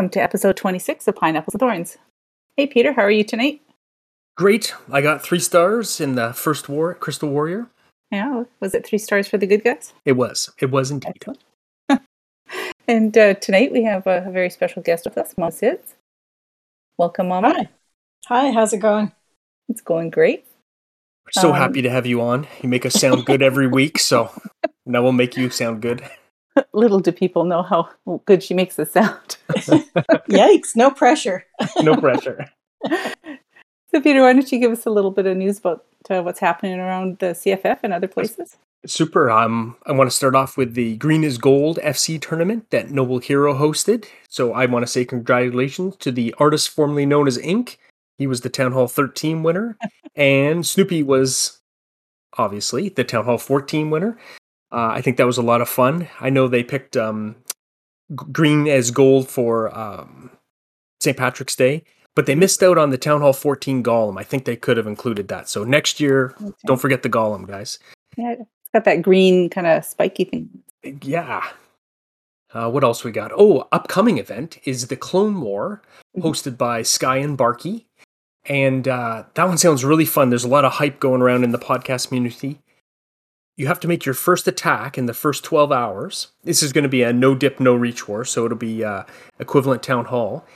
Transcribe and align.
Welcome 0.00 0.12
to 0.12 0.22
episode 0.22 0.56
26 0.56 1.08
of 1.08 1.16
Pineapples 1.16 1.52
and 1.52 1.60
Thorns. 1.60 1.98
Hey, 2.56 2.66
Peter, 2.66 2.94
how 2.94 3.02
are 3.02 3.10
you 3.10 3.22
tonight? 3.22 3.60
Great. 4.34 4.72
I 4.90 5.02
got 5.02 5.22
three 5.22 5.40
stars 5.40 6.00
in 6.00 6.14
the 6.14 6.32
first 6.32 6.70
war, 6.70 6.94
Crystal 6.94 7.28
Warrior. 7.28 7.66
Yeah, 8.10 8.44
was 8.60 8.74
it 8.74 8.86
three 8.86 8.96
stars 8.96 9.28
for 9.28 9.36
the 9.36 9.46
good 9.46 9.62
guys? 9.62 9.92
It 10.06 10.12
was. 10.12 10.48
It 10.58 10.70
was 10.70 10.90
indeed. 10.90 11.12
Excellent. 11.16 11.42
and 12.88 13.18
uh, 13.18 13.34
tonight 13.34 13.72
we 13.72 13.84
have 13.84 14.06
a, 14.06 14.24
a, 14.26 14.30
very 14.30 14.48
special 14.48 14.80
guest 14.80 15.04
with 15.04 15.18
us, 15.18 15.34
Mom 15.36 15.50
Sids. 15.50 15.92
Welcome, 16.96 17.28
Mama. 17.28 17.52
Hi. 17.52 17.68
Hi, 18.28 18.52
how's 18.52 18.72
it 18.72 18.78
going? 18.78 19.12
It's 19.68 19.82
going 19.82 20.08
great. 20.08 20.46
We're 21.26 21.42
so 21.42 21.50
um, 21.50 21.56
happy 21.56 21.82
to 21.82 21.90
have 21.90 22.06
you 22.06 22.22
on. 22.22 22.46
You 22.62 22.70
make 22.70 22.86
us 22.86 22.94
sound 22.94 23.26
good 23.26 23.42
every 23.42 23.66
week, 23.66 23.98
so 23.98 24.30
now 24.86 25.02
we'll 25.02 25.12
make 25.12 25.36
you 25.36 25.50
sound 25.50 25.82
good. 25.82 26.02
Little 26.72 27.00
do 27.00 27.12
people 27.12 27.44
know 27.44 27.62
how 27.62 27.88
good 28.24 28.42
she 28.42 28.54
makes 28.54 28.78
us 28.78 28.92
sound. 28.92 29.36
Yikes, 30.28 30.76
no 30.76 30.90
pressure. 30.90 31.44
no 31.82 31.96
pressure. 31.96 32.46
So, 32.86 34.00
Peter, 34.00 34.22
why 34.22 34.32
don't 34.32 34.50
you 34.50 34.58
give 34.58 34.72
us 34.72 34.86
a 34.86 34.90
little 34.90 35.10
bit 35.10 35.26
of 35.26 35.36
news 35.36 35.58
about 35.58 35.84
uh, 36.08 36.22
what's 36.22 36.40
happening 36.40 36.78
around 36.78 37.18
the 37.18 37.26
CFF 37.26 37.80
and 37.82 37.92
other 37.92 38.08
places? 38.08 38.56
Super. 38.86 39.30
Um, 39.30 39.76
I 39.84 39.92
want 39.92 40.08
to 40.08 40.16
start 40.16 40.34
off 40.34 40.56
with 40.56 40.74
the 40.74 40.96
Green 40.96 41.22
is 41.22 41.36
Gold 41.36 41.78
FC 41.82 42.20
tournament 42.20 42.70
that 42.70 42.90
Noble 42.90 43.18
Hero 43.18 43.54
hosted. 43.54 44.06
So 44.28 44.54
I 44.54 44.66
want 44.66 44.84
to 44.84 44.90
say 44.90 45.04
congratulations 45.04 45.96
to 45.96 46.10
the 46.10 46.34
artist 46.38 46.70
formerly 46.70 47.04
known 47.04 47.26
as 47.26 47.36
Ink. 47.36 47.78
He 48.16 48.26
was 48.26 48.40
the 48.40 48.48
Town 48.48 48.72
Hall 48.72 48.86
13 48.86 49.42
winner, 49.42 49.76
and 50.14 50.66
Snoopy 50.66 51.02
was 51.02 51.60
obviously 52.38 52.90
the 52.90 53.04
Town 53.04 53.24
Hall 53.24 53.38
14 53.38 53.90
winner. 53.90 54.18
Uh, 54.72 54.90
I 54.92 55.00
think 55.00 55.16
that 55.16 55.26
was 55.26 55.38
a 55.38 55.42
lot 55.42 55.60
of 55.60 55.68
fun. 55.68 56.08
I 56.20 56.30
know 56.30 56.46
they 56.46 56.62
picked 56.62 56.96
um, 56.96 57.36
green 58.14 58.68
as 58.68 58.90
gold 58.90 59.28
for 59.28 59.76
um, 59.76 60.30
St. 61.00 61.16
Patrick's 61.16 61.56
Day, 61.56 61.82
but 62.14 62.26
they 62.26 62.34
missed 62.34 62.62
out 62.62 62.78
on 62.78 62.90
the 62.90 62.98
Town 62.98 63.20
Hall 63.20 63.32
14 63.32 63.82
Golem. 63.82 64.18
I 64.18 64.22
think 64.22 64.44
they 64.44 64.56
could 64.56 64.76
have 64.76 64.86
included 64.86 65.28
that. 65.28 65.48
So 65.48 65.64
next 65.64 66.00
year, 66.00 66.34
okay. 66.42 66.54
don't 66.66 66.80
forget 66.80 67.02
the 67.02 67.10
Golem, 67.10 67.46
guys. 67.46 67.78
Yeah, 68.16 68.32
it's 68.32 68.70
got 68.72 68.84
that 68.84 69.02
green 69.02 69.50
kind 69.50 69.66
of 69.66 69.84
spiky 69.84 70.24
thing. 70.24 70.48
Yeah. 71.02 71.46
Uh, 72.52 72.70
what 72.70 72.82
else 72.82 73.04
we 73.04 73.12
got? 73.12 73.30
Oh, 73.34 73.68
upcoming 73.70 74.18
event 74.18 74.58
is 74.64 74.88
the 74.88 74.96
Clone 74.96 75.40
War, 75.40 75.82
mm-hmm. 76.16 76.26
hosted 76.26 76.58
by 76.58 76.82
Sky 76.82 77.18
and 77.18 77.36
Barky. 77.36 77.86
And 78.46 78.88
uh, 78.88 79.24
that 79.34 79.46
one 79.46 79.58
sounds 79.58 79.84
really 79.84 80.06
fun. 80.06 80.30
There's 80.30 80.44
a 80.44 80.48
lot 80.48 80.64
of 80.64 80.72
hype 80.72 80.98
going 80.98 81.22
around 81.22 81.44
in 81.44 81.52
the 81.52 81.58
podcast 81.58 82.08
community. 82.08 82.60
You 83.60 83.66
have 83.66 83.80
to 83.80 83.88
make 83.88 84.06
your 84.06 84.14
first 84.14 84.48
attack 84.48 84.96
in 84.96 85.04
the 85.04 85.12
first 85.12 85.44
12 85.44 85.70
hours. 85.70 86.28
This 86.44 86.62
is 86.62 86.72
going 86.72 86.84
to 86.84 86.88
be 86.88 87.02
a 87.02 87.12
no 87.12 87.34
dip, 87.34 87.60
no 87.60 87.74
reach 87.74 88.08
war, 88.08 88.24
so 88.24 88.46
it'll 88.46 88.56
be 88.56 88.82
uh, 88.82 89.02
equivalent 89.38 89.82
town 89.82 90.06
hall. 90.06 90.46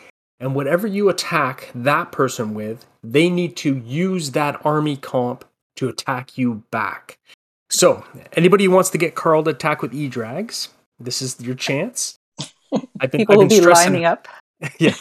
And 0.41 0.55
whatever 0.55 0.87
you 0.87 1.11
attack 1.11 1.71
that 1.75 2.13
person 2.13 2.55
with, 2.55 2.87
they 3.03 3.29
need 3.29 3.57
to 3.57 3.77
use 3.77 4.31
that 4.31 4.59
army 4.65 4.97
comp 4.97 5.45
to 5.77 5.91
attack 5.91 6.39
you 6.39 6.63
back. 6.71 7.19
So, 7.69 8.07
anybody 8.33 8.65
who 8.65 8.71
wants 8.71 8.89
to 8.89 8.97
get 8.97 9.15
Carl 9.15 9.45
to 9.45 9.51
attack 9.51 9.83
with 9.83 9.93
E 9.93 10.09
Drags, 10.09 10.71
this 10.99 11.21
is 11.21 11.39
your 11.43 11.57
chance. 11.57 12.19
I've 13.01 13.11
been, 13.11 13.21
People 13.21 13.35
I've 13.35 13.39
been 13.39 13.39
will 13.39 13.49
be 13.49 13.57
stressing, 13.57 13.93
lining 13.93 14.07
up. 14.07 14.29
yeah. 14.79 14.95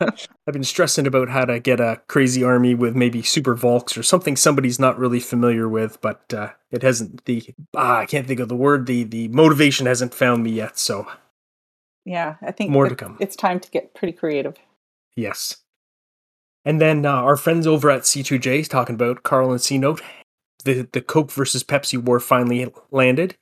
I've 0.00 0.52
been 0.52 0.64
stressing 0.64 1.06
about 1.06 1.28
how 1.28 1.44
to 1.44 1.60
get 1.60 1.80
a 1.80 2.00
crazy 2.08 2.42
army 2.42 2.74
with 2.74 2.96
maybe 2.96 3.22
super 3.22 3.54
Valks 3.54 3.96
or 3.96 4.02
something 4.02 4.36
somebody's 4.36 4.78
not 4.78 4.98
really 4.98 5.20
familiar 5.20 5.68
with, 5.68 6.00
but 6.00 6.32
uh, 6.32 6.50
it 6.70 6.82
hasn't 6.82 7.24
the 7.24 7.54
ah, 7.76 7.98
I 7.98 8.06
can't 8.06 8.26
think 8.26 8.40
of 8.40 8.48
the 8.48 8.56
word. 8.56 8.86
The 8.86 9.04
the 9.04 9.28
motivation 9.28 9.86
hasn't 9.86 10.14
found 10.14 10.42
me 10.42 10.50
yet, 10.50 10.78
so 10.78 11.06
yeah, 12.04 12.36
I 12.42 12.52
think 12.52 12.70
more 12.70 12.88
to 12.88 12.96
come. 12.96 13.16
It's 13.20 13.36
time 13.36 13.60
to 13.60 13.70
get 13.70 13.94
pretty 13.94 14.12
creative. 14.12 14.56
Yes. 15.16 15.58
And 16.64 16.80
then 16.80 17.04
uh, 17.04 17.12
our 17.12 17.36
friends 17.36 17.66
over 17.66 17.90
at 17.90 18.02
C2J 18.02 18.68
talking 18.68 18.94
about 18.94 19.24
Carl 19.24 19.50
and 19.50 19.60
C 19.60 19.78
Note. 19.78 20.00
The 20.64 20.88
the 20.92 21.00
Coke 21.00 21.32
versus 21.32 21.64
Pepsi 21.64 21.98
war 21.98 22.20
finally 22.20 22.72
landed. 22.90 23.36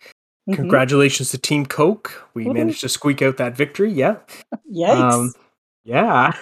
Mm-hmm. 0.48 0.54
Congratulations 0.54 1.30
to 1.30 1.38
Team 1.38 1.66
Coke. 1.66 2.28
We 2.32 2.44
mm-hmm. 2.44 2.54
managed 2.54 2.80
to 2.80 2.88
squeak 2.88 3.20
out 3.20 3.36
that 3.36 3.56
victory. 3.56 3.92
Yeah. 3.92 4.16
Yikes. 4.74 5.12
Um, 5.12 5.34
yeah. 5.90 6.36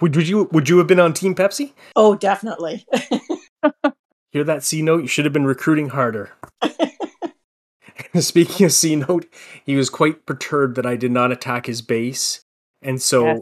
Would, 0.00 0.16
would 0.16 0.28
you 0.28 0.48
would 0.52 0.68
you 0.68 0.78
have 0.78 0.86
been 0.86 1.00
on 1.00 1.12
Team 1.12 1.34
Pepsi? 1.34 1.72
Oh, 1.94 2.16
definitely. 2.16 2.86
Hear 4.32 4.44
that 4.44 4.64
C 4.64 4.82
note? 4.82 5.02
You 5.02 5.08
should 5.08 5.24
have 5.24 5.32
been 5.32 5.46
recruiting 5.46 5.90
harder. 5.90 6.30
Speaking 8.18 8.66
of 8.66 8.72
C 8.72 8.96
note, 8.96 9.26
he 9.64 9.76
was 9.76 9.90
quite 9.90 10.26
perturbed 10.26 10.76
that 10.76 10.86
I 10.86 10.96
did 10.96 11.12
not 11.12 11.32
attack 11.32 11.66
his 11.66 11.82
base, 11.82 12.44
and 12.82 13.00
so 13.00 13.26
yes 13.26 13.40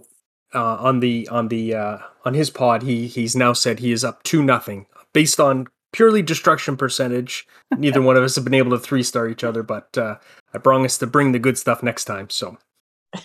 uh, 0.54 0.76
on 0.76 1.00
the 1.00 1.28
on 1.28 1.48
the 1.48 1.74
uh, 1.74 1.98
on 2.24 2.34
his 2.34 2.50
pod, 2.50 2.82
he 2.82 3.06
he's 3.06 3.36
now 3.36 3.52
said 3.52 3.78
he 3.78 3.92
is 3.92 4.04
up 4.04 4.22
to 4.24 4.42
nothing 4.42 4.86
based 5.12 5.40
on 5.40 5.66
purely 5.92 6.22
destruction 6.22 6.76
percentage. 6.76 7.46
Neither 7.76 8.02
one 8.02 8.16
of 8.16 8.24
us 8.24 8.34
have 8.36 8.44
been 8.44 8.54
able 8.54 8.70
to 8.72 8.78
three 8.78 9.02
star 9.02 9.28
each 9.28 9.44
other, 9.44 9.62
but 9.62 9.96
uh, 9.98 10.16
I 10.54 10.58
promise 10.58 10.98
to 10.98 11.06
bring 11.06 11.32
the 11.32 11.38
good 11.38 11.58
stuff 11.58 11.82
next 11.82 12.04
time. 12.04 12.30
So, 12.30 12.58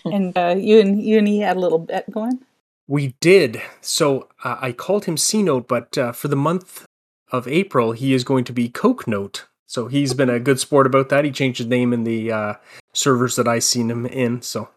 and 0.04 0.36
uh, 0.36 0.54
you 0.58 0.80
and 0.80 1.02
you 1.02 1.18
and 1.18 1.28
he 1.28 1.40
had 1.40 1.56
a 1.56 1.60
little 1.60 1.78
bet 1.78 2.10
going. 2.10 2.40
We 2.88 3.14
did. 3.20 3.62
So 3.80 4.28
uh, 4.44 4.56
I 4.60 4.72
called 4.72 5.04
him 5.04 5.16
C 5.16 5.42
Note, 5.42 5.68
but 5.68 5.96
uh, 5.96 6.12
for 6.12 6.28
the 6.28 6.36
month 6.36 6.84
of 7.30 7.48
April, 7.48 7.92
he 7.92 8.12
is 8.12 8.24
going 8.24 8.44
to 8.44 8.52
be 8.52 8.68
Coke 8.68 9.06
Note. 9.06 9.46
So 9.66 9.88
he's 9.88 10.12
been 10.12 10.28
a 10.28 10.40
good 10.40 10.60
sport 10.60 10.86
about 10.86 11.08
that. 11.08 11.24
He 11.24 11.30
changed 11.30 11.58
his 11.58 11.66
name 11.66 11.92
in 11.92 12.04
the 12.04 12.30
uh, 12.30 12.54
servers 12.92 13.36
that 13.36 13.48
I 13.48 13.58
seen 13.58 13.90
him 13.90 14.04
in. 14.04 14.42
So 14.42 14.68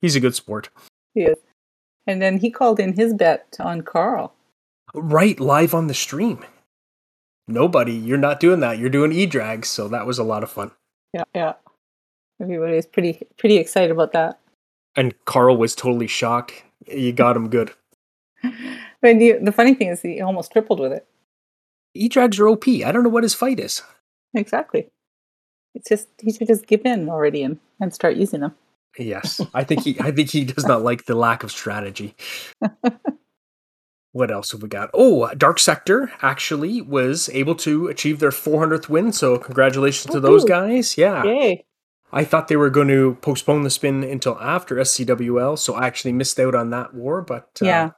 he's 0.00 0.16
a 0.16 0.20
good 0.20 0.34
sport. 0.34 0.70
He 1.14 1.22
is. 1.22 1.36
And 2.06 2.22
then 2.22 2.38
he 2.38 2.50
called 2.50 2.80
in 2.80 2.94
his 2.94 3.12
bet 3.12 3.56
on 3.60 3.82
Carl. 3.82 4.32
Right, 4.94 5.38
live 5.38 5.74
on 5.74 5.86
the 5.86 5.94
stream. 5.94 6.46
Nobody, 7.46 7.92
you're 7.92 8.16
not 8.16 8.40
doing 8.40 8.60
that. 8.60 8.78
You're 8.78 8.88
doing 8.88 9.12
e-drags, 9.12 9.68
so 9.68 9.88
that 9.88 10.06
was 10.06 10.18
a 10.18 10.24
lot 10.24 10.42
of 10.42 10.50
fun. 10.50 10.70
Yeah, 11.12 11.24
yeah. 11.34 11.54
Everybody 12.40 12.76
was 12.76 12.86
pretty 12.86 13.26
pretty 13.36 13.56
excited 13.56 13.90
about 13.90 14.12
that. 14.12 14.38
And 14.98 15.14
Carl 15.26 15.56
was 15.56 15.76
totally 15.76 16.08
shocked. 16.08 16.64
You 16.88 17.12
got 17.12 17.36
him 17.36 17.48
good. 17.48 17.70
but 18.42 19.18
the, 19.18 19.38
the 19.40 19.52
funny 19.52 19.74
thing 19.74 19.88
is, 19.88 20.02
he 20.02 20.20
almost 20.20 20.50
tripled 20.50 20.80
with 20.80 20.92
it. 20.92 21.06
E-drags 21.94 22.40
are 22.40 22.48
OP. 22.48 22.66
I 22.66 22.90
don't 22.90 23.04
know 23.04 23.08
what 23.08 23.22
his 23.22 23.32
fight 23.32 23.60
is. 23.60 23.82
Exactly. 24.34 24.88
It's 25.74 25.88
just 25.88 26.08
he 26.20 26.32
should 26.32 26.48
just 26.48 26.66
give 26.66 26.84
in 26.84 27.08
already 27.08 27.44
and, 27.44 27.60
and 27.80 27.94
start 27.94 28.16
using 28.16 28.40
them. 28.40 28.56
Yes, 28.98 29.40
I 29.54 29.62
think 29.62 29.84
he. 29.84 29.96
I 30.00 30.10
think 30.10 30.30
he 30.30 30.44
does 30.44 30.66
not 30.66 30.82
like 30.82 31.04
the 31.04 31.14
lack 31.14 31.44
of 31.44 31.52
strategy. 31.52 32.16
what 34.12 34.30
else 34.32 34.50
have 34.50 34.62
we 34.62 34.68
got? 34.68 34.90
Oh, 34.92 35.32
Dark 35.34 35.60
Sector 35.60 36.10
actually 36.22 36.80
was 36.80 37.28
able 37.28 37.54
to 37.56 37.86
achieve 37.86 38.18
their 38.18 38.30
400th 38.30 38.88
win. 38.88 39.12
So 39.12 39.38
congratulations 39.38 40.12
to 40.12 40.20
those 40.20 40.44
guys. 40.44 40.98
Yeah. 40.98 41.22
Yay. 41.22 41.64
I 42.12 42.24
thought 42.24 42.48
they 42.48 42.56
were 42.56 42.70
going 42.70 42.88
to 42.88 43.18
postpone 43.20 43.62
the 43.62 43.70
spin 43.70 44.02
until 44.02 44.38
after 44.40 44.76
SCWL, 44.76 45.58
so 45.58 45.74
I 45.74 45.86
actually 45.86 46.12
missed 46.12 46.40
out 46.40 46.54
on 46.54 46.70
that 46.70 46.94
war. 46.94 47.22
But 47.22 47.58
uh, 47.62 47.66
yeah, 47.66 47.90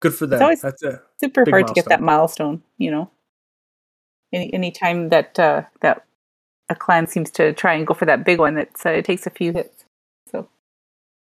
good 0.00 0.14
for 0.14 0.26
them. 0.26 0.42
It's 0.50 0.62
That's 0.62 0.82
a 0.82 1.02
super 1.20 1.44
hard 1.48 1.50
milestone. 1.50 1.74
to 1.74 1.74
get 1.74 1.88
that 1.88 2.00
milestone. 2.00 2.62
You 2.78 2.90
know, 2.90 3.10
any 4.32 4.52
any 4.54 4.70
time 4.70 5.10
that 5.10 5.38
uh, 5.38 5.62
that 5.80 6.06
a 6.72 6.74
clan 6.74 7.06
seems 7.06 7.30
to 7.32 7.52
try 7.52 7.74
and 7.74 7.86
go 7.86 7.94
for 7.94 8.06
that 8.06 8.24
big 8.24 8.40
one. 8.40 8.58
It's, 8.58 8.84
uh, 8.84 8.90
it 8.90 9.04
takes 9.04 9.26
a 9.26 9.30
few 9.30 9.52
hits. 9.52 9.84
So. 10.30 10.48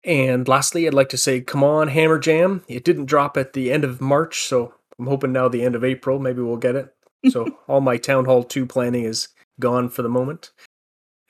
And 0.03 0.47
lastly, 0.47 0.85
I'd 0.85 0.93
like 0.93 1.09
to 1.09 1.17
say, 1.17 1.41
come 1.41 1.63
on, 1.63 1.87
Hammer 1.89 2.19
Jam. 2.19 2.63
It 2.67 2.83
didn't 2.83 3.05
drop 3.05 3.37
at 3.37 3.53
the 3.53 3.71
end 3.71 3.83
of 3.83 4.01
March, 4.01 4.43
so 4.43 4.73
I'm 4.99 5.07
hoping 5.07 5.31
now 5.31 5.47
the 5.47 5.63
end 5.63 5.75
of 5.75 5.83
April, 5.83 6.19
maybe 6.19 6.41
we'll 6.41 6.57
get 6.57 6.75
it. 6.75 6.93
So 7.29 7.57
all 7.67 7.81
my 7.81 7.97
Town 7.97 8.25
Hall 8.25 8.43
2 8.43 8.65
planning 8.65 9.05
is 9.05 9.29
gone 9.59 9.89
for 9.89 10.01
the 10.01 10.09
moment. 10.09 10.51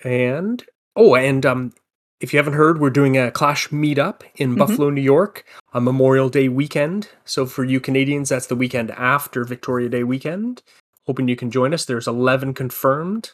And, 0.08 0.64
oh, 0.96 1.16
and 1.16 1.46
um, 1.46 1.74
if 2.22 2.32
you 2.32 2.40
haven't 2.40 2.54
heard, 2.54 2.80
we're 2.80 2.90
doing 2.90 3.18
a 3.18 3.30
Clash 3.30 3.68
meetup 3.68 4.22
in 4.36 4.52
mm-hmm. 4.52 4.60
Buffalo, 4.60 4.90
New 4.90 5.02
York 5.02 5.44
on 5.74 5.84
Memorial 5.84 6.30
Day 6.30 6.48
weekend. 6.48 7.10
So 7.26 7.46
for 7.46 7.66
you 7.66 7.82
Canadians, 7.82 8.30
that's 8.30 8.48
the 8.48 8.56
weekend 8.56 8.92
after 8.92 9.44
Victoria 9.44 9.90
Day 9.90 10.04
weekend. 10.04 10.64
Hoping 11.08 11.28
you 11.28 11.36
can 11.36 11.52
join 11.52 11.74
us. 11.74 11.84
There's 11.84 12.08
11 12.08 12.54
confirmed. 12.54 13.34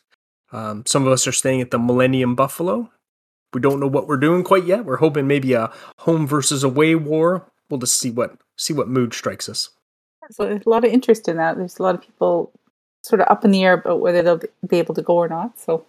Um, 0.51 0.83
some 0.87 1.05
of 1.05 1.13
us 1.13 1.27
are 1.27 1.31
staying 1.31 1.61
at 1.61 1.69
the 1.69 1.77
Millennium 1.77 2.33
Buffalo. 2.33 2.89
We 3.53 3.61
don't 3.61 3.79
know 3.79 3.87
what 3.87 4.07
we're 4.07 4.17
doing 4.17 4.43
quite 4.43 4.65
yet. 4.65 4.83
We're 4.83 4.97
hoping 4.97 5.27
maybe 5.27 5.53
a 5.53 5.71
home 5.99 6.25
versus 6.25 6.63
away 6.63 6.95
war. 6.95 7.45
We'll 7.69 7.79
just 7.79 7.99
see 7.99 8.09
what 8.09 8.37
see 8.57 8.73
what 8.73 8.87
mood 8.87 9.13
strikes 9.13 9.47
us. 9.47 9.69
So 10.31 10.45
there's 10.45 10.65
a 10.65 10.69
lot 10.69 10.85
of 10.85 10.91
interest 10.91 11.27
in 11.27 11.37
that. 11.37 11.57
There's 11.57 11.77
a 11.77 11.83
lot 11.83 11.93
of 11.93 12.01
people 12.01 12.51
sort 13.03 13.21
of 13.21 13.27
up 13.29 13.45
in 13.45 13.51
the 13.51 13.63
air 13.63 13.73
about 13.73 13.99
whether 13.99 14.21
they'll 14.21 14.41
be 14.67 14.79
able 14.79 14.95
to 14.95 15.01
go 15.01 15.15
or 15.15 15.27
not. 15.27 15.59
So, 15.59 15.85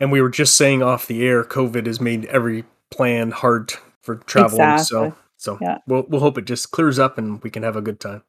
and 0.00 0.12
we 0.12 0.20
were 0.20 0.30
just 0.30 0.56
saying 0.56 0.82
off 0.82 1.06
the 1.06 1.26
air, 1.26 1.44
COVID 1.44 1.86
has 1.86 2.00
made 2.00 2.26
every 2.26 2.64
plan 2.90 3.30
hard 3.30 3.72
for 4.02 4.16
traveling. 4.16 4.60
Exactly. 4.60 5.10
So, 5.10 5.16
so 5.36 5.58
yeah. 5.60 5.78
we'll 5.86 6.04
we'll 6.08 6.20
hope 6.20 6.38
it 6.38 6.46
just 6.46 6.70
clears 6.70 6.98
up 6.98 7.18
and 7.18 7.42
we 7.42 7.50
can 7.50 7.62
have 7.62 7.76
a 7.76 7.82
good 7.82 8.00
time. 8.00 8.22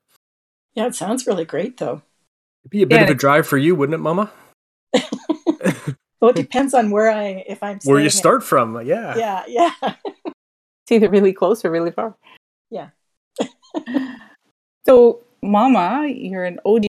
Yeah, 0.74 0.88
it 0.88 0.96
sounds 0.96 1.26
really 1.28 1.46
great 1.46 1.78
though. 1.78 2.02
It'd 2.64 2.72
be 2.72 2.82
a 2.82 2.88
bit 2.88 2.96
yeah, 2.96 3.04
of 3.04 3.10
a 3.10 3.16
drive 3.16 3.48
for 3.48 3.58
you, 3.58 3.76
wouldn't 3.76 3.94
it, 3.94 4.00
Mama? 4.00 4.32
well, 6.20 6.32
it 6.32 6.36
depends 6.36 6.74
on 6.74 6.92
where 6.92 7.10
I 7.10 7.44
if 7.48 7.62
I'm 7.62 7.80
where 7.84 8.00
you 8.00 8.10
start 8.10 8.44
from. 8.44 8.76
Uh, 8.76 8.80
yeah, 8.80 9.16
yeah, 9.18 9.44
yeah. 9.48 9.94
It's 10.86 10.92
either 10.92 11.10
really 11.10 11.34
close 11.34 11.66
or 11.66 11.72
really 11.72 11.92
far. 11.92 12.16
Yeah. 12.70 12.90
so, 14.86 15.24
Mama, 15.42 16.08
you're 16.08 16.46
an 16.46 16.60
OG 16.64 16.86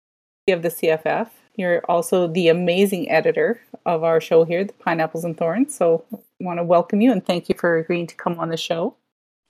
of 0.48 0.62
the 0.62 0.70
CFF. 0.70 1.28
You're 1.56 1.82
also 1.88 2.26
the 2.28 2.48
amazing 2.48 3.10
editor 3.10 3.60
of 3.84 4.04
our 4.04 4.20
show 4.20 4.44
here, 4.44 4.64
the 4.64 4.72
Pineapples 4.72 5.24
and 5.24 5.36
Thorns. 5.36 5.74
So, 5.74 6.04
I 6.12 6.18
want 6.40 6.58
to 6.58 6.64
welcome 6.64 7.00
you 7.00 7.12
and 7.12 7.24
thank 7.24 7.48
you 7.48 7.54
for 7.58 7.76
agreeing 7.76 8.06
to 8.06 8.14
come 8.16 8.38
on 8.38 8.48
the 8.48 8.56
show. 8.56 8.96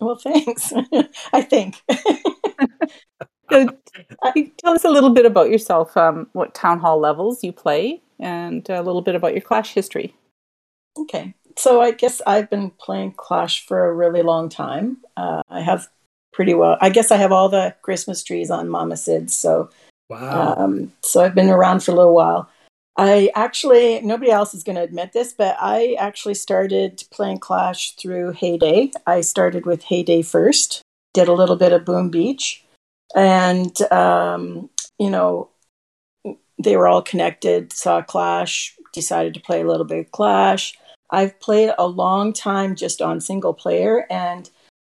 Well, 0.01 0.17
thanks. 0.17 0.73
I 1.33 1.43
think. 1.43 1.81
so, 3.51 3.69
tell 4.59 4.75
us 4.75 4.85
a 4.85 4.91
little 4.91 5.11
bit 5.11 5.27
about 5.27 5.51
yourself, 5.51 5.97
um, 5.97 6.29
what 6.33 6.55
town 6.55 6.81
hall 6.81 6.99
levels 6.99 7.45
you 7.45 7.53
play, 7.53 8.03
and 8.19 8.69
a 8.69 8.83
little 8.83 9.03
bit 9.03 9.15
about 9.15 9.33
your 9.33 9.43
Clash 9.43 9.73
history. 9.73 10.15
Okay. 10.99 11.35
So, 11.57 11.81
I 11.81 11.93
guess 11.93 12.21
I've 12.27 12.51
been 12.51 12.71
playing 12.71 13.13
Clash 13.13 13.65
for 13.65 13.87
a 13.87 13.95
really 13.95 14.23
long 14.23 14.49
time. 14.49 14.99
Uh, 15.17 15.43
I 15.49 15.61
have 15.61 15.87
pretty 16.33 16.55
well, 16.55 16.79
I 16.81 16.91
guess 16.91 17.11
I 17.11 17.17
have 17.17 17.31
all 17.31 17.49
the 17.49 17.75
Christmas 17.83 18.25
trees 18.25 18.51
on 18.51 18.69
Mama 18.69 18.97
Sid's. 18.97 19.37
So, 19.37 19.71
wow. 20.09 20.55
Um, 20.57 20.93
so, 21.03 21.23
I've 21.23 21.35
been 21.35 21.49
around 21.49 21.83
for 21.83 21.93
a 21.93 21.95
little 21.95 22.15
while. 22.15 22.49
I 22.97 23.31
actually, 23.35 24.01
nobody 24.03 24.31
else 24.31 24.55
is 24.55 24.63
going 24.63 24.77
to 24.77 24.83
admit 24.83 25.13
this, 25.13 25.33
but 25.33 25.57
I 25.59 25.97
actually 25.99 26.35
started 26.35 27.05
playing 27.11 27.39
Clash 27.39 27.97
through 27.97 28.33
Hay 28.33 28.59
Day. 28.59 28.93
I 29.07 29.23
started 29.23 29.65
with 29.65 29.85
Hay 29.85 30.03
Day 30.03 30.21
first, 30.23 30.83
did 31.15 31.29
a 31.29 31.33
little 31.33 31.57
bit 31.57 31.73
of 31.73 31.87
Boom 31.87 32.11
Beach, 32.11 32.63
and, 33.17 33.81
um, 33.91 34.69
you 34.99 35.09
know, 35.09 35.49
they 36.59 36.77
were 36.77 36.87
all 36.87 37.03
connected, 37.03 37.73
saw 37.73 38.03
Clash, 38.03 38.77
decided 38.93 39.33
to 39.35 39.41
play 39.41 39.63
a 39.63 39.67
little 39.67 39.87
bit 39.87 40.07
of 40.07 40.13
Clash. 40.13 40.77
I've 41.11 41.39
played 41.41 41.73
a 41.79 41.87
long 41.87 42.33
time 42.33 42.77
just 42.77 43.01
on 43.01 43.21
single 43.21 43.55
player, 43.55 44.07
and 44.11 44.51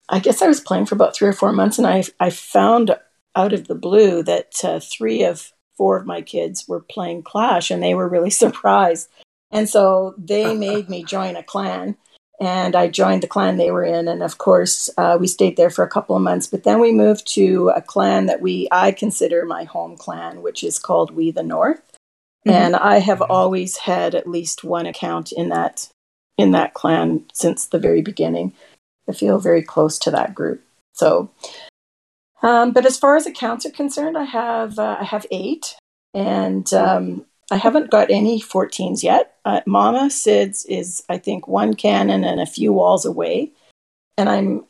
I 0.09 0.19
guess 0.19 0.43
I 0.43 0.49
was 0.49 0.61
playing 0.61 0.87
for 0.87 0.95
about 0.95 1.17
three 1.17 1.29
or 1.29 1.33
four 1.33 1.53
months, 1.53 1.79
and 1.79 1.87
I, 1.87 2.05
I 2.21 2.31
found 2.31 2.95
out 3.37 3.53
of 3.53 3.69
the 3.69 3.75
blue 3.75 4.23
that 4.25 4.65
uh, 4.65 4.81
three 4.81 5.23
of 5.23 5.53
four 5.77 5.97
of 5.99 6.07
my 6.07 6.23
kids 6.23 6.67
were 6.67 6.81
playing 6.81 7.23
Clash 7.23 7.71
and 7.71 7.83
they 7.83 7.95
were 7.95 8.09
really 8.09 8.31
surprised. 8.45 9.09
And 9.51 9.69
so 9.69 10.15
they 10.19 10.55
made 10.57 10.89
me 10.89 11.05
join 11.05 11.37
a 11.37 11.43
clan. 11.43 11.97
And 12.39 12.77
I 12.77 12.89
joined 12.89 13.23
the 13.23 13.29
clan 13.29 13.57
they 13.57 13.71
were 13.71 13.85
in. 13.85 14.09
And 14.09 14.23
of 14.23 14.37
course, 14.37 14.91
uh, 14.99 15.17
we 15.19 15.27
stayed 15.27 15.57
there 15.57 15.71
for 15.71 15.85
a 15.85 15.89
couple 15.89 16.15
of 16.15 16.23
months. 16.23 16.47
But 16.47 16.65
then 16.65 16.81
we 16.81 16.93
moved 16.93 17.27
to 17.35 17.71
a 17.75 17.81
clan 17.81 18.27
that 18.27 18.43
we 18.43 18.69
I 18.71 18.93
consider 18.93 19.47
my 19.47 19.65
home 19.65 19.97
clan, 19.97 20.43
which 20.43 20.63
is 20.63 20.79
called 20.79 21.13
We 21.13 21.31
the 21.31 21.43
North. 21.43 21.81
Mm-hmm. 22.47 22.51
And 22.51 22.77
I 22.77 22.99
have 22.99 23.21
mm-hmm. 23.21 23.33
always 23.33 23.79
had 23.79 24.15
at 24.15 24.29
least 24.29 24.65
one 24.65 24.85
account 24.85 25.33
in 25.33 25.49
that 25.49 25.89
in 26.37 26.51
that 26.51 26.75
clan 26.75 27.25
since 27.33 27.67
the 27.67 27.79
very 27.79 28.03
beginning. 28.03 28.53
I 29.09 29.13
feel 29.13 29.39
very 29.39 29.63
close 29.63 29.99
to 30.01 30.11
that 30.11 30.35
group. 30.35 30.63
So 30.93 31.31
um, 32.47 32.73
but 32.73 32.87
as 32.87 32.97
far 32.97 33.17
as 33.17 33.27
accounts 33.27 33.67
are 33.67 33.71
concerned, 33.71 34.17
I 34.17 34.23
have 34.23 34.79
uh, 34.79 34.99
I 35.01 35.05
have 35.05 35.27
eight, 35.33 35.75
and 36.15 36.73
um, 36.73 37.27
I 37.51 37.57
haven't 37.57 37.91
got 37.91 38.09
any 38.09 38.41
14s 38.41 39.03
yet. 39.03 39.35
Uh, 39.45 39.63
Mama 39.67 40.11
Sid's 40.11 40.65
is 40.67 41.03
I 41.09 41.19
think 41.19 41.49
one 41.49 41.75
cannon 41.75 42.23
and 42.23 42.41
a 42.41 42.47
few 42.47 42.73
walls 42.73 43.05
away, 43.05 43.51
and 44.17 44.29
I'm 44.29 44.65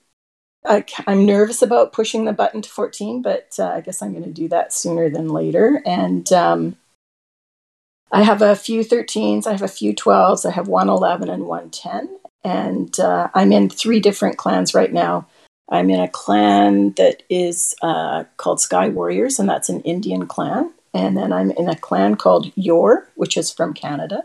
I, 0.64 0.76
am 0.76 0.84
i 1.06 1.12
am 1.12 1.26
nervous 1.26 1.60
about 1.60 1.92
pushing 1.92 2.24
the 2.24 2.32
button 2.32 2.62
to 2.62 2.68
14, 2.70 3.20
but 3.20 3.54
uh, 3.58 3.68
I 3.68 3.82
guess 3.82 4.00
I'm 4.00 4.12
going 4.12 4.24
to 4.24 4.30
do 4.30 4.48
that 4.48 4.72
sooner 4.72 5.10
than 5.10 5.28
later. 5.28 5.82
And 5.84 6.32
um, 6.32 6.76
I 8.10 8.22
have 8.22 8.40
a 8.40 8.56
few 8.56 8.84
13s, 8.84 9.46
I 9.46 9.52
have 9.52 9.60
a 9.60 9.68
few 9.68 9.94
12s, 9.94 10.48
I 10.48 10.52
have 10.52 10.66
one 10.66 10.88
11 10.88 11.28
and 11.28 11.44
one 11.44 11.68
10, 11.68 12.18
and 12.42 12.98
uh, 12.98 13.28
I'm 13.34 13.52
in 13.52 13.68
three 13.68 14.00
different 14.00 14.38
clans 14.38 14.72
right 14.72 14.92
now. 14.92 15.26
I'm 15.68 15.90
in 15.90 16.00
a 16.00 16.08
clan 16.08 16.92
that 16.92 17.22
is 17.28 17.74
uh, 17.82 18.24
called 18.36 18.60
Sky 18.60 18.88
Warriors, 18.88 19.38
and 19.38 19.48
that's 19.48 19.68
an 19.68 19.80
Indian 19.82 20.26
clan. 20.26 20.72
And 20.94 21.16
then 21.16 21.32
I'm 21.32 21.50
in 21.50 21.68
a 21.68 21.76
clan 21.76 22.14
called 22.14 22.52
Yor, 22.54 23.08
which 23.16 23.36
is 23.36 23.52
from 23.52 23.74
Canada. 23.74 24.24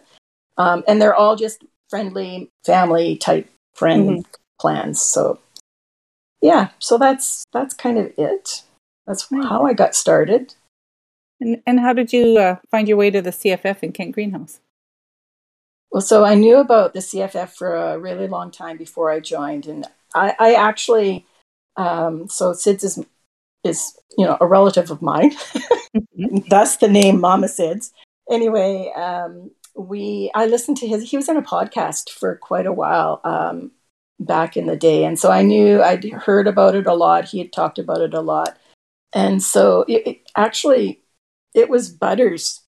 Um, 0.57 0.83
and 0.87 1.01
they're 1.01 1.15
all 1.15 1.35
just 1.35 1.63
friendly, 1.89 2.49
family 2.63 3.17
type 3.17 3.49
friend 3.73 4.09
mm-hmm. 4.09 4.31
clans. 4.59 5.01
So, 5.01 5.39
yeah, 6.41 6.69
so 6.79 6.97
that's 6.97 7.43
that's 7.51 7.73
kind 7.73 7.97
of 7.97 8.13
it. 8.17 8.63
That's 9.07 9.27
how 9.29 9.65
I 9.65 9.73
got 9.73 9.95
started. 9.95 10.53
And, 11.39 11.61
and 11.65 11.79
how 11.79 11.93
did 11.93 12.13
you 12.13 12.37
uh, 12.37 12.57
find 12.69 12.87
your 12.87 12.97
way 12.97 13.09
to 13.09 13.21
the 13.21 13.31
CFF 13.31 13.81
in 13.81 13.91
Kent 13.91 14.13
Greenhouse? 14.13 14.59
Well, 15.91 16.01
so 16.01 16.23
I 16.23 16.35
knew 16.35 16.57
about 16.57 16.93
the 16.93 16.99
CFF 16.99 17.49
for 17.49 17.75
a 17.75 17.99
really 17.99 18.27
long 18.27 18.51
time 18.51 18.77
before 18.77 19.11
I 19.11 19.19
joined, 19.19 19.65
and 19.65 19.87
I, 20.15 20.35
I 20.39 20.53
actually 20.53 21.25
um, 21.77 22.27
so 22.27 22.53
Sid's 22.53 22.83
is 22.83 22.99
is 23.63 23.97
you 24.17 24.25
know 24.25 24.37
a 24.41 24.47
relative 24.47 24.91
of 24.91 25.01
mine. 25.01 25.31
mm-hmm. 25.31 26.37
Thus 26.49 26.77
the 26.77 26.87
name 26.87 27.19
Mama 27.19 27.47
Sid's. 27.47 27.91
Anyway, 28.29 28.91
um, 28.95 29.51
we 29.75 30.31
I 30.35 30.45
listened 30.45 30.77
to 30.77 30.87
his. 30.87 31.09
He 31.09 31.17
was 31.17 31.29
in 31.29 31.37
a 31.37 31.41
podcast 31.41 32.09
for 32.09 32.35
quite 32.37 32.65
a 32.65 32.73
while 32.73 33.21
um, 33.23 33.71
back 34.19 34.57
in 34.57 34.65
the 34.65 34.75
day, 34.75 35.05
and 35.05 35.17
so 35.17 35.31
I 35.31 35.41
knew 35.41 35.81
I'd 35.81 36.03
heard 36.05 36.47
about 36.47 36.75
it 36.75 36.87
a 36.87 36.93
lot. 36.93 37.25
He 37.25 37.39
had 37.39 37.53
talked 37.53 37.79
about 37.79 38.01
it 38.01 38.13
a 38.13 38.21
lot, 38.21 38.57
and 39.13 39.41
so 39.41 39.85
it, 39.87 40.07
it 40.07 40.21
actually 40.35 41.01
it 41.53 41.69
was 41.69 41.89
Butters. 41.89 42.61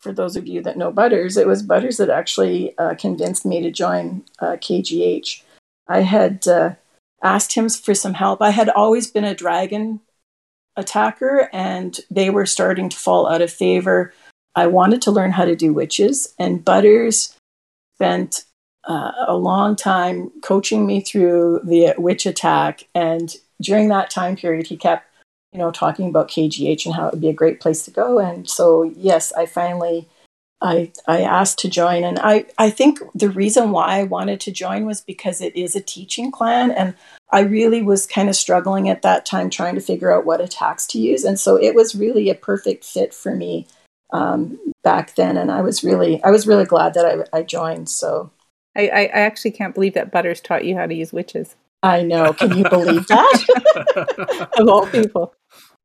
For 0.00 0.12
those 0.12 0.36
of 0.36 0.46
you 0.46 0.62
that 0.62 0.78
know 0.78 0.92
Butters, 0.92 1.36
it 1.36 1.46
was 1.46 1.62
Butters 1.62 1.96
that 1.96 2.10
actually 2.10 2.76
uh, 2.78 2.94
convinced 2.94 3.44
me 3.44 3.60
to 3.62 3.70
join 3.70 4.24
uh, 4.38 4.56
KGH. 4.60 5.42
I 5.88 6.02
had 6.02 6.46
uh, 6.46 6.74
asked 7.22 7.54
him 7.54 7.68
for 7.68 7.94
some 7.94 8.14
help. 8.14 8.40
I 8.40 8.50
had 8.50 8.68
always 8.68 9.10
been 9.10 9.24
a 9.24 9.34
dragon 9.34 10.00
attacker, 10.76 11.48
and 11.52 11.98
they 12.10 12.30
were 12.30 12.46
starting 12.46 12.88
to 12.88 12.96
fall 12.96 13.28
out 13.28 13.42
of 13.42 13.52
favor. 13.52 14.12
I 14.54 14.66
wanted 14.66 15.02
to 15.02 15.10
learn 15.10 15.32
how 15.32 15.44
to 15.44 15.56
do 15.56 15.72
witches, 15.72 16.34
and 16.38 16.64
Butters 16.64 17.36
spent 17.96 18.44
uh, 18.88 19.12
a 19.26 19.36
long 19.36 19.76
time 19.76 20.30
coaching 20.40 20.86
me 20.86 21.00
through 21.00 21.60
the 21.64 21.94
witch 21.98 22.26
attack. 22.26 22.84
And 22.94 23.34
during 23.60 23.88
that 23.88 24.10
time 24.10 24.36
period, 24.36 24.66
he 24.66 24.76
kept, 24.76 25.06
you 25.52 25.58
know, 25.58 25.70
talking 25.70 26.08
about 26.08 26.28
KGH 26.28 26.86
and 26.86 26.94
how 26.94 27.08
it 27.08 27.12
would 27.12 27.20
be 27.20 27.28
a 27.28 27.34
great 27.34 27.60
place 27.60 27.84
to 27.84 27.90
go. 27.90 28.18
And 28.18 28.48
so, 28.48 28.84
yes, 28.96 29.32
I 29.32 29.46
finally 29.46 30.08
I, 30.60 30.92
I 31.06 31.22
asked 31.22 31.58
to 31.60 31.68
join. 31.68 32.04
And 32.04 32.18
I, 32.18 32.46
I 32.58 32.70
think 32.70 33.00
the 33.14 33.30
reason 33.30 33.70
why 33.70 34.00
I 34.00 34.04
wanted 34.04 34.40
to 34.40 34.52
join 34.52 34.86
was 34.86 35.00
because 35.00 35.40
it 35.40 35.54
is 35.56 35.76
a 35.76 35.80
teaching 35.80 36.30
clan. 36.30 36.70
And 36.70 36.94
I 37.30 37.40
really 37.40 37.82
was 37.82 38.06
kind 38.06 38.28
of 38.28 38.36
struggling 38.36 38.88
at 38.88 39.02
that 39.02 39.24
time 39.24 39.50
trying 39.50 39.76
to 39.76 39.80
figure 39.80 40.12
out 40.12 40.24
what 40.24 40.40
attacks 40.40 40.86
to 40.88 40.98
use. 40.98 41.24
And 41.24 41.38
so 41.38 41.56
it 41.56 41.74
was 41.74 41.94
really 41.94 42.28
a 42.30 42.34
perfect 42.34 42.84
fit 42.84 43.14
for 43.14 43.34
me 43.34 43.66
um, 44.12 44.58
back 44.82 45.14
then. 45.14 45.36
And 45.36 45.50
I 45.52 45.60
was 45.60 45.84
really, 45.84 46.22
I 46.24 46.30
was 46.30 46.46
really 46.46 46.64
glad 46.64 46.94
that 46.94 47.28
I, 47.32 47.38
I 47.38 47.42
joined. 47.42 47.88
So 47.88 48.30
I, 48.76 48.88
I, 48.88 49.00
I 49.00 49.20
actually 49.20 49.52
can't 49.52 49.74
believe 49.74 49.94
that 49.94 50.10
Butters 50.10 50.40
taught 50.40 50.64
you 50.64 50.76
how 50.76 50.86
to 50.86 50.94
use 50.94 51.12
witches. 51.12 51.54
I 51.82 52.02
know. 52.02 52.32
Can 52.32 52.56
you 52.56 52.64
believe 52.68 53.06
that? 53.06 54.48
of 54.58 54.68
all 54.68 54.86
people. 54.86 55.34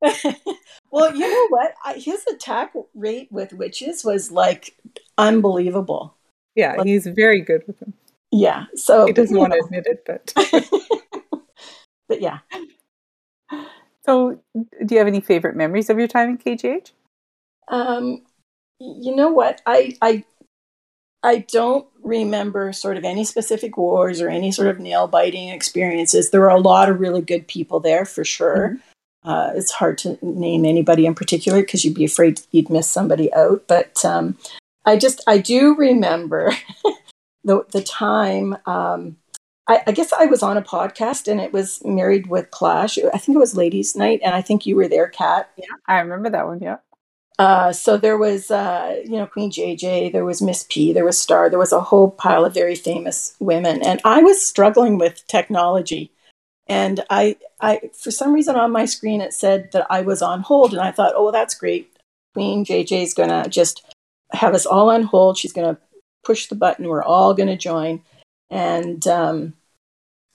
well, 0.91 1.15
you 1.15 1.29
know 1.29 1.47
what? 1.49 1.73
His 1.95 2.25
attack 2.31 2.73
rate 2.93 3.31
with 3.31 3.53
witches 3.53 4.03
was 4.03 4.31
like 4.31 4.75
unbelievable. 5.17 6.15
Yeah, 6.55 6.75
like, 6.77 6.87
he's 6.87 7.07
very 7.07 7.41
good 7.41 7.63
with 7.67 7.79
them. 7.79 7.93
Yeah, 8.31 8.65
so 8.75 9.05
he 9.05 9.13
doesn't 9.13 9.37
want 9.37 9.51
know. 9.51 9.59
to 9.59 9.63
admit 9.65 9.87
it, 9.87 10.03
but 10.05 10.33
but 12.07 12.21
yeah. 12.21 12.39
So, 14.05 14.39
do 14.53 14.95
you 14.95 14.97
have 14.97 15.07
any 15.07 15.21
favorite 15.21 15.55
memories 15.55 15.89
of 15.89 15.97
your 15.97 16.07
time 16.07 16.29
in 16.29 16.37
KGH? 16.37 16.91
Um, 17.69 18.21
you 18.79 19.15
know 19.15 19.29
what? 19.29 19.61
I 19.65 19.95
I 20.01 20.25
I 21.23 21.45
don't 21.49 21.87
remember 22.03 22.73
sort 22.73 22.97
of 22.97 23.05
any 23.05 23.23
specific 23.23 23.77
wars 23.77 24.19
or 24.19 24.27
any 24.29 24.51
sort 24.51 24.67
of 24.67 24.79
nail 24.79 25.07
biting 25.07 25.49
experiences. 25.49 26.29
There 26.29 26.41
were 26.41 26.49
a 26.49 26.59
lot 26.59 26.89
of 26.89 26.99
really 26.99 27.21
good 27.21 27.47
people 27.47 27.79
there 27.79 28.03
for 28.03 28.25
sure. 28.25 28.69
Mm-hmm. 28.69 28.92
Uh, 29.25 29.51
it's 29.55 29.71
hard 29.71 29.97
to 29.99 30.17
name 30.21 30.65
anybody 30.65 31.05
in 31.05 31.15
particular 31.15 31.61
because 31.61 31.85
you'd 31.85 31.93
be 31.93 32.05
afraid 32.05 32.41
you'd 32.51 32.69
miss 32.69 32.89
somebody 32.89 33.33
out. 33.33 33.63
But 33.67 34.03
um, 34.03 34.37
I 34.85 34.97
just 34.97 35.21
I 35.27 35.37
do 35.37 35.75
remember 35.75 36.53
the 37.43 37.65
the 37.71 37.81
time. 37.81 38.57
Um, 38.65 39.17
I, 39.65 39.81
I, 39.87 39.91
guess 39.93 40.11
I 40.11 40.25
was 40.25 40.43
on 40.43 40.57
a 40.57 40.61
podcast 40.61 41.31
and 41.31 41.39
it 41.39 41.53
was 41.53 41.81
Married 41.85 42.27
with 42.27 42.51
Clash. 42.51 42.97
I 42.97 43.17
think 43.17 43.37
it 43.37 43.39
was 43.39 43.55
Ladies' 43.55 43.95
Night, 43.95 44.19
and 44.21 44.35
I 44.35 44.41
think 44.41 44.65
you 44.65 44.75
were 44.75 44.89
there, 44.89 45.07
Kat. 45.07 45.49
Yeah, 45.55 45.67
I 45.87 45.99
remember 45.99 46.29
that 46.29 46.47
one. 46.47 46.59
Yeah. 46.59 46.77
Uh, 47.39 47.71
so 47.71 47.97
there 47.97 48.17
was, 48.17 48.51
uh, 48.51 49.01
you 49.05 49.13
know, 49.13 49.25
Queen 49.25 49.49
JJ, 49.49 50.11
there 50.11 50.25
was 50.25 50.41
Miss 50.41 50.65
P, 50.69 50.93
there 50.93 51.05
was 51.05 51.17
Star, 51.17 51.49
there 51.49 51.59
was 51.59 51.71
a 51.71 51.79
whole 51.79 52.11
pile 52.11 52.45
of 52.45 52.53
very 52.53 52.75
famous 52.75 53.35
women, 53.39 53.81
and 53.81 54.01
I 54.03 54.21
was 54.21 54.45
struggling 54.45 54.97
with 54.97 55.25
technology 55.27 56.11
and 56.67 57.03
I, 57.09 57.37
I, 57.59 57.89
for 57.93 58.11
some 58.11 58.33
reason 58.33 58.55
on 58.55 58.71
my 58.71 58.85
screen, 58.85 59.21
it 59.21 59.33
said 59.33 59.71
that 59.73 59.85
I 59.89 60.01
was 60.01 60.21
on 60.21 60.41
hold. 60.41 60.71
And 60.71 60.81
I 60.81 60.91
thought, 60.91 61.13
oh, 61.15 61.23
well, 61.23 61.31
that's 61.31 61.55
great. 61.55 61.95
Queen 62.33 62.65
JJ 62.65 63.03
is 63.03 63.13
going 63.13 63.29
to 63.29 63.49
just 63.49 63.83
have 64.31 64.53
us 64.53 64.65
all 64.65 64.89
on 64.89 65.03
hold. 65.03 65.37
She's 65.37 65.53
going 65.53 65.75
to 65.75 65.81
push 66.23 66.47
the 66.47 66.55
button. 66.55 66.87
We're 66.87 67.03
all 67.03 67.33
going 67.33 67.49
to 67.49 67.57
join. 67.57 68.01
And 68.49 69.05
um, 69.07 69.53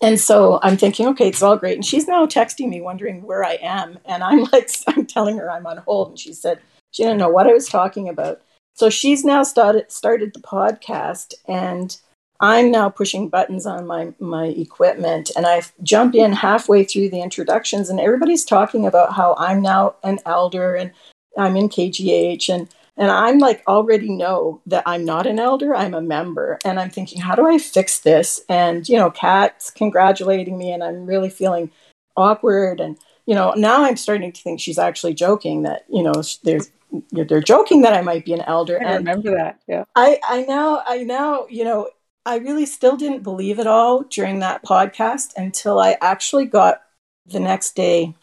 and 0.00 0.20
so 0.20 0.60
I'm 0.62 0.76
thinking, 0.76 1.08
okay, 1.08 1.28
it's 1.28 1.42
all 1.42 1.56
great. 1.56 1.74
And 1.74 1.84
she's 1.84 2.06
now 2.06 2.26
texting 2.26 2.68
me, 2.68 2.80
wondering 2.80 3.22
where 3.22 3.44
I 3.44 3.54
am. 3.54 3.98
And 4.04 4.22
I'm 4.22 4.44
like, 4.52 4.70
I'm 4.86 5.06
telling 5.06 5.38
her 5.38 5.50
I'm 5.50 5.66
on 5.66 5.78
hold. 5.78 6.10
And 6.10 6.18
she 6.18 6.32
said 6.32 6.60
she 6.92 7.02
didn't 7.02 7.18
know 7.18 7.28
what 7.28 7.46
I 7.46 7.52
was 7.52 7.68
talking 7.68 8.08
about. 8.08 8.40
So 8.74 8.90
she's 8.90 9.24
now 9.24 9.42
started 9.42 9.90
started 9.90 10.34
the 10.34 10.40
podcast, 10.40 11.34
and 11.48 11.96
I'm 12.40 12.70
now 12.70 12.88
pushing 12.88 13.28
buttons 13.28 13.66
on 13.66 13.86
my 13.86 14.12
my 14.20 14.46
equipment. 14.46 15.30
And 15.36 15.46
I 15.46 15.62
jump 15.82 16.14
in 16.14 16.32
halfway 16.32 16.84
through 16.84 17.10
the 17.10 17.22
introductions, 17.22 17.90
and 17.90 18.00
everybody's 18.00 18.44
talking 18.44 18.86
about 18.86 19.14
how 19.14 19.34
I'm 19.38 19.60
now 19.60 19.96
an 20.04 20.18
elder 20.24 20.74
and 20.74 20.92
I'm 21.36 21.56
in 21.56 21.68
KGH 21.68 22.52
and 22.52 22.68
and 22.98 23.12
I'm 23.12 23.38
like 23.38 23.62
already 23.68 24.10
know 24.10 24.60
that 24.66 24.82
I'm 24.84 25.04
not 25.04 25.26
an 25.26 25.38
elder, 25.38 25.74
I'm 25.74 25.94
a 25.94 26.00
member. 26.00 26.58
And 26.64 26.80
I'm 26.80 26.90
thinking, 26.90 27.20
how 27.20 27.36
do 27.36 27.46
I 27.46 27.56
fix 27.56 28.00
this? 28.00 28.40
And, 28.48 28.88
you 28.88 28.96
know, 28.96 29.08
Kat's 29.08 29.70
congratulating 29.70 30.58
me 30.58 30.72
and 30.72 30.82
I'm 30.82 31.06
really 31.06 31.30
feeling 31.30 31.70
awkward. 32.16 32.80
And, 32.80 32.98
you 33.24 33.36
know, 33.36 33.52
now 33.56 33.84
I'm 33.84 33.96
starting 33.96 34.32
to 34.32 34.42
think 34.42 34.58
she's 34.58 34.80
actually 34.80 35.14
joking 35.14 35.62
that, 35.62 35.84
you 35.88 36.02
know, 36.02 36.12
there's 36.42 36.72
they're 37.12 37.40
joking 37.40 37.82
that 37.82 37.92
I 37.92 38.00
might 38.00 38.24
be 38.24 38.32
an 38.32 38.40
elder. 38.40 38.82
I 38.84 38.96
remember 38.96 39.30
that. 39.36 39.60
Yeah. 39.68 39.84
I, 39.94 40.18
I 40.26 40.42
now, 40.42 40.82
I 40.86 41.04
now, 41.04 41.46
you 41.48 41.62
know, 41.62 41.90
I 42.28 42.36
really 42.36 42.66
still 42.66 42.96
didn't 42.96 43.22
believe 43.22 43.58
it 43.58 43.66
all 43.66 44.02
during 44.02 44.40
that 44.40 44.62
podcast 44.62 45.32
until 45.36 45.78
I 45.78 45.96
actually 46.02 46.44
got 46.44 46.82
the 47.24 47.40
next 47.40 47.74
day 47.74 48.14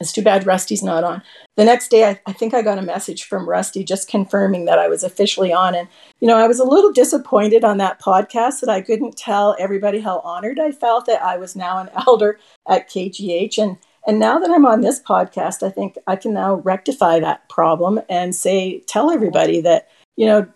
it's 0.00 0.10
too 0.10 0.22
bad 0.22 0.46
Rusty's 0.46 0.82
not 0.82 1.04
on. 1.04 1.22
The 1.56 1.64
next 1.64 1.88
day, 1.88 2.04
I, 2.04 2.20
I, 2.26 2.32
think 2.32 2.54
I 2.54 2.62
got 2.62 2.78
a 2.78 2.82
message 2.82 3.22
from 3.22 3.48
Rusty 3.48 3.84
just 3.84 4.08
confirming 4.08 4.64
that 4.64 4.78
I 4.80 4.88
was 4.88 5.04
officially 5.04 5.52
on. 5.52 5.76
And, 5.76 5.86
you 6.18 6.26
know, 6.26 6.36
I 6.36 6.48
was 6.48 6.58
a 6.58 6.64
little 6.64 6.90
disappointed 6.90 7.62
on 7.62 7.78
that 7.78 8.00
podcast 8.00 8.60
that 8.60 8.68
I 8.68 8.80
couldn't 8.80 9.16
tell 9.16 9.54
everybody 9.60 10.00
how 10.00 10.18
honored 10.24 10.58
I 10.58 10.72
felt 10.72 11.06
that 11.06 11.22
I 11.22 11.36
was 11.36 11.54
now 11.54 11.78
an 11.78 11.88
elder 12.08 12.40
at 12.68 12.90
KGH. 12.90 13.58
And, 13.58 13.78
and 14.04 14.18
now 14.18 14.40
that 14.40 14.50
I'm 14.50 14.66
on 14.66 14.80
this 14.80 15.00
podcast, 15.00 15.62
I 15.62 15.70
think 15.70 15.96
I 16.08 16.16
can 16.16 16.34
now 16.34 16.56
rectify 16.56 17.20
that 17.20 17.48
problem 17.48 18.00
and 18.08 18.34
say, 18.34 18.80
tell 18.88 19.08
everybody 19.08 19.60
that, 19.60 19.86
you 20.16 20.26
know, 20.26 20.48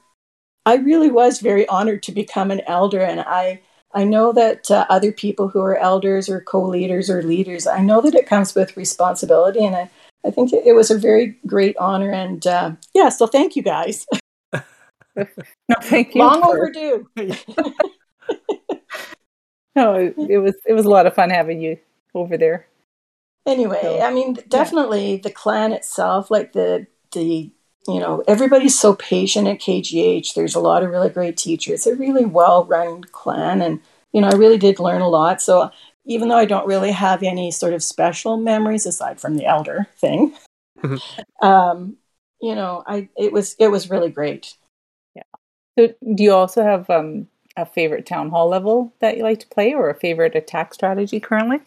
I 0.67 0.75
really 0.77 1.11
was 1.11 1.41
very 1.41 1.67
honored 1.69 2.03
to 2.03 2.13
become 2.13 2.51
an 2.51 2.61
elder. 2.67 3.01
And 3.01 3.21
I, 3.21 3.63
I 3.95 4.05
know 4.05 4.33
that 4.33 4.69
uh, 4.71 4.85
other 4.91 5.13
people 5.13 5.49
who 5.49 5.61
are 5.61 5.79
elders 5.79 6.29
or 6.29 6.41
co 6.41 6.63
leaders 6.63 7.09
or 7.09 7.23
leaders, 7.23 7.67
I 7.69 7.81
know 7.81 8.01
that 8.03 8.17
it 8.17 8.27
comes 8.27 8.55
with 8.55 8.77
responsibility. 8.77 9.65
And 9.65 9.77
I, 9.77 9.89
I 10.27 10.33
think 10.33 10.53
it, 10.53 10.75
was 10.75 10.91
a 10.91 10.99
very 10.99 11.39
great 11.47 11.77
honor. 11.79 12.11
And 12.11 12.45
uh, 12.47 12.73
yeah, 12.95 13.11
so 13.11 13.29
thank 13.29 13.55
you 13.55 13.63
guys. 13.63 14.07
no, 14.53 15.27
thank 15.83 16.17
you. 16.17 16.21
Long 16.21 16.43
for... 16.43 16.57
overdue. 16.57 17.09
no, 19.77 19.95
it, 19.95 20.15
it, 20.19 20.39
was 20.39 20.55
it 20.67 20.73
was 20.73 20.85
a 20.85 20.91
lot 20.91 21.07
of 21.07 21.15
fun 21.15 21.31
having 21.31 21.61
you 21.61 21.79
over 22.13 22.37
there. 22.37 22.67
Anyway, 23.47 23.79
so, 23.81 24.01
I 24.01 24.13
mean, 24.13 24.37
definitely 24.49 25.15
yeah. 25.15 25.21
the 25.23 25.31
clan 25.31 25.73
itself, 25.73 26.29
like 26.29 26.53
the 26.53 26.89
the 27.13 27.53
you 27.89 28.01
know, 28.01 28.23
everybody's 28.27 28.79
so 28.79 28.95
patient 28.95 29.49
at 29.49 29.61
KGH. 29.61 30.35
There's 30.35 30.55
a 30.55 30.61
lot 30.61 30.83
of 30.83 30.91
really 30.91 31.11
great 31.11 31.37
teachers. 31.37 31.75
It's 31.75 31.87
a 31.87 31.95
really 31.95 32.25
well 32.25 32.65
run 32.65 33.05
clan. 33.05 33.63
And, 33.63 33.81
you 34.13 34.21
know, 34.21 34.29
I 34.29 34.37
really 34.37 34.59
did 34.59 34.79
learn 34.79 35.03
a 35.03 35.09
lot. 35.09 35.41
So 35.43 35.71
even 36.05 36.29
though 36.29 36.37
I 36.37 36.45
don't 36.45 36.67
really 36.67 36.93
have 36.93 37.23
any 37.23 37.51
sort 37.51 37.73
of 37.75 37.83
special 37.83 38.37
memories 38.37 38.87
aside 38.87 39.21
from 39.21 39.37
the 39.37 39.47
elder 39.47 39.87
thing, 39.97 40.35
um, 41.43 41.97
you 42.41 42.55
know, 42.55 42.83
I 42.87 43.09
it 43.17 43.33
was 43.33 43.57
it 43.59 43.69
was 43.69 43.91
really 43.91 44.11
great. 44.11 44.55
Yeah. 45.15 45.23
So 45.79 45.95
do 46.15 46.23
you 46.23 46.33
also 46.33 46.63
have 46.63 46.89
um, 46.91 47.29
a 47.57 47.67
favorite 47.67 48.07
town 48.07 48.31
hall 48.31 48.49
level 48.49 48.93
that 49.01 49.17
you 49.17 49.23
like 49.23 49.41
to 49.41 49.49
play 49.49 49.75
or 49.75 49.91
a 49.91 49.95
favorite 49.99 50.35
attack 50.35 50.75
strategy 50.75 51.21
currently? 51.21 51.61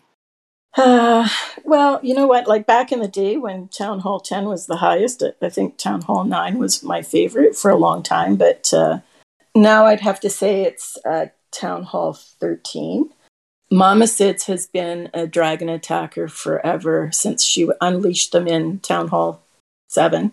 Uh, 0.75 1.27
well, 1.63 1.99
you 2.03 2.13
know 2.13 2.27
what? 2.27 2.47
Like 2.47 2.65
back 2.65 2.91
in 2.91 2.99
the 2.99 3.07
day 3.07 3.38
when 3.38 3.67
Town 3.69 3.99
Hall 3.99 4.19
10 4.19 4.45
was 4.45 4.65
the 4.65 4.77
highest, 4.77 5.23
I 5.41 5.49
think 5.49 5.77
Town 5.77 6.01
Hall 6.01 6.23
9 6.23 6.57
was 6.57 6.83
my 6.83 7.01
favorite 7.01 7.55
for 7.55 7.71
a 7.71 7.77
long 7.77 8.03
time. 8.03 8.35
But 8.35 8.73
uh, 8.73 8.99
now 9.55 9.85
I'd 9.85 10.01
have 10.01 10.19
to 10.21 10.29
say 10.29 10.63
it's 10.63 10.97
uh, 11.05 11.27
Town 11.51 11.83
Hall 11.83 12.13
13. 12.13 13.09
Mama 13.71 14.05
Sids 14.05 14.45
has 14.45 14.65
been 14.65 15.09
a 15.13 15.27
dragon 15.27 15.69
attacker 15.69 16.27
forever 16.27 17.11
since 17.11 17.43
she 17.43 17.69
unleashed 17.81 18.31
them 18.31 18.47
in 18.47 18.79
Town 18.79 19.09
Hall 19.09 19.43
7. 19.89 20.31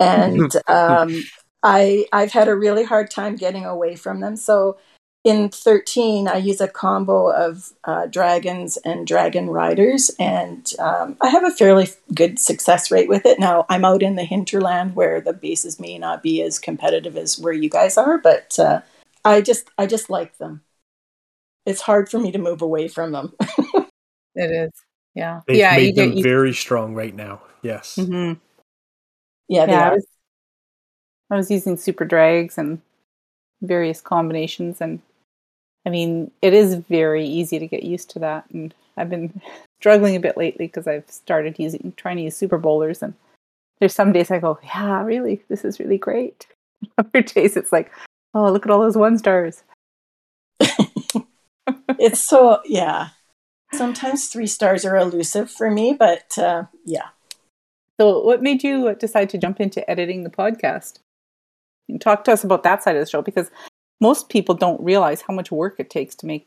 And 0.00 0.52
um, 0.66 1.22
I, 1.62 2.06
I've 2.12 2.32
had 2.32 2.48
a 2.48 2.56
really 2.56 2.84
hard 2.84 3.10
time 3.10 3.36
getting 3.36 3.64
away 3.64 3.94
from 3.94 4.20
them. 4.20 4.36
So 4.36 4.78
in 5.26 5.48
13, 5.48 6.28
I 6.28 6.36
use 6.36 6.60
a 6.60 6.68
combo 6.68 7.32
of 7.32 7.72
uh, 7.82 8.06
dragons 8.06 8.76
and 8.84 9.04
dragon 9.04 9.50
riders, 9.50 10.08
and 10.20 10.72
um, 10.78 11.16
I 11.20 11.30
have 11.30 11.42
a 11.42 11.50
fairly 11.50 11.88
good 12.14 12.38
success 12.38 12.92
rate 12.92 13.08
with 13.08 13.26
it. 13.26 13.40
Now, 13.40 13.66
I'm 13.68 13.84
out 13.84 14.04
in 14.04 14.14
the 14.14 14.22
hinterland 14.22 14.94
where 14.94 15.20
the 15.20 15.32
bases 15.32 15.80
may 15.80 15.98
not 15.98 16.22
be 16.22 16.42
as 16.42 16.60
competitive 16.60 17.16
as 17.16 17.40
where 17.40 17.52
you 17.52 17.68
guys 17.68 17.98
are, 17.98 18.18
but 18.18 18.56
uh, 18.60 18.82
I 19.24 19.40
just 19.40 19.68
I 19.76 19.86
just 19.86 20.08
like 20.10 20.38
them. 20.38 20.62
It's 21.66 21.80
hard 21.80 22.08
for 22.08 22.20
me 22.20 22.30
to 22.30 22.38
move 22.38 22.62
away 22.62 22.86
from 22.86 23.10
them. 23.10 23.34
it 24.36 24.52
is, 24.52 24.70
yeah, 25.16 25.40
They've 25.48 25.56
yeah. 25.56 25.74
Made 25.74 25.96
them 25.96 26.22
very 26.22 26.54
strong 26.54 26.94
right 26.94 27.14
now. 27.14 27.42
Yes. 27.62 27.96
Mm-hmm. 27.96 28.38
Yeah, 29.48 29.66
yeah. 29.68 29.88
I 29.90 29.94
was, 29.94 30.06
I 31.32 31.36
was 31.36 31.50
using 31.50 31.76
super 31.76 32.04
drags 32.04 32.58
and 32.58 32.80
various 33.60 34.00
combinations 34.00 34.80
and 34.80 35.00
I 35.86 35.88
mean, 35.88 36.32
it 36.42 36.52
is 36.52 36.74
very 36.74 37.24
easy 37.24 37.60
to 37.60 37.66
get 37.66 37.84
used 37.84 38.10
to 38.10 38.18
that. 38.18 38.44
And 38.52 38.74
I've 38.96 39.08
been 39.08 39.40
struggling 39.80 40.16
a 40.16 40.20
bit 40.20 40.36
lately 40.36 40.66
because 40.66 40.88
I've 40.88 41.08
started 41.08 41.58
using, 41.58 41.94
trying 41.96 42.16
to 42.16 42.22
use 42.22 42.36
super 42.36 42.58
bowlers. 42.58 43.02
And 43.02 43.14
there's 43.78 43.94
some 43.94 44.12
days 44.12 44.30
I 44.30 44.40
go, 44.40 44.58
yeah, 44.64 45.02
really, 45.02 45.44
this 45.48 45.64
is 45.64 45.78
really 45.78 45.98
great. 45.98 46.48
Other 46.98 47.22
days 47.22 47.56
it's 47.56 47.72
like, 47.72 47.92
oh, 48.34 48.50
look 48.52 48.66
at 48.66 48.72
all 48.72 48.80
those 48.80 48.96
one 48.96 49.16
stars. 49.16 49.62
it's 50.60 52.20
so, 52.20 52.60
yeah. 52.64 53.10
Sometimes 53.72 54.28
three 54.28 54.46
stars 54.46 54.84
are 54.84 54.96
elusive 54.96 55.50
for 55.50 55.70
me, 55.70 55.94
but 55.96 56.36
uh, 56.38 56.64
yeah. 56.84 57.08
So, 57.98 58.22
what 58.22 58.42
made 58.42 58.62
you 58.62 58.94
decide 58.94 59.30
to 59.30 59.38
jump 59.38 59.60
into 59.60 59.88
editing 59.90 60.22
the 60.22 60.30
podcast? 60.30 61.00
Talk 62.00 62.24
to 62.24 62.32
us 62.32 62.44
about 62.44 62.62
that 62.62 62.82
side 62.82 62.96
of 62.96 63.04
the 63.04 63.10
show 63.10 63.22
because 63.22 63.50
most 64.00 64.28
people 64.28 64.54
don't 64.54 64.82
realize 64.82 65.22
how 65.22 65.34
much 65.34 65.50
work 65.50 65.76
it 65.78 65.90
takes 65.90 66.14
to 66.16 66.26
make 66.26 66.46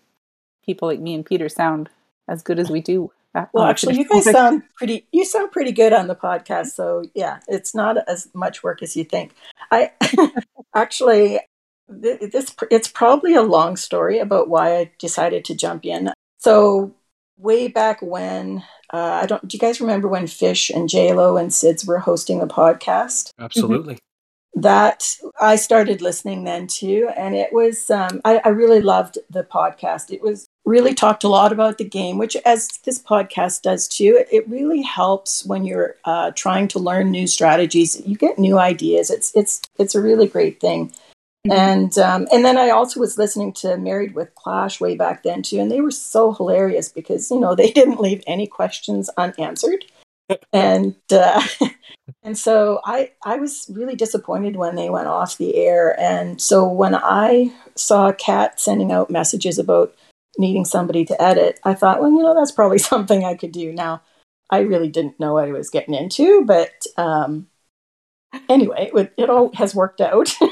people 0.65 0.87
like 0.87 0.99
me 0.99 1.13
and 1.15 1.25
Peter 1.25 1.49
sound 1.49 1.89
as 2.27 2.43
good 2.43 2.59
as 2.59 2.69
we 2.69 2.81
do. 2.81 3.11
Well, 3.53 3.65
actually, 3.65 3.95
you 3.95 4.05
guys 4.05 4.25
sound 4.31 4.63
pretty. 4.75 5.05
You 5.11 5.23
sound 5.23 5.51
pretty 5.51 5.71
good 5.71 5.93
on 5.93 6.07
the 6.07 6.15
podcast. 6.15 6.69
So 6.71 7.03
yeah, 7.13 7.39
it's 7.47 7.75
not 7.75 7.97
as 8.09 8.27
much 8.33 8.63
work 8.63 8.81
as 8.81 8.97
you 8.97 9.03
think. 9.03 9.35
I 9.71 9.91
actually, 10.75 11.39
this 11.87 12.55
it's 12.71 12.87
probably 12.87 13.35
a 13.35 13.43
long 13.43 13.77
story 13.77 14.17
about 14.17 14.49
why 14.49 14.77
I 14.77 14.91
decided 14.97 15.45
to 15.45 15.55
jump 15.55 15.85
in. 15.85 16.11
So 16.39 16.95
way 17.37 17.67
back 17.67 18.01
when, 18.01 18.63
uh, 18.91 19.21
I 19.21 19.25
don't. 19.27 19.47
Do 19.47 19.55
you 19.55 19.59
guys 19.59 19.79
remember 19.79 20.07
when 20.07 20.25
Fish 20.25 20.71
and 20.71 20.89
J 20.89 21.13
Lo 21.13 21.37
and 21.37 21.51
Sids 21.51 21.87
were 21.87 21.99
hosting 21.99 22.39
the 22.39 22.47
podcast? 22.47 23.29
Absolutely 23.39 23.99
that 24.55 25.15
I 25.39 25.55
started 25.55 26.01
listening 26.01 26.43
then 26.43 26.67
too. 26.67 27.09
And 27.15 27.35
it 27.35 27.53
was, 27.53 27.89
um, 27.89 28.21
I, 28.25 28.41
I, 28.43 28.49
really 28.49 28.81
loved 28.81 29.19
the 29.29 29.43
podcast. 29.43 30.11
It 30.11 30.21
was 30.21 30.47
really 30.65 30.93
talked 30.93 31.23
a 31.23 31.29
lot 31.29 31.51
about 31.51 31.77
the 31.77 31.83
game, 31.83 32.17
which, 32.17 32.35
as 32.45 32.67
this 32.83 32.99
podcast 33.01 33.61
does 33.61 33.87
too, 33.87 34.17
it, 34.19 34.27
it 34.31 34.49
really 34.49 34.81
helps 34.81 35.45
when 35.45 35.65
you're 35.65 35.95
uh, 36.03 36.31
trying 36.31 36.67
to 36.69 36.79
learn 36.79 37.11
new 37.11 37.27
strategies. 37.27 38.01
You 38.05 38.17
get 38.17 38.39
new 38.39 38.57
ideas. 38.57 39.11
It's, 39.11 39.35
it's, 39.35 39.61
it's 39.77 39.95
a 39.95 40.01
really 40.01 40.27
great 40.27 40.59
thing. 40.59 40.91
Mm-hmm. 41.47 41.51
And 41.51 41.97
um, 41.97 42.27
and 42.33 42.43
then 42.43 42.57
I 42.57 42.69
also 42.69 42.99
was 42.99 43.17
listening 43.17 43.53
to 43.53 43.77
Married 43.77 44.13
with 44.13 44.35
Clash 44.35 44.81
way 44.81 44.95
back 44.95 45.23
then 45.23 45.41
too, 45.41 45.59
and 45.59 45.71
they 45.71 45.79
were 45.79 45.89
so 45.89 46.33
hilarious 46.33 46.89
because 46.89 47.31
you 47.31 47.39
know 47.39 47.55
they 47.55 47.71
didn't 47.79 48.01
leave 48.01 48.21
any 48.27 48.45
questions 48.45 49.09
unanswered, 49.15 49.85
and 50.53 50.95
uh, 51.11 51.41
and 52.23 52.37
so 52.37 52.81
I 52.85 53.11
I 53.23 53.37
was 53.37 53.69
really 53.73 53.95
disappointed 53.95 54.55
when 54.55 54.75
they 54.75 54.89
went 54.89 55.07
off 55.07 55.37
the 55.37 55.55
air. 55.55 55.99
And 55.99 56.41
so 56.41 56.67
when 56.67 56.95
I 56.95 57.53
saw 57.75 58.11
Kat 58.11 58.59
sending 58.59 58.91
out 58.91 59.09
messages 59.09 59.57
about 59.57 59.93
needing 60.37 60.65
somebody 60.65 61.05
to 61.05 61.21
edit, 61.21 61.59
I 61.63 61.73
thought, 61.73 62.01
well, 62.01 62.11
you 62.11 62.21
know, 62.21 62.35
that's 62.35 62.51
probably 62.51 62.77
something 62.79 63.23
I 63.23 63.35
could 63.35 63.51
do. 63.51 63.71
Now, 63.71 64.01
I 64.49 64.59
really 64.59 64.89
didn't 64.89 65.19
know 65.19 65.33
what 65.33 65.47
I 65.47 65.51
was 65.51 65.69
getting 65.69 65.93
into, 65.93 66.43
but 66.45 66.85
um, 66.97 67.47
anyway, 68.47 68.91
it, 68.95 69.13
it 69.17 69.29
all 69.29 69.53
has 69.55 69.75
worked 69.75 70.01
out. 70.01 70.33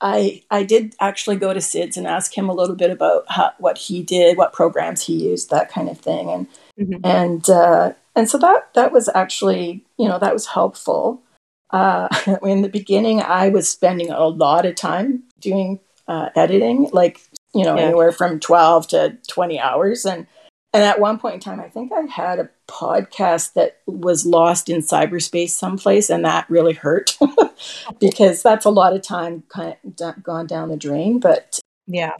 I 0.00 0.42
I 0.50 0.62
did 0.62 0.94
actually 1.00 1.36
go 1.36 1.52
to 1.52 1.60
Sid's 1.60 1.96
and 1.96 2.06
ask 2.06 2.36
him 2.36 2.48
a 2.48 2.54
little 2.54 2.74
bit 2.74 2.90
about 2.90 3.24
how, 3.28 3.52
what 3.58 3.76
he 3.76 4.02
did, 4.02 4.38
what 4.38 4.52
programs 4.52 5.02
he 5.02 5.28
used, 5.28 5.50
that 5.50 5.70
kind 5.70 5.88
of 5.90 5.98
thing, 5.98 6.30
and 6.30 6.46
mm-hmm. 6.78 7.00
and 7.04 7.50
uh, 7.50 7.92
and 8.16 8.28
so 8.28 8.38
that 8.38 8.72
that 8.74 8.92
was 8.92 9.08
actually 9.14 9.84
you 9.98 10.08
know 10.08 10.18
that 10.18 10.32
was 10.32 10.46
helpful 10.46 11.22
uh, 11.70 12.08
in 12.42 12.62
the 12.62 12.68
beginning 12.68 13.20
i 13.22 13.48
was 13.48 13.68
spending 13.68 14.10
a 14.10 14.26
lot 14.26 14.66
of 14.66 14.74
time 14.74 15.22
doing 15.40 15.78
uh, 16.08 16.28
editing 16.34 16.88
like 16.92 17.20
you 17.54 17.64
know, 17.64 17.76
Yeah. 17.76 17.82
anywhere 17.86 18.12
from 18.12 18.40
12 18.40 18.88
to 18.88 19.18
20 19.28 19.58
hours. 19.58 20.04
And, 20.04 20.26
and 20.72 20.84
at 20.84 21.00
one 21.00 21.18
point 21.18 21.34
in 21.34 21.40
time, 21.40 21.60
I 21.60 21.68
think 21.68 21.92
I 21.92 22.02
had 22.02 22.38
a 22.38 22.48
podcast 22.68 23.54
that 23.54 23.78
was 23.86 24.24
lost 24.24 24.68
in 24.68 24.80
cyberspace 24.82 25.50
someplace, 25.50 26.10
and 26.10 26.24
that 26.24 26.48
really 26.48 26.74
hurt 26.74 27.18
because 27.98 28.42
that's 28.42 28.64
a 28.64 28.70
lot 28.70 28.94
of 28.94 29.02
time 29.02 29.42
kind 29.48 29.76
of 30.00 30.22
gone 30.22 30.46
down 30.46 30.68
the 30.68 30.76
drain. 30.76 31.18
But 31.18 31.58
Yeah. 31.86 32.12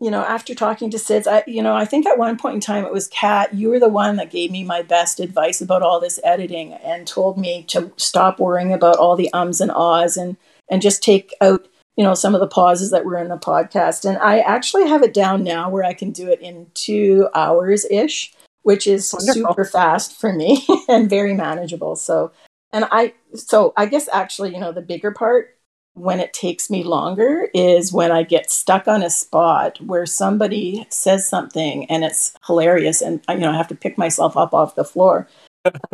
You 0.00 0.10
know, 0.10 0.22
after 0.22 0.54
talking 0.54 0.90
to 0.90 0.98
Sids, 0.98 1.26
I, 1.26 1.42
you 1.46 1.62
know, 1.62 1.74
I 1.74 1.86
think 1.86 2.06
at 2.06 2.18
one 2.18 2.36
point 2.36 2.54
in 2.54 2.60
time 2.60 2.84
it 2.84 2.92
was 2.92 3.08
Kat. 3.08 3.54
You 3.54 3.70
were 3.70 3.80
the 3.80 3.88
one 3.88 4.16
that 4.16 4.30
gave 4.30 4.50
me 4.50 4.62
my 4.62 4.82
best 4.82 5.20
advice 5.20 5.62
about 5.62 5.82
all 5.82 6.00
this 6.00 6.20
editing 6.22 6.74
and 6.74 7.06
told 7.06 7.38
me 7.38 7.62
to 7.68 7.92
stop 7.96 8.38
worrying 8.38 8.72
about 8.72 8.98
all 8.98 9.16
the 9.16 9.32
ums 9.32 9.60
and 9.60 9.70
ahs 9.70 10.16
and 10.16 10.36
and 10.70 10.82
just 10.82 11.02
take 11.02 11.32
out, 11.40 11.66
you 11.96 12.04
know, 12.04 12.12
some 12.12 12.34
of 12.34 12.40
the 12.40 12.46
pauses 12.46 12.90
that 12.90 13.04
were 13.06 13.16
in 13.16 13.28
the 13.28 13.38
podcast. 13.38 14.04
And 14.04 14.18
I 14.18 14.40
actually 14.40 14.86
have 14.86 15.02
it 15.02 15.14
down 15.14 15.42
now 15.44 15.70
where 15.70 15.84
I 15.84 15.94
can 15.94 16.10
do 16.10 16.28
it 16.28 16.40
in 16.40 16.66
two 16.74 17.28
hours 17.34 17.86
ish, 17.90 18.34
which 18.62 18.86
is 18.86 19.14
Wonderful. 19.14 19.48
super 19.48 19.64
fast 19.64 20.20
for 20.20 20.32
me 20.32 20.66
and 20.88 21.08
very 21.08 21.32
manageable. 21.32 21.96
So, 21.96 22.32
and 22.72 22.86
I, 22.90 23.14
so 23.34 23.72
I 23.76 23.86
guess 23.86 24.08
actually, 24.12 24.52
you 24.52 24.60
know, 24.60 24.72
the 24.72 24.82
bigger 24.82 25.12
part 25.12 25.55
when 25.96 26.20
it 26.20 26.34
takes 26.34 26.68
me 26.68 26.84
longer 26.84 27.48
is 27.54 27.90
when 27.92 28.12
I 28.12 28.22
get 28.22 28.50
stuck 28.50 28.86
on 28.86 29.02
a 29.02 29.08
spot 29.08 29.80
where 29.80 30.04
somebody 30.04 30.86
says 30.90 31.26
something 31.26 31.86
and 31.90 32.04
it's 32.04 32.34
hilarious, 32.46 33.00
and 33.00 33.24
you 33.30 33.38
know 33.38 33.50
I 33.50 33.56
have 33.56 33.68
to 33.68 33.74
pick 33.74 33.96
myself 33.96 34.36
up 34.36 34.52
off 34.52 34.74
the 34.74 34.84
floor. 34.84 35.26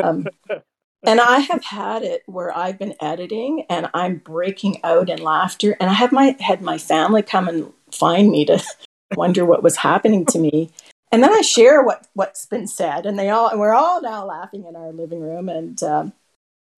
Um, 0.03 0.27
and 1.07 1.21
I 1.21 1.39
have 1.39 1.65
had 1.65 2.03
it 2.03 2.25
where 2.27 2.57
I've 2.57 2.81
been 2.81 2.97
editing 3.01 3.65
and 3.71 3.89
I'm 3.95 4.17
breaking 4.17 4.83
out 4.83 5.09
in 5.09 5.23
laughter, 5.23 5.77
and 5.81 5.89
I 5.89 5.95
have 5.95 6.11
my 6.11 6.37
had 6.41 6.63
my 6.63 6.79
family 6.79 7.23
come 7.23 7.47
and 7.47 7.73
find 7.93 8.31
me 8.31 8.45
to 8.47 8.61
wonder 9.17 9.45
what 9.45 9.63
was 9.63 9.77
happening 9.77 10.27
to 10.27 10.39
me. 10.41 10.71
And 11.13 11.23
then 11.23 11.33
I 11.33 11.43
share 11.43 11.85
what 11.85 12.09
what's 12.15 12.45
been 12.47 12.67
said, 12.67 13.07
and 13.07 13.17
they 13.17 13.31
all 13.31 13.49
and 13.49 13.61
we're 13.61 13.75
all 13.75 14.03
now 14.03 14.27
laughing 14.27 14.65
in 14.67 14.75
our 14.75 14.93
living 14.93 15.21
room. 15.21 15.49
And 15.49 15.81
um, 15.85 16.13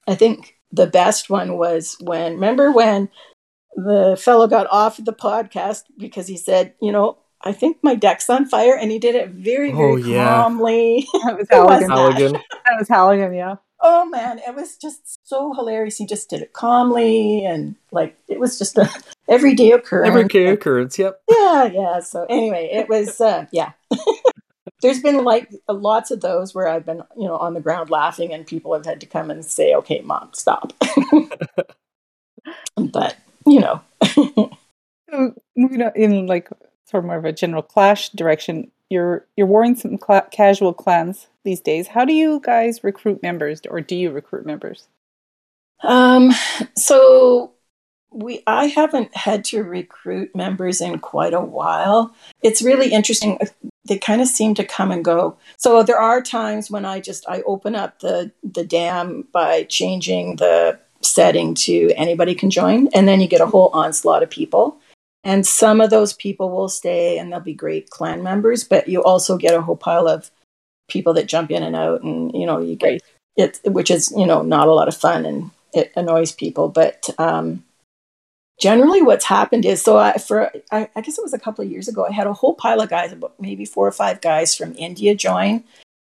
I 0.06 0.14
think 0.14 0.53
the 0.74 0.86
best 0.86 1.30
one 1.30 1.56
was 1.56 1.96
when 2.00 2.34
remember 2.34 2.72
when 2.72 3.08
the 3.76 4.16
fellow 4.20 4.46
got 4.46 4.66
off 4.70 4.96
the 5.02 5.12
podcast 5.12 5.82
because 5.98 6.26
he 6.28 6.36
said, 6.36 6.74
you 6.80 6.92
know, 6.92 7.18
I 7.42 7.52
think 7.52 7.78
my 7.82 7.94
deck's 7.94 8.30
on 8.30 8.46
fire, 8.46 8.76
and 8.76 8.90
he 8.90 8.98
did 8.98 9.14
it 9.14 9.28
very 9.30 9.70
very 9.72 9.92
Oh, 9.92 9.96
yeah. 9.96 10.24
calmly. 10.42 11.06
That 11.24 11.36
was 11.38 11.46
Who 11.50 11.64
was 11.64 11.82
Halligan. 11.82 11.88
that? 11.88 11.96
Halligan. 11.98 12.32
That 12.64 12.78
was 12.78 12.88
Halligan, 12.88 13.34
yeah. 13.34 13.56
Oh 13.86 14.06
man, 14.06 14.38
it 14.38 14.54
was 14.54 14.78
just 14.78 15.18
so 15.28 15.52
hilarious. 15.52 15.98
He 15.98 16.06
just 16.06 16.30
did 16.30 16.40
it 16.40 16.54
calmly, 16.54 17.44
and 17.44 17.74
like 17.92 18.16
it 18.28 18.40
was 18.40 18.58
just 18.58 18.78
a 18.78 18.88
everyday 19.28 19.72
occurrence. 19.72 20.08
Every 20.08 20.46
occurrence. 20.48 20.98
Yep. 20.98 21.20
yeah 21.30 21.64
yeah 21.64 22.00
so 22.00 22.24
anyway 22.30 22.70
it 22.72 22.88
was 22.88 23.20
uh 23.20 23.44
yeah 23.52 23.72
there's 24.82 25.00
been 25.00 25.24
like 25.24 25.50
lots 25.68 26.10
of 26.10 26.20
those 26.20 26.54
where 26.54 26.68
i've 26.68 26.84
been 26.84 27.02
you 27.16 27.26
know 27.26 27.36
on 27.36 27.54
the 27.54 27.60
ground 27.60 27.90
laughing 27.90 28.32
and 28.32 28.46
people 28.46 28.72
have 28.74 28.84
had 28.84 29.00
to 29.00 29.06
come 29.06 29.30
and 29.30 29.44
say 29.44 29.74
okay 29.74 30.00
mom 30.02 30.28
stop 30.32 30.72
but 32.76 33.16
you 33.46 33.60
know 33.60 33.80
So 35.10 35.34
moving 35.56 35.82
on 35.82 35.92
in 35.94 36.26
like 36.26 36.48
sort 36.86 37.04
of 37.04 37.06
more 37.06 37.16
of 37.16 37.24
a 37.24 37.32
general 37.32 37.62
clash 37.62 38.08
direction, 38.10 38.70
you're 38.90 39.26
you're 39.36 39.46
wearing 39.46 39.76
some 39.76 39.98
cla- 39.98 40.26
casual 40.30 40.72
clans 40.72 41.28
these 41.44 41.60
days. 41.60 41.88
How 41.88 42.04
do 42.04 42.12
you 42.12 42.40
guys 42.42 42.82
recruit 42.82 43.22
members, 43.22 43.60
or 43.68 43.80
do 43.80 43.94
you 43.94 44.10
recruit 44.10 44.46
members? 44.46 44.88
um 45.82 46.30
so 46.76 47.52
we 48.12 48.42
i 48.46 48.66
haven't 48.66 49.14
had 49.14 49.44
to 49.44 49.62
recruit 49.62 50.34
members 50.34 50.80
in 50.80 50.98
quite 51.00 51.34
a 51.34 51.40
while 51.40 52.14
it's 52.42 52.62
really 52.62 52.92
interesting 52.92 53.38
they 53.86 53.98
kind 53.98 54.20
of 54.20 54.28
seem 54.28 54.54
to 54.54 54.64
come 54.64 54.90
and 54.90 55.04
go. 55.04 55.36
So 55.56 55.82
there 55.82 55.98
are 55.98 56.22
times 56.22 56.70
when 56.70 56.84
i 56.84 57.00
just 57.00 57.28
i 57.28 57.42
open 57.42 57.74
up 57.74 58.00
the 58.00 58.30
the 58.42 58.64
dam 58.64 59.26
by 59.32 59.64
changing 59.64 60.36
the 60.36 60.78
setting 61.02 61.54
to 61.54 61.92
anybody 61.96 62.34
can 62.34 62.48
join 62.50 62.88
and 62.94 63.06
then 63.06 63.20
you 63.20 63.28
get 63.28 63.40
a 63.42 63.46
whole 63.46 63.68
onslaught 63.72 64.22
of 64.22 64.30
people. 64.30 64.78
And 65.22 65.46
some 65.46 65.80
of 65.80 65.90
those 65.90 66.12
people 66.12 66.50
will 66.50 66.68
stay 66.68 67.18
and 67.18 67.32
they'll 67.32 67.40
be 67.40 67.54
great 67.54 67.90
clan 67.90 68.22
members 68.22 68.64
but 68.64 68.88
you 68.88 69.02
also 69.02 69.36
get 69.36 69.54
a 69.54 69.62
whole 69.62 69.76
pile 69.76 70.08
of 70.08 70.30
people 70.88 71.14
that 71.14 71.26
jump 71.26 71.50
in 71.50 71.62
and 71.62 71.76
out 71.76 72.02
and 72.02 72.32
you 72.34 72.46
know 72.46 72.58
you 72.60 72.76
get 72.76 72.86
Right. 72.86 73.02
it 73.36 73.60
which 73.64 73.90
is 73.90 74.12
you 74.16 74.26
know 74.26 74.42
not 74.42 74.68
a 74.68 74.72
lot 74.74 74.88
of 74.88 74.96
fun 74.96 75.24
and 75.26 75.50
it 75.72 75.92
annoys 75.96 76.32
people. 76.32 76.68
But 76.68 77.10
um 77.18 77.64
generally 78.60 79.02
what's 79.02 79.24
happened 79.24 79.64
is 79.64 79.82
so 79.82 79.98
I, 79.98 80.18
for 80.18 80.52
I, 80.70 80.88
I 80.94 81.00
guess 81.00 81.18
it 81.18 81.24
was 81.24 81.34
a 81.34 81.38
couple 81.38 81.64
of 81.64 81.70
years 81.70 81.88
ago 81.88 82.06
i 82.06 82.12
had 82.12 82.26
a 82.26 82.32
whole 82.32 82.54
pile 82.54 82.80
of 82.80 82.88
guys 82.88 83.12
about 83.12 83.34
maybe 83.40 83.64
four 83.64 83.86
or 83.86 83.92
five 83.92 84.20
guys 84.20 84.54
from 84.54 84.74
india 84.76 85.14
join 85.14 85.64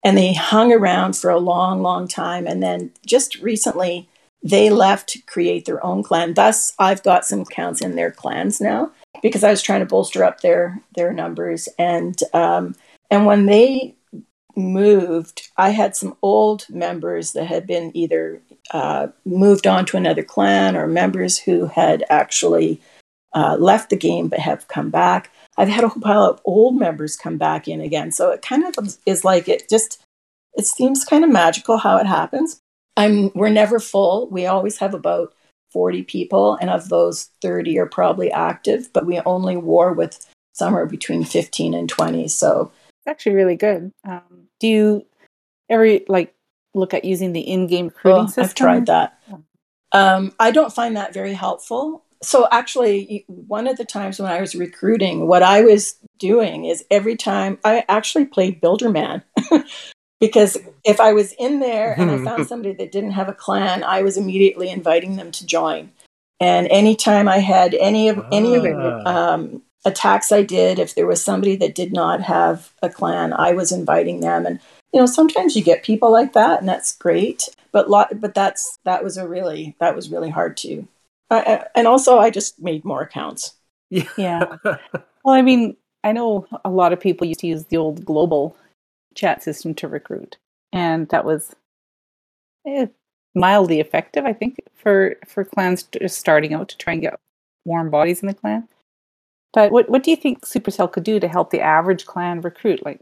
and 0.04 0.16
they 0.16 0.32
hung 0.32 0.72
around 0.72 1.16
for 1.16 1.30
a 1.30 1.38
long 1.38 1.82
long 1.82 2.08
time 2.08 2.46
and 2.46 2.62
then 2.62 2.90
just 3.06 3.36
recently 3.40 4.08
they 4.44 4.70
left 4.70 5.08
to 5.08 5.22
create 5.22 5.66
their 5.66 5.84
own 5.86 6.02
clan. 6.02 6.34
Thus 6.34 6.72
i've 6.78 7.02
got 7.02 7.24
some 7.24 7.44
counts 7.44 7.80
in 7.80 7.96
their 7.96 8.10
clans 8.10 8.60
now 8.60 8.90
because 9.22 9.44
i 9.44 9.50
was 9.50 9.62
trying 9.62 9.80
to 9.80 9.86
bolster 9.86 10.24
up 10.24 10.40
their 10.40 10.80
their 10.94 11.12
numbers 11.12 11.68
and 11.78 12.18
um 12.34 12.74
and 13.10 13.26
when 13.26 13.46
they 13.46 13.94
moved 14.54 15.48
i 15.56 15.70
had 15.70 15.96
some 15.96 16.16
old 16.22 16.66
members 16.68 17.32
that 17.32 17.46
had 17.46 17.66
been 17.66 17.90
either 17.96 18.42
uh, 18.70 19.08
moved 19.24 19.66
on 19.66 19.84
to 19.86 19.96
another 19.96 20.22
clan 20.22 20.76
or 20.76 20.86
members 20.86 21.38
who 21.38 21.66
had 21.66 22.04
actually 22.08 22.80
uh, 23.34 23.56
left 23.58 23.90
the 23.90 23.96
game 23.96 24.28
but 24.28 24.38
have 24.38 24.68
come 24.68 24.90
back. 24.90 25.30
I've 25.56 25.68
had 25.68 25.84
a 25.84 25.88
whole 25.88 26.02
pile 26.02 26.24
of 26.24 26.40
old 26.44 26.78
members 26.78 27.16
come 27.16 27.38
back 27.38 27.68
in 27.68 27.80
again. 27.80 28.12
So 28.12 28.30
it 28.30 28.42
kind 28.42 28.64
of 28.64 28.96
is 29.06 29.24
like 29.24 29.48
it 29.48 29.68
just, 29.68 30.02
it 30.54 30.66
seems 30.66 31.04
kind 31.04 31.24
of 31.24 31.30
magical 31.30 31.78
how 31.78 31.96
it 31.96 32.06
happens. 32.06 32.60
I'm, 32.96 33.30
we're 33.34 33.48
never 33.48 33.78
full. 33.78 34.28
We 34.28 34.46
always 34.46 34.78
have 34.78 34.94
about 34.94 35.34
40 35.72 36.02
people, 36.02 36.56
and 36.60 36.68
of 36.68 36.90
those, 36.90 37.30
30 37.40 37.78
are 37.78 37.86
probably 37.86 38.30
active, 38.30 38.92
but 38.92 39.06
we 39.06 39.20
only 39.20 39.56
war 39.56 39.94
with 39.94 40.26
somewhere 40.52 40.84
between 40.84 41.24
15 41.24 41.72
and 41.72 41.88
20. 41.88 42.28
So 42.28 42.70
It's 42.98 43.10
actually 43.10 43.34
really 43.34 43.56
good. 43.56 43.90
Um, 44.06 44.48
do 44.60 44.68
you 44.68 45.06
ever 45.70 45.98
like 46.08 46.34
look 46.74 46.94
at 46.94 47.04
using 47.04 47.32
the 47.32 47.40
in-game 47.40 47.86
recruiting 47.88 48.24
Oh, 48.24 48.26
system? 48.26 48.44
I've 48.44 48.54
tried 48.54 48.86
that. 48.86 49.18
Um, 49.92 50.32
I 50.40 50.50
don't 50.50 50.72
find 50.72 50.96
that 50.96 51.12
very 51.12 51.34
helpful. 51.34 52.04
So 52.22 52.46
actually, 52.50 53.24
one 53.28 53.66
of 53.66 53.76
the 53.76 53.84
times 53.84 54.18
when 54.18 54.30
I 54.30 54.40
was 54.40 54.54
recruiting, 54.54 55.26
what 55.26 55.42
I 55.42 55.62
was 55.62 55.96
doing 56.18 56.64
is 56.64 56.84
every 56.90 57.16
time 57.16 57.58
I 57.64 57.84
actually 57.88 58.26
played 58.26 58.60
Builderman. 58.62 59.22
because 60.20 60.56
if 60.84 61.00
I 61.00 61.12
was 61.12 61.32
in 61.32 61.58
there 61.58 61.94
and 61.98 62.10
I 62.10 62.24
found 62.24 62.46
somebody 62.48 62.74
that 62.74 62.92
didn't 62.92 63.10
have 63.10 63.28
a 63.28 63.34
clan, 63.34 63.82
I 63.82 64.02
was 64.02 64.16
immediately 64.16 64.70
inviting 64.70 65.16
them 65.16 65.32
to 65.32 65.44
join. 65.44 65.90
And 66.38 66.68
anytime 66.68 67.28
I 67.28 67.38
had 67.38 67.74
any 67.74 68.08
of 68.08 68.24
any 68.32 68.54
of 68.54 68.64
Ah. 68.64 69.32
um, 69.34 69.62
attacks 69.84 70.32
I 70.32 70.42
did, 70.42 70.78
if 70.78 70.94
there 70.94 71.06
was 71.06 71.22
somebody 71.24 71.56
that 71.56 71.74
did 71.74 71.92
not 71.92 72.20
have 72.22 72.72
a 72.82 72.88
clan, 72.90 73.32
I 73.32 73.52
was 73.52 73.72
inviting 73.72 74.20
them. 74.20 74.46
And 74.46 74.60
you 74.92 75.00
know, 75.00 75.06
sometimes 75.06 75.56
you 75.56 75.62
get 75.62 75.82
people 75.84 76.10
like 76.12 76.32
that, 76.34 76.60
and 76.60 76.68
that's 76.68 76.96
great. 76.96 77.48
But 77.72 77.88
lot, 77.90 78.20
but 78.20 78.34
that's 78.34 78.78
that 78.84 79.02
was 79.02 79.16
a 79.16 79.26
really 79.28 79.76
that 79.80 79.96
was 79.96 80.10
really 80.10 80.30
hard 80.30 80.56
to. 80.58 80.86
I 81.30 81.40
I- 81.40 81.66
and 81.74 81.86
also, 81.86 82.18
I 82.18 82.30
just 82.30 82.60
made 82.60 82.84
more 82.84 83.02
accounts. 83.02 83.54
Yeah. 83.90 84.08
yeah. 84.16 84.56
Well, 85.24 85.36
I 85.36 85.42
mean, 85.42 85.76
I 86.02 86.10
know 86.10 86.48
a 86.64 86.70
lot 86.70 86.92
of 86.92 86.98
people 86.98 87.28
used 87.28 87.38
to 87.40 87.46
use 87.46 87.66
the 87.66 87.76
old 87.76 88.04
global 88.04 88.56
chat 89.14 89.42
system 89.42 89.74
to 89.76 89.88
recruit, 89.88 90.36
and 90.72 91.08
that 91.10 91.24
was 91.24 91.54
eh, 92.66 92.86
mildly 93.34 93.80
effective, 93.80 94.24
I 94.24 94.32
think, 94.32 94.58
for 94.74 95.16
for 95.26 95.44
clans 95.44 95.84
just 95.84 96.18
starting 96.18 96.54
out 96.54 96.68
to 96.70 96.76
try 96.78 96.92
and 96.94 97.02
get 97.02 97.18
warm 97.64 97.90
bodies 97.90 98.20
in 98.22 98.28
the 98.28 98.34
clan. 98.34 98.68
But 99.52 99.70
what 99.70 99.88
what 99.88 100.02
do 100.02 100.10
you 100.10 100.16
think 100.16 100.46
Supercell 100.46 100.90
could 100.90 101.04
do 101.04 101.20
to 101.20 101.28
help 101.28 101.50
the 101.50 101.60
average 101.60 102.06
clan 102.06 102.40
recruit? 102.40 102.84
Like, 102.84 103.00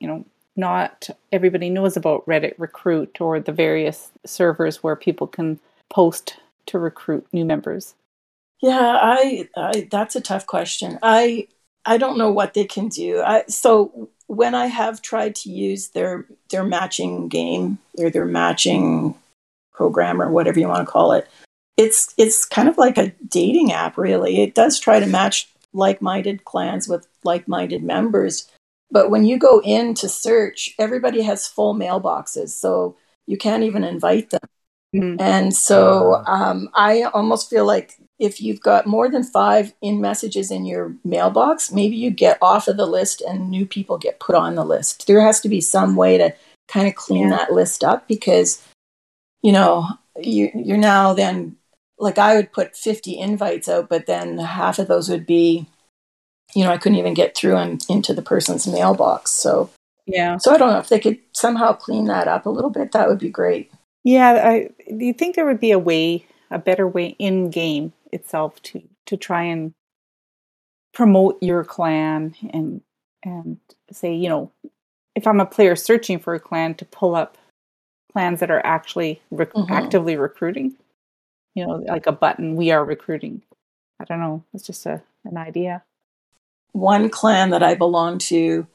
you 0.00 0.08
know, 0.08 0.24
not 0.56 1.08
everybody 1.30 1.70
knows 1.70 1.96
about 1.96 2.26
Reddit 2.26 2.54
Recruit 2.58 3.20
or 3.20 3.40
the 3.40 3.52
various 3.52 4.10
servers 4.24 4.82
where 4.82 4.96
people 4.96 5.26
can 5.26 5.60
post 5.90 6.38
to 6.66 6.78
recruit 6.78 7.26
new 7.32 7.44
members. 7.44 7.94
Yeah, 8.60 8.98
I, 9.00 9.48
I 9.56 9.88
that's 9.90 10.16
a 10.16 10.20
tough 10.20 10.46
question. 10.46 10.98
I 11.02 11.48
I 11.84 11.98
don't 11.98 12.18
know 12.18 12.30
what 12.30 12.54
they 12.54 12.64
can 12.64 12.88
do. 12.88 13.20
I 13.20 13.44
so 13.48 14.08
when 14.28 14.54
I 14.54 14.66
have 14.66 15.02
tried 15.02 15.34
to 15.36 15.50
use 15.50 15.88
their 15.88 16.26
their 16.50 16.64
matching 16.64 17.28
game 17.28 17.78
or 17.98 18.08
their 18.08 18.24
matching 18.24 19.14
program 19.72 20.22
or 20.22 20.30
whatever 20.30 20.60
you 20.60 20.68
want 20.68 20.86
to 20.86 20.90
call 20.90 21.12
it, 21.12 21.28
it's 21.82 22.14
it's 22.16 22.44
kind 22.44 22.68
of 22.68 22.78
like 22.78 22.98
a 22.98 23.12
dating 23.28 23.72
app 23.72 23.98
really. 23.98 24.42
It 24.42 24.54
does 24.54 24.78
try 24.78 25.00
to 25.00 25.06
match 25.06 25.48
like-minded 25.72 26.44
clans 26.44 26.88
with 26.88 27.06
like-minded 27.24 27.82
members. 27.82 28.48
But 28.90 29.10
when 29.10 29.24
you 29.24 29.38
go 29.38 29.60
in 29.64 29.94
to 29.94 30.08
search, 30.08 30.74
everybody 30.78 31.22
has 31.22 31.46
full 31.46 31.74
mailboxes, 31.74 32.50
so 32.50 32.96
you 33.26 33.38
can't 33.38 33.62
even 33.62 33.84
invite 33.84 34.30
them. 34.30 34.40
Mhm. 34.94 35.18
And 35.20 35.56
so 35.56 36.22
um, 36.26 36.68
I 36.74 37.02
almost 37.14 37.48
feel 37.48 37.64
like 37.64 37.94
if 38.18 38.40
you've 38.42 38.60
got 38.60 38.86
more 38.86 39.08
than 39.08 39.24
five 39.24 39.72
in 39.80 40.00
messages 40.00 40.50
in 40.50 40.66
your 40.66 40.94
mailbox, 41.04 41.72
maybe 41.72 41.96
you 41.96 42.10
get 42.10 42.36
off 42.42 42.68
of 42.68 42.76
the 42.76 42.86
list 42.86 43.22
and 43.22 43.48
new 43.50 43.64
people 43.64 43.96
get 43.96 44.20
put 44.20 44.36
on 44.36 44.54
the 44.54 44.64
list. 44.64 45.06
There 45.06 45.22
has 45.22 45.40
to 45.40 45.48
be 45.48 45.60
some 45.62 45.96
way 45.96 46.18
to 46.18 46.34
kind 46.68 46.86
of 46.86 46.94
clean 46.94 47.30
Yeah. 47.30 47.36
that 47.36 47.52
list 47.52 47.82
up 47.82 48.06
because, 48.06 48.62
you 49.42 49.52
know, 49.52 49.86
you, 50.20 50.50
you're 50.54 50.76
now 50.76 51.14
then 51.14 51.56
like 52.02 52.18
I 52.18 52.34
would 52.36 52.52
put 52.52 52.76
50 52.76 53.16
invites 53.18 53.68
out, 53.68 53.88
but 53.88 54.06
then 54.06 54.36
half 54.38 54.78
of 54.78 54.88
those 54.88 55.08
would 55.08 55.24
be, 55.24 55.68
you 56.54 56.64
know, 56.64 56.70
I 56.72 56.76
couldn't 56.76 56.98
even 56.98 57.14
get 57.14 57.36
through 57.36 57.56
and 57.56 57.82
into 57.88 58.12
the 58.12 58.22
person's 58.22 58.66
mailbox. 58.66 59.30
So, 59.30 59.70
Yeah. 60.06 60.36
so 60.38 60.52
I 60.52 60.58
don't 60.58 60.72
know 60.72 60.80
if 60.80 60.88
they 60.88 60.98
could 60.98 61.18
somehow 61.32 61.72
clean 61.74 62.06
that 62.06 62.26
up 62.26 62.44
a 62.44 62.50
little 62.50 62.70
bit. 62.70 62.90
That 62.92 63.08
would 63.08 63.20
be 63.20 63.30
great. 63.30 63.70
Yeah, 64.02 64.42
I 64.44 64.70
do 64.88 65.04
you 65.04 65.12
think 65.12 65.36
there 65.36 65.46
would 65.46 65.60
be 65.60 65.70
a 65.70 65.78
way, 65.78 66.26
a 66.50 66.58
better 66.58 66.88
way 66.88 67.14
in 67.20 67.50
game 67.50 67.92
itself 68.12 68.60
to 68.62 68.82
to 69.06 69.16
try 69.16 69.42
and 69.44 69.72
promote 70.92 71.40
your 71.42 71.64
clan 71.64 72.34
and 72.52 72.80
and 73.22 73.58
say, 73.92 74.12
you 74.12 74.28
know, 74.28 74.50
if 75.14 75.26
I'm 75.28 75.38
a 75.40 75.46
player 75.46 75.76
searching 75.76 76.18
for 76.18 76.34
a 76.34 76.40
clan 76.40 76.74
to 76.74 76.84
pull 76.84 77.14
up 77.14 77.38
clans 78.12 78.40
that 78.40 78.50
are 78.50 78.60
actually 78.66 79.22
rec- 79.30 79.52
Mhm. 79.52 79.70
actively 79.70 80.16
recruiting, 80.16 80.76
you 81.54 81.66
know, 81.66 81.76
like 81.88 82.06
a 82.06 82.12
button, 82.12 82.56
we 82.56 82.70
are 82.70 82.84
recruiting. 82.84 83.42
I 84.00 84.04
don't 84.04 84.20
know. 84.20 84.44
It's 84.54 84.66
just 84.66 84.86
a 84.86 85.02
an 85.24 85.36
idea. 85.36 85.82
one 86.72 87.10
clan 87.10 87.50
that 87.50 87.62
I 87.62 87.74
belong 87.74 88.18
to, 88.18 88.66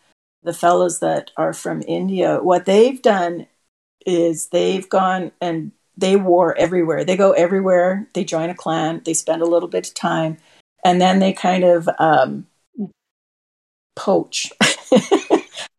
the 0.44 0.54
fellows 0.54 1.00
that 1.00 1.32
are 1.36 1.54
from 1.54 1.84
India, 1.88 2.40
what 2.42 2.66
they've 2.66 3.02
done 3.02 3.48
is 4.06 4.48
they've 4.48 4.88
gone 4.88 5.32
and 5.42 5.72
they 5.98 6.16
war 6.16 6.56
everywhere. 6.58 7.04
They 7.04 7.18
go 7.18 7.32
everywhere. 7.34 8.08
They 8.13 8.24
join 8.24 8.50
a 8.50 8.56
clan. 8.56 9.02
They 9.04 9.13
spend 9.13 9.42
a 9.42 9.46
little 9.48 9.68
bit 9.70 9.88
of 9.88 9.94
time, 9.96 10.38
and 10.86 11.02
then 11.02 11.20
they 11.20 11.34
kind 11.34 11.63
of 11.63 11.90
um, 12.00 12.48
poach. 13.96 14.52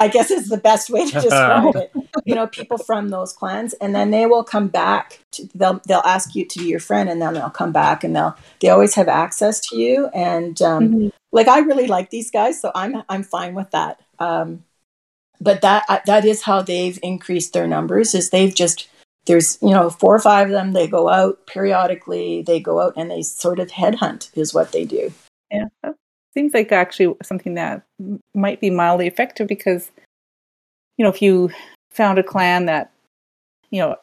I 0.00 0.08
guess 0.08 0.30
is 0.30 0.48
the 0.48 0.58
best 0.58 0.90
way 0.90 1.10
to 1.10 1.20
describe 1.20 1.74
it. 1.76 1.92
You 2.24 2.34
know, 2.34 2.46
people 2.46 2.78
from 2.78 3.08
those 3.08 3.32
clans, 3.32 3.74
and 3.74 3.94
then 3.94 4.10
they 4.10 4.26
will 4.26 4.44
come 4.44 4.68
back. 4.68 5.20
To, 5.32 5.48
they'll 5.54 5.80
they'll 5.86 6.02
ask 6.04 6.34
you 6.34 6.44
to 6.46 6.58
be 6.58 6.66
your 6.66 6.80
friend, 6.80 7.08
and 7.08 7.20
then 7.20 7.34
they'll 7.34 7.50
come 7.50 7.72
back, 7.72 8.04
and 8.04 8.14
they'll 8.14 8.36
they 8.60 8.68
always 8.68 8.94
have 8.94 9.08
access 9.08 9.60
to 9.68 9.76
you. 9.76 10.08
And 10.14 10.60
um, 10.62 11.12
like 11.32 11.48
I 11.48 11.60
really 11.60 11.86
like 11.86 12.10
these 12.10 12.30
guys, 12.30 12.60
so 12.60 12.70
I'm 12.74 13.02
I'm 13.08 13.22
fine 13.22 13.54
with 13.54 13.70
that. 13.72 14.00
Um, 14.18 14.64
but 15.40 15.60
that 15.62 16.02
that 16.06 16.24
is 16.24 16.42
how 16.42 16.62
they've 16.62 16.98
increased 17.02 17.52
their 17.52 17.66
numbers. 17.66 18.14
Is 18.14 18.30
they've 18.30 18.54
just 18.54 18.88
there's 19.26 19.58
you 19.62 19.70
know 19.70 19.90
four 19.90 20.14
or 20.14 20.20
five 20.20 20.48
of 20.48 20.52
them. 20.52 20.72
They 20.72 20.86
go 20.86 21.08
out 21.08 21.46
periodically. 21.46 22.42
They 22.42 22.60
go 22.60 22.80
out 22.80 22.94
and 22.96 23.10
they 23.10 23.22
sort 23.22 23.58
of 23.58 23.68
headhunt 23.68 24.30
is 24.36 24.54
what 24.54 24.72
they 24.72 24.84
do. 24.84 25.12
Yeah, 25.50 25.66
that 25.82 25.94
seems 26.38 26.54
like 26.54 26.70
actually 26.70 27.12
something 27.20 27.54
that 27.54 27.82
might 28.32 28.60
be 28.60 28.70
mildly 28.70 29.08
effective 29.08 29.48
because, 29.48 29.90
you 30.96 31.02
know, 31.02 31.10
if 31.10 31.20
you 31.20 31.50
found 31.90 32.16
a 32.16 32.22
clan 32.22 32.66
that, 32.66 32.92
you 33.70 33.80
know, 33.80 33.96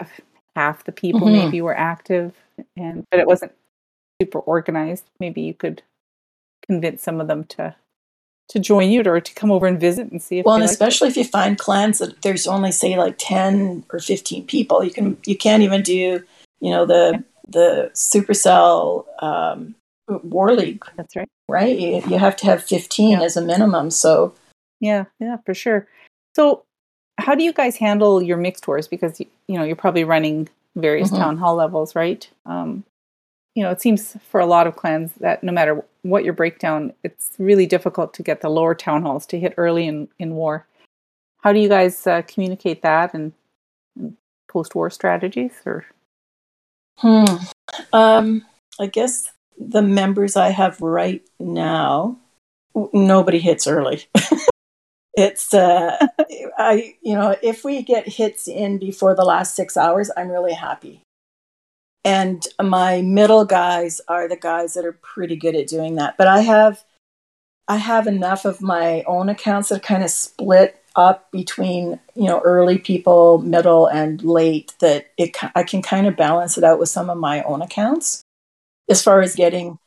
half 0.54 0.84
the 0.84 0.92
people 0.92 1.28
Mhm. 1.28 1.32
maybe 1.32 1.62
were 1.62 1.78
active 1.78 2.34
and 2.76 3.06
but 3.10 3.22
it 3.22 3.28
wasn't 3.28 3.54
super 4.22 4.40
organized, 4.40 5.06
maybe 5.18 5.40
you 5.40 5.54
could 5.54 5.82
convince 6.68 7.02
some 7.02 7.22
of 7.22 7.28
them 7.28 7.46
to 7.46 7.74
to 8.50 8.60
join 8.60 8.92
you 8.92 9.02
or 9.06 9.22
to 9.22 9.34
come 9.34 9.52
over 9.52 9.66
and 9.66 9.80
visit 9.80 10.12
and 10.12 10.22
see 10.22 10.40
if 10.40 10.46
Well, 10.46 10.56
and 10.56 10.64
especially 10.66 11.08
if 11.08 11.18
you 11.18 11.24
find 11.24 11.58
clans 11.58 12.00
that 12.00 12.22
there's 12.22 12.46
only 12.48 12.72
say 12.72 12.98
like 12.98 13.16
ten 13.18 13.86
or 13.92 14.00
fifteen 14.00 14.46
people, 14.46 14.84
you 14.84 14.92
can 14.92 15.18
you 15.26 15.38
can't 15.38 15.64
even 15.64 15.82
do 15.82 16.22
you 16.60 16.70
know 16.70 16.86
the 16.86 17.24
the 17.48 17.92
Supercell 17.94 19.06
um, 19.24 19.76
War 20.08 20.54
League, 20.54 20.84
That's 20.98 21.16
right. 21.16 21.28
right? 21.48 21.78
You, 21.78 22.02
you 22.08 22.18
have 22.18 22.36
to 22.38 22.46
have 22.46 22.64
fifteen 22.64 23.20
Yeah. 23.20 23.26
as 23.26 23.38
a 23.38 23.42
minimum. 23.42 23.90
So 23.92 24.34
Yeah, 24.80 25.06
yeah, 25.20 25.38
for 25.46 25.54
sure. 25.54 25.88
So, 26.36 26.64
how 27.18 27.34
do 27.34 27.44
you 27.44 27.54
guys 27.54 27.78
handle 27.78 28.22
your 28.22 28.38
mixed 28.38 28.64
tours? 28.64 28.88
Because 28.88 29.20
you 29.20 29.58
know 29.58 29.64
you're 29.64 29.76
probably 29.76 30.04
running 30.04 30.50
various 30.76 31.10
Mhm. 31.12 31.18
town 31.18 31.38
hall 31.38 31.56
levels, 31.56 31.96
right? 31.96 32.30
Um, 32.46 32.84
you 33.56 33.64
know, 33.64 33.72
it 33.72 33.82
seems 33.82 34.18
for 34.30 34.42
a 34.42 34.46
lot 34.46 34.68
of 34.68 34.76
clans 34.76 35.14
that 35.22 35.42
no 35.44 35.52
matter 35.54 35.82
what 36.02 36.26
your 36.26 36.34
breakdown, 36.34 36.94
it's 37.04 37.32
really 37.40 37.66
difficult 37.66 38.14
to 38.16 38.22
get 38.24 38.42
the 38.42 38.50
lower 38.50 38.76
town 38.76 39.02
halls 39.04 39.26
to 39.28 39.40
hit 39.40 39.54
early 39.58 39.88
in 39.88 40.10
in 40.20 40.36
war. 40.36 40.68
How 41.42 41.54
do 41.54 41.60
you 41.60 41.70
guys 41.70 42.06
uh, 42.08 42.22
communicate 42.28 42.82
that 42.82 43.14
and, 43.14 43.32
and 43.98 44.18
post-war 44.50 44.90
strategies? 44.90 45.54
Or 45.66 45.86
Hmm. 46.98 47.26
Um, 47.94 48.46
I 48.80 48.88
guess 48.88 49.30
the 49.58 49.82
members 49.82 50.36
I 50.36 50.50
have 50.50 50.82
right 50.82 51.22
now, 51.40 52.18
nobody 52.94 53.40
hits 53.40 53.68
early. 53.68 54.04
it's 55.14 55.54
uh, 55.54 56.08
I 56.58 56.96
you 57.02 57.16
know 57.16 57.36
if 57.42 57.64
we 57.64 57.82
get 57.82 58.08
hits 58.08 58.48
in 58.48 58.78
before 58.78 59.16
the 59.16 59.26
last 59.26 59.56
six 59.56 59.78
hours, 59.78 60.12
I'm 60.16 60.30
really 60.30 60.54
happy. 60.54 61.02
And 62.04 62.46
my 62.62 63.02
middle 63.02 63.46
guys 63.46 64.00
are 64.08 64.28
the 64.28 64.36
guys 64.36 64.76
that 64.76 64.86
are 64.86 64.94
pretty 64.94 65.36
good 65.36 65.56
at 65.56 65.68
doing 65.68 65.96
that. 65.96 66.18
But 66.18 66.28
I 66.28 66.42
have 66.42 66.84
I 67.68 67.78
have 67.78 68.08
enough 68.08 68.46
of 68.46 68.62
my 68.62 69.04
own 69.08 69.30
accounts 69.30 69.70
that 69.70 69.82
kind 69.82 70.04
of 70.04 70.12
split 70.12 70.82
up 70.96 71.32
between 71.32 72.00
you 72.14 72.26
know 72.26 72.42
early 72.44 72.78
people, 72.78 73.40
middle, 73.40 73.88
and 73.88 74.22
late. 74.24 74.74
That 74.80 75.08
it 75.18 75.36
I 75.56 75.64
can 75.64 75.82
kind 75.82 76.08
of 76.08 76.18
balance 76.18 76.58
it 76.58 76.64
out 76.64 76.78
with 76.78 76.90
some 76.90 77.10
of 77.10 77.18
my 77.18 77.42
own 77.44 77.62
accounts 77.62 78.25
as 78.90 79.02
far 79.04 79.22
as 79.22 79.36
getting 79.36 79.78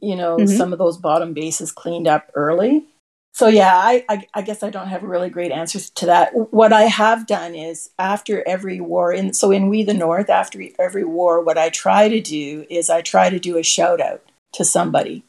you 0.00 0.14
know 0.16 0.36
Mhm. 0.38 0.56
some 0.56 0.72
of 0.72 0.78
those 0.78 0.98
bottom 0.98 1.32
bases 1.32 1.72
cleaned 1.72 2.06
up 2.06 2.30
early. 2.34 2.84
So 3.32 3.48
yeah, 3.48 3.74
I, 3.76 4.04
I 4.08 4.26
I 4.34 4.42
guess 4.42 4.62
I 4.62 4.70
don't 4.70 4.88
have 4.88 5.02
a 5.02 5.06
really 5.06 5.28
great 5.30 5.52
answers 5.52 5.90
to 5.90 6.06
that. 6.06 6.30
What 6.52 6.72
I 6.72 6.82
have 6.84 7.26
done 7.26 7.54
is 7.54 7.90
after 7.98 8.42
every 8.48 8.80
war, 8.80 9.12
in 9.12 9.34
so 9.34 9.50
in 9.50 9.68
We 9.68 9.82
the 9.84 9.94
North, 9.94 10.30
after 10.30 10.58
every 10.78 11.04
war, 11.04 11.42
what 11.42 11.58
I 11.58 11.68
try 11.68 12.08
to 12.08 12.20
do 12.20 12.66
is 12.70 12.88
I 12.88 13.02
try 13.02 13.28
to 13.30 13.38
do 13.38 13.58
a 13.58 13.62
shout 13.62 14.00
out 14.00 14.22
to 14.54 14.64
somebody 14.64 15.22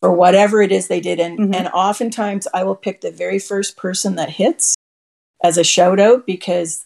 for 0.00 0.12
whatever 0.12 0.62
it 0.62 0.70
is 0.70 0.86
they 0.88 1.00
did, 1.00 1.18
and 1.18 1.38
Mhm. 1.38 1.54
and 1.56 1.68
oftentimes 1.68 2.46
I 2.54 2.62
will 2.62 2.76
pick 2.76 3.00
the 3.00 3.10
very 3.10 3.38
first 3.40 3.76
person 3.76 4.14
that 4.16 4.30
hits 4.30 4.74
as 5.42 5.58
a 5.58 5.64
shout 5.64 5.98
out 5.98 6.26
because 6.26 6.84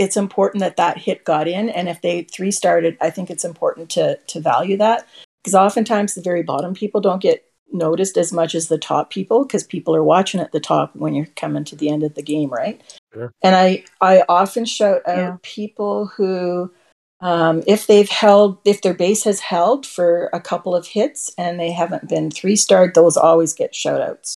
it's 0.00 0.16
important 0.16 0.60
that 0.62 0.78
that 0.78 0.96
hit 0.96 1.24
got 1.24 1.46
in, 1.46 1.68
and 1.68 1.86
if 1.86 2.00
they 2.00 2.22
three 2.22 2.50
started, 2.50 2.96
I 3.02 3.10
think 3.10 3.30
it's 3.30 3.44
important 3.44 3.90
to 3.90 4.16
to 4.16 4.40
value 4.40 4.78
that 4.78 5.06
because 5.44 5.54
oftentimes 5.54 6.14
the 6.14 6.22
very 6.22 6.42
bottom 6.42 6.72
people 6.74 7.02
don't 7.02 7.22
get 7.22 7.44
noticed 7.70 8.16
as 8.16 8.32
much 8.32 8.54
as 8.54 8.68
the 8.68 8.78
top 8.78 9.10
people 9.10 9.44
because 9.44 9.62
people 9.62 9.94
are 9.94 10.02
watching 10.02 10.40
at 10.40 10.52
the 10.52 10.58
top 10.58 10.96
when 10.96 11.14
you're 11.14 11.26
coming 11.36 11.64
to 11.64 11.76
the 11.76 11.90
end 11.90 12.02
of 12.02 12.14
the 12.14 12.22
game, 12.22 12.48
right? 12.50 12.80
Sure. 13.12 13.30
And 13.42 13.54
I 13.54 13.84
I 14.00 14.24
often 14.26 14.64
shout 14.64 15.06
out 15.06 15.18
Yeah. 15.18 15.36
people 15.42 16.06
who 16.06 16.72
um, 17.20 17.62
if 17.66 17.86
they've 17.86 18.08
held 18.08 18.58
if 18.64 18.80
their 18.80 18.94
base 18.94 19.24
has 19.24 19.40
held 19.40 19.84
for 19.86 20.30
a 20.32 20.40
couple 20.40 20.74
of 20.74 20.86
hits 20.86 21.30
and 21.36 21.60
they 21.60 21.72
haven't 21.72 22.08
been 22.08 22.30
three 22.30 22.56
starred, 22.56 22.94
those 22.94 23.18
always 23.18 23.52
get 23.52 23.74
shout 23.74 24.00
outs. 24.00 24.34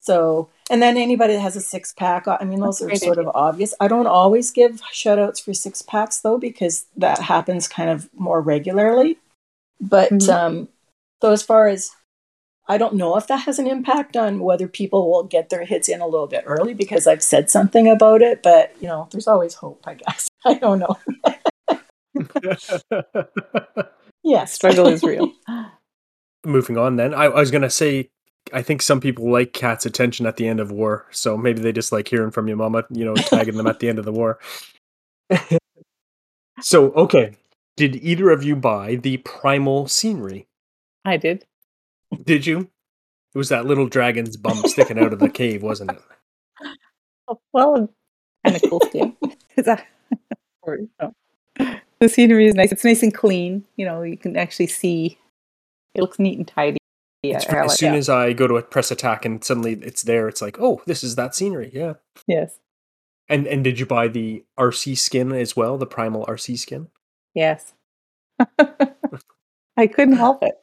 So 0.00 0.50
and 0.70 0.82
then 0.82 0.96
anybody 0.96 1.34
that 1.34 1.40
has 1.40 1.56
a 1.56 1.60
six 1.60 1.92
pack, 1.92 2.26
I 2.28 2.44
mean 2.44 2.60
those 2.60 2.78
That's 2.78 2.82
are 2.82 2.86
great 2.88 3.00
sort 3.00 3.18
of 3.18 3.28
obvious. 3.34 3.74
I 3.80 3.88
don't 3.88 4.06
always 4.06 4.50
give 4.50 4.80
shout 4.92 5.18
outs 5.18 5.40
for 5.40 5.54
six 5.54 5.82
packs 5.82 6.18
though, 6.20 6.38
because 6.38 6.86
that 6.96 7.20
happens 7.20 7.68
kind 7.68 7.90
of 7.90 8.08
more 8.14 8.40
regularly. 8.40 9.18
But 9.80 10.10
Mhm. 10.10 10.30
um 10.30 10.68
so 11.22 11.32
as 11.32 11.42
far 11.42 11.66
as 11.68 11.90
I 12.70 12.76
don't 12.76 12.94
know 12.94 13.16
if 13.16 13.26
that 13.28 13.38
has 13.38 13.58
an 13.58 13.66
impact 13.66 14.14
on 14.14 14.40
whether 14.40 14.68
people 14.68 15.10
will 15.10 15.24
get 15.24 15.48
their 15.48 15.64
hits 15.64 15.88
in 15.88 16.02
a 16.02 16.06
little 16.06 16.26
bit 16.26 16.44
early 16.46 16.74
because 16.74 17.06
I've 17.06 17.22
said 17.22 17.48
something 17.48 17.88
about 17.88 18.20
it, 18.20 18.42
but 18.42 18.74
you 18.80 18.88
know, 18.88 19.08
there's 19.10 19.26
always 19.26 19.54
hope, 19.54 19.82
I 19.86 19.94
guess. 19.94 20.28
I 20.44 20.54
don't 20.54 20.78
know. 20.78 20.96
Yes. 24.24 24.52
struggle 24.52 24.86
is 24.88 25.02
real. 25.02 25.32
Moving 26.44 26.76
on, 26.76 26.96
then 26.96 27.14
I, 27.14 27.24
I 27.24 27.40
was 27.40 27.50
gonna 27.50 27.70
say, 27.70 28.10
I 28.52 28.62
think 28.62 28.82
some 28.82 29.00
people 29.00 29.30
like 29.30 29.52
Kat's 29.52 29.86
attention 29.86 30.26
at 30.26 30.36
the 30.36 30.46
end 30.48 30.60
of 30.60 30.70
war, 30.70 31.06
so 31.10 31.36
maybe 31.36 31.60
they 31.60 31.72
just 31.72 31.92
like 31.92 32.08
hearing 32.08 32.30
from 32.30 32.48
your 32.48 32.56
mama, 32.56 32.84
you 32.90 33.04
know, 33.04 33.14
tagging 33.14 33.56
them 33.56 33.66
at 33.66 33.80
the 33.80 33.88
end 33.88 33.98
of 33.98 34.04
the 34.04 34.12
war. 34.12 34.38
so, 36.60 36.92
okay, 36.92 37.32
did 37.76 37.96
either 37.96 38.30
of 38.30 38.42
you 38.42 38.56
buy 38.56 38.96
the 38.96 39.18
primal 39.18 39.86
scenery? 39.88 40.46
I 41.04 41.16
did. 41.16 41.44
Did 42.24 42.46
you? 42.46 42.70
It 43.34 43.38
was 43.38 43.50
that 43.50 43.66
little 43.66 43.86
dragon's 43.86 44.36
bum 44.36 44.56
sticking 44.66 44.98
out 44.98 45.12
of 45.12 45.18
the 45.18 45.28
cave, 45.28 45.62
wasn't 45.62 45.92
it? 45.92 46.00
Oh, 47.28 47.38
well, 47.52 47.92
kind 48.44 48.56
of 48.56 48.62
cool 48.68 48.80
still. 48.88 49.14
Is 49.56 49.66
that- 49.66 49.86
The 52.00 52.08
scenery 52.08 52.46
is 52.46 52.54
nice. 52.54 52.70
It's 52.72 52.84
nice 52.84 53.02
and 53.02 53.12
clean. 53.12 53.64
You 53.76 53.84
know, 53.86 54.02
you 54.02 54.16
can 54.16 54.36
actually 54.36 54.68
see. 54.68 55.18
It 55.94 56.00
looks 56.00 56.18
neat 56.18 56.38
and 56.38 56.46
tidy. 56.46 56.77
Yeah, 57.22 57.38
It's- 57.38 57.46
as 57.52 57.68
like 57.68 57.76
soon 57.78 57.92
that. 57.92 57.98
as 57.98 58.08
I 58.08 58.32
go 58.32 58.46
to 58.46 58.56
a 58.56 58.62
press 58.62 58.90
attack 58.90 59.24
and 59.24 59.42
suddenly 59.42 59.72
it's 59.82 60.02
there, 60.02 60.28
it's 60.28 60.40
like, 60.40 60.56
oh, 60.60 60.80
this 60.86 61.02
is 61.02 61.16
that 61.16 61.34
scenery, 61.34 61.70
yeah. 61.74 61.94
yes, 62.26 62.58
And 63.28 63.46
and 63.46 63.64
did 63.64 63.78
you 63.80 63.86
buy 63.86 64.08
the 64.08 64.44
RC 64.58 64.96
skin 64.96 65.32
as 65.32 65.56
well, 65.56 65.76
the 65.78 65.86
primal 65.86 66.24
RC 66.26 66.56
skin? 66.58 66.88
yes. 67.34 67.74
I 69.76 69.86
couldn't 69.86 70.16
help 70.16 70.42
it. 70.42 70.54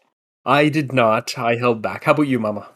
I 0.45 0.69
did 0.69 0.93
not. 0.93 1.37
I 1.37 1.55
held 1.55 1.81
back. 1.81 2.03
How 2.05 2.11
about 2.11 2.23
you, 2.27 2.39
Mama? 2.39 2.69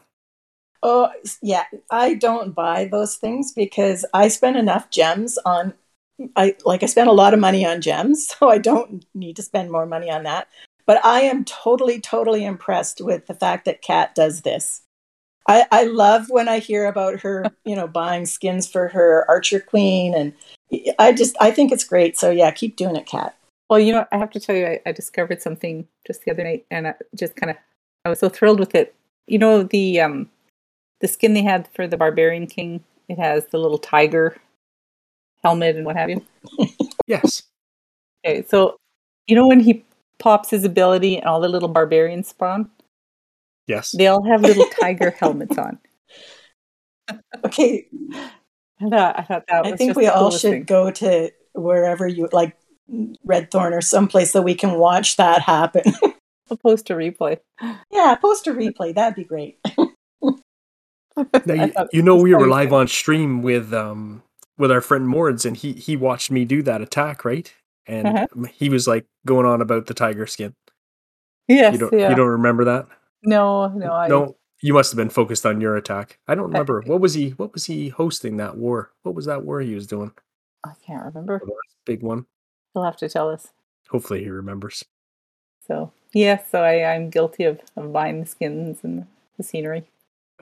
Oh, 0.81 1.09
yeah. 1.41 1.65
I 1.91 2.13
don't 2.15 2.53
buy 2.55 2.85
those 2.85 3.15
things 3.17 3.51
because 3.53 4.05
I 4.13 4.27
spend 4.29 4.55
enough 4.57 4.89
gems 4.89 5.37
on 5.45 5.73
I 6.35 6.55
like 6.65 6.83
I 6.83 6.87
spend 6.87 7.07
a 7.09 7.13
lot 7.13 7.33
of 7.33 7.39
money 7.39 7.65
on 7.65 7.79
gems, 7.81 8.27
so 8.39 8.49
I 8.49 8.57
don't 8.57 9.05
need 9.13 9.35
to 9.37 9.41
spend 9.41 9.71
more 9.71 9.85
money 9.85 10.09
on 10.11 10.23
that. 10.23 10.47
But 10.89 11.05
I 11.05 11.21
am 11.21 11.45
totally, 11.45 12.01
totally 12.01 12.43
impressed 12.43 12.99
with 12.99 13.27
the 13.27 13.35
fact 13.35 13.65
that 13.65 13.83
Kat 13.83 14.15
does 14.15 14.41
this. 14.41 14.81
I, 15.47 15.67
I 15.71 15.83
love 15.83 16.31
when 16.31 16.47
I 16.47 16.57
hear 16.57 16.87
about 16.87 17.19
her, 17.19 17.45
you 17.63 17.75
know, 17.75 17.87
buying 17.87 18.25
skins 18.25 18.67
for 18.67 18.87
her 18.87 19.23
Archer 19.29 19.59
Queen, 19.59 20.15
and 20.15 20.33
I 20.97 21.13
just 21.13 21.35
I 21.39 21.51
think 21.51 21.71
it's 21.71 21.83
great. 21.83 22.17
So 22.17 22.31
yeah, 22.31 22.49
keep 22.49 22.75
doing 22.75 22.95
it, 22.95 23.05
Kat. 23.05 23.37
Well, 23.69 23.79
you 23.79 23.93
know, 23.93 24.07
I 24.11 24.17
have 24.17 24.31
to 24.31 24.39
tell 24.39 24.55
you, 24.55 24.65
I, 24.65 24.79
I 24.87 24.91
discovered 24.91 25.43
something 25.43 25.87
just 26.07 26.25
the 26.25 26.31
other 26.31 26.43
night, 26.43 26.65
and 26.71 26.87
I 26.87 26.95
just 27.15 27.35
kind 27.35 27.51
of 27.51 27.57
I 28.03 28.09
was 28.09 28.17
so 28.17 28.27
thrilled 28.27 28.59
with 28.59 28.73
it. 28.73 28.95
You 29.27 29.37
know, 29.37 29.61
the 29.61 30.01
um 30.01 30.31
the 31.01 31.07
skin 31.07 31.35
they 31.35 31.43
had 31.43 31.67
for 31.67 31.85
the 31.87 31.97
Barbarian 31.97 32.47
King. 32.47 32.83
It 33.07 33.19
has 33.19 33.45
the 33.45 33.59
little 33.59 33.77
tiger 33.77 34.37
helmet 35.43 35.75
and 35.75 35.85
what 35.85 35.97
have 35.97 36.09
you. 36.09 36.25
yes. 37.05 37.43
Okay, 38.25 38.43
so 38.49 38.75
you 39.27 39.35
know 39.35 39.45
when 39.45 39.59
he 39.59 39.85
pops 40.19 40.49
his 40.49 40.63
ability 40.63 41.17
and 41.17 41.25
all 41.25 41.39
the 41.39 41.49
little 41.49 41.69
barbarians 41.69 42.27
spawn? 42.27 42.69
Yes. 43.67 43.91
They 43.91 44.07
all 44.07 44.23
have 44.23 44.41
little 44.41 44.67
tiger 44.81 45.11
helmets 45.11 45.57
on. 45.57 45.79
Okay. 47.43 47.87
I 48.81 48.89
thought, 48.89 49.19
I 49.19 49.21
thought 49.23 49.43
that 49.47 49.65
I 49.65 49.75
think 49.75 49.95
we 49.95 50.07
all 50.07 50.31
should 50.31 50.51
thing. 50.51 50.63
go 50.63 50.91
to 50.91 51.31
wherever 51.53 52.07
you 52.07 52.29
like 52.31 52.55
Red 53.23 53.51
Thorn 53.51 53.73
or 53.73 53.81
someplace 53.81 54.31
so 54.31 54.41
we 54.41 54.55
can 54.55 54.75
watch 54.75 55.17
that 55.17 55.41
happen. 55.41 55.83
I'll 56.51 56.57
post 56.57 56.89
a 56.89 56.93
replay. 56.93 57.39
Yeah, 57.91 58.15
post 58.15 58.47
a 58.47 58.51
replay. 58.51 58.95
That'd 58.95 59.15
be 59.15 59.23
great. 59.23 59.59
now, 61.45 61.65
you, 61.65 61.73
you 61.93 62.01
know 62.01 62.15
we 62.15 62.33
were 62.33 62.47
live 62.47 62.73
on 62.73 62.87
stream 62.87 63.43
with 63.43 63.73
um 63.73 64.23
with 64.57 64.71
our 64.71 64.81
friend 64.81 65.07
Mords, 65.07 65.45
and 65.45 65.55
he 65.57 65.73
he 65.73 65.95
watched 65.95 66.31
me 66.31 66.45
do 66.45 66.63
that 66.63 66.81
attack, 66.81 67.23
right? 67.23 67.53
And 67.89 68.07
uh-huh. 68.07 68.27
he 68.53 68.69
was 68.69 68.87
like 68.87 69.05
going 69.25 69.47
on 69.47 69.61
about 69.61 69.87
the 69.87 69.95
tiger 69.95 70.27
skin. 70.27 70.53
Yes, 71.47 71.73
you 71.73 71.79
don't 71.79 71.93
yeah. 71.93 72.09
you 72.09 72.15
don't 72.15 72.27
remember 72.27 72.63
that? 72.65 72.87
No, 73.23 73.67
no, 73.69 73.91
I 73.91 74.07
no. 74.07 74.35
You 74.61 74.73
must 74.73 74.91
have 74.91 74.97
been 74.97 75.09
focused 75.09 75.45
on 75.45 75.59
your 75.59 75.75
attack. 75.75 76.19
I 76.27 76.35
don't 76.35 76.45
remember. 76.45 76.83
what 76.85 77.01
was 77.01 77.15
he? 77.15 77.29
What 77.31 77.53
was 77.53 77.65
he 77.65 77.89
hosting 77.89 78.37
that 78.37 78.57
war? 78.57 78.91
What 79.01 79.15
was 79.15 79.25
that 79.25 79.43
war 79.43 79.59
he 79.61 79.73
was 79.73 79.87
doing? 79.87 80.11
I 80.63 80.73
can't 80.85 81.03
remember. 81.03 81.41
big 81.85 82.03
one. 82.03 82.27
He'll 82.73 82.83
have 82.83 82.97
to 82.97 83.09
tell 83.09 83.29
us. 83.29 83.47
Hopefully, 83.89 84.23
he 84.23 84.29
remembers. 84.29 84.85
So 85.65 85.91
yes, 86.13 86.41
yeah, 86.43 86.51
so 86.51 86.63
I, 86.63 86.93
I'm 86.93 87.09
guilty 87.09 87.45
of, 87.45 87.61
of 87.75 87.91
buying 87.91 88.19
the 88.19 88.25
skins 88.27 88.79
and 88.83 89.07
the 89.37 89.43
scenery. 89.43 89.85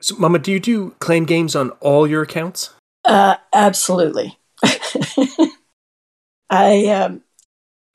So, 0.01 0.17
Mama, 0.17 0.39
do 0.39 0.51
you 0.51 0.60
do 0.60 0.91
clan 0.99 1.23
games 1.23 1.55
on 1.55 1.69
all 1.79 2.05
your 2.07 2.23
accounts? 2.23 2.71
Uh, 3.05 3.38
absolutely. 3.53 4.38
I 6.49 6.88
um, 6.88 7.21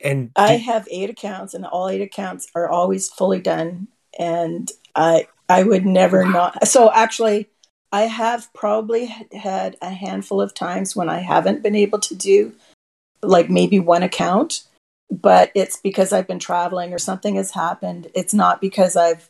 and 0.03 0.31
I 0.37 0.57
have 0.57 0.89
eight 0.91 1.11
accounts, 1.11 1.55
and 1.55 1.65
all 1.65 1.89
eight 1.89 2.01
accounts 2.01 2.49
are 2.55 2.69
always 2.69 3.09
fully 3.09 3.41
done. 3.41 3.89
And 4.19 4.71
I 4.95 5.27
I 5.49 5.63
would 5.63 5.87
never 5.87 6.23
wow. 6.25 6.31
not. 6.31 6.69
So 6.69 6.91
actually, 6.93 7.49
I 7.93 8.03
have 8.03 8.53
probably 8.55 9.07
had 9.33 9.77
a 9.83 9.91
handful 9.91 10.41
of 10.41 10.55
times 10.55 10.97
when 10.97 11.09
I 11.09 11.19
haven't 11.19 11.63
been 11.63 11.77
able 11.77 11.99
to 12.01 12.15
do 12.15 12.53
like 13.23 13.51
maybe 13.51 13.79
one 13.79 14.03
account, 14.03 14.65
but 15.11 15.53
it's 15.55 15.77
because 15.77 16.13
I've 16.13 16.27
been 16.27 16.39
traveling 16.39 16.93
or 16.93 16.99
something 16.99 17.37
has 17.37 17.53
happened. 17.53 18.09
It's 18.15 18.35
not 18.35 18.61
because 18.61 18.97
I've 18.97 19.29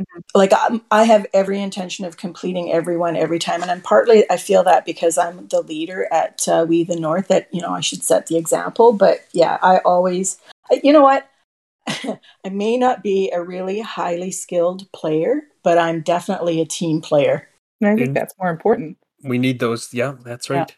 Mm-hmm. 0.00 0.20
Like 0.34 0.52
I'm, 0.56 0.80
I 0.90 1.04
have 1.04 1.26
every 1.34 1.60
intention 1.60 2.04
of 2.04 2.16
completing 2.16 2.72
everyone 2.72 3.14
every 3.16 3.38
time, 3.38 3.60
and 3.62 3.70
I'm 3.70 3.82
partly 3.82 4.24
I 4.30 4.38
feel 4.38 4.62
that 4.64 4.86
because 4.86 5.18
I'm 5.18 5.46
the 5.48 5.60
leader 5.60 6.08
at 6.10 6.46
uh, 6.48 6.64
We 6.66 6.84
the 6.84 6.98
North 6.98 7.28
that 7.28 7.48
you 7.52 7.60
know 7.60 7.74
I 7.74 7.80
should 7.80 8.02
set 8.02 8.26
the 8.26 8.36
example. 8.36 8.92
But 8.92 9.26
yeah, 9.32 9.58
I 9.60 9.78
always, 9.78 10.38
you 10.82 10.92
know 10.92 11.02
what, 11.02 11.28
I 11.86 12.48
may 12.50 12.78
not 12.78 13.02
be 13.02 13.30
a 13.32 13.42
really 13.42 13.80
highly 13.80 14.30
skilled 14.30 14.90
player, 14.92 15.42
but 15.62 15.76
I'm 15.76 16.00
definitely 16.00 16.60
a 16.60 16.66
team 16.66 17.02
player. 17.02 17.48
And 17.80 17.90
I 17.90 17.96
think 17.96 18.14
that's 18.14 18.34
more 18.38 18.50
important. 18.50 18.96
We 19.24 19.38
need 19.38 19.58
those. 19.58 19.92
Yeah, 19.92 20.14
that's 20.24 20.48
right. 20.48 20.68
Yeah. 20.68 20.74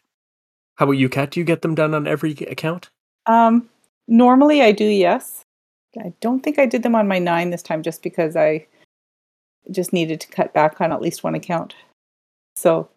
How 0.75 0.85
about 0.85 0.93
you, 0.93 1.07
Kat? 1.07 1.31
Do 1.31 1.39
you 1.39 1.45
get 1.45 1.61
them 1.61 1.75
done 1.75 1.93
on 1.93 2.07
every 2.07 2.31
account? 2.31 2.89
Um, 3.27 3.69
normally 4.07 4.61
I 4.61 4.71
do. 4.71 4.85
Yes. 4.85 5.45
I 5.97 6.13
don't 6.19 6.41
think 6.41 6.59
I 6.59 6.65
did 6.65 6.83
them 6.83 6.95
on 6.95 7.07
my 7.07 7.19
nine 7.19 7.51
this 7.51 7.63
time, 7.63 7.81
just 7.81 8.03
because 8.03 8.35
I 8.35 8.67
just 9.71 9.93
needed 9.93 10.21
to 10.21 10.27
cut 10.27 10.53
back 10.53 10.79
on 10.81 10.91
at 10.91 11.01
least 11.01 11.23
one 11.23 11.35
account. 11.35 11.75
So, 12.55 12.89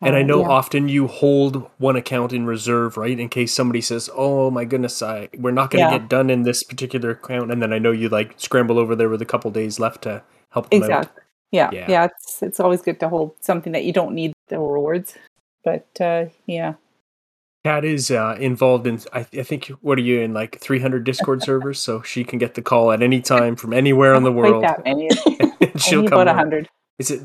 and 0.00 0.14
I 0.14 0.20
uh, 0.20 0.24
know 0.24 0.40
yeah. 0.40 0.48
often 0.48 0.88
you 0.88 1.06
hold 1.06 1.68
one 1.78 1.96
account 1.96 2.32
in 2.32 2.46
reserve, 2.46 2.96
right, 2.96 3.18
in 3.18 3.28
case 3.28 3.52
somebody 3.52 3.80
says, 3.80 4.10
"Oh 4.14 4.50
my 4.50 4.64
goodness, 4.64 5.02
I 5.02 5.28
we're 5.38 5.50
not 5.50 5.70
going 5.70 5.84
to 5.84 5.92
yeah. 5.92 5.98
get 5.98 6.08
done 6.08 6.30
in 6.30 6.42
this 6.42 6.62
particular 6.62 7.10
account," 7.10 7.50
and 7.50 7.62
then 7.62 7.72
I 7.72 7.78
know 7.78 7.92
you 7.92 8.08
like 8.08 8.34
scramble 8.36 8.78
over 8.78 8.94
there 8.94 9.08
with 9.08 9.22
a 9.22 9.26
couple 9.26 9.50
days 9.50 9.80
left 9.80 10.02
to 10.02 10.22
help 10.50 10.70
them 10.70 10.82
exactly. 10.82 11.20
out. 11.20 11.24
Yeah, 11.50 11.70
yeah, 11.72 11.86
yeah. 11.88 12.04
It's 12.04 12.42
it's 12.42 12.60
always 12.60 12.82
good 12.82 13.00
to 13.00 13.08
hold 13.08 13.34
something 13.40 13.72
that 13.72 13.84
you 13.84 13.92
don't 13.92 14.14
need 14.14 14.32
the 14.48 14.58
rewards, 14.58 15.14
but 15.64 15.88
uh, 16.00 16.26
yeah. 16.46 16.74
Kat 17.64 17.84
is 17.84 18.12
uh, 18.12 18.36
involved 18.38 18.86
in. 18.86 19.00
I, 19.12 19.20
I, 19.20 19.42
think 19.42 19.66
what 19.80 19.98
are 19.98 20.02
you 20.02 20.20
in 20.20 20.32
like 20.32 20.60
300 20.60 21.02
Discord 21.02 21.42
servers, 21.42 21.80
so 21.80 22.00
she 22.00 22.22
can 22.22 22.38
get 22.38 22.54
the 22.54 22.62
call 22.62 22.92
at 22.92 23.02
any 23.02 23.20
time 23.20 23.56
from 23.56 23.72
anywhere 23.72 24.14
in 24.14 24.22
the 24.22 24.30
world. 24.30 24.64
she'll 25.80 26.00
only 26.00 26.10
come 26.10 26.20
about 26.20 26.34
hundred. 26.34 26.68
Is 26.98 27.10
it 27.10 27.22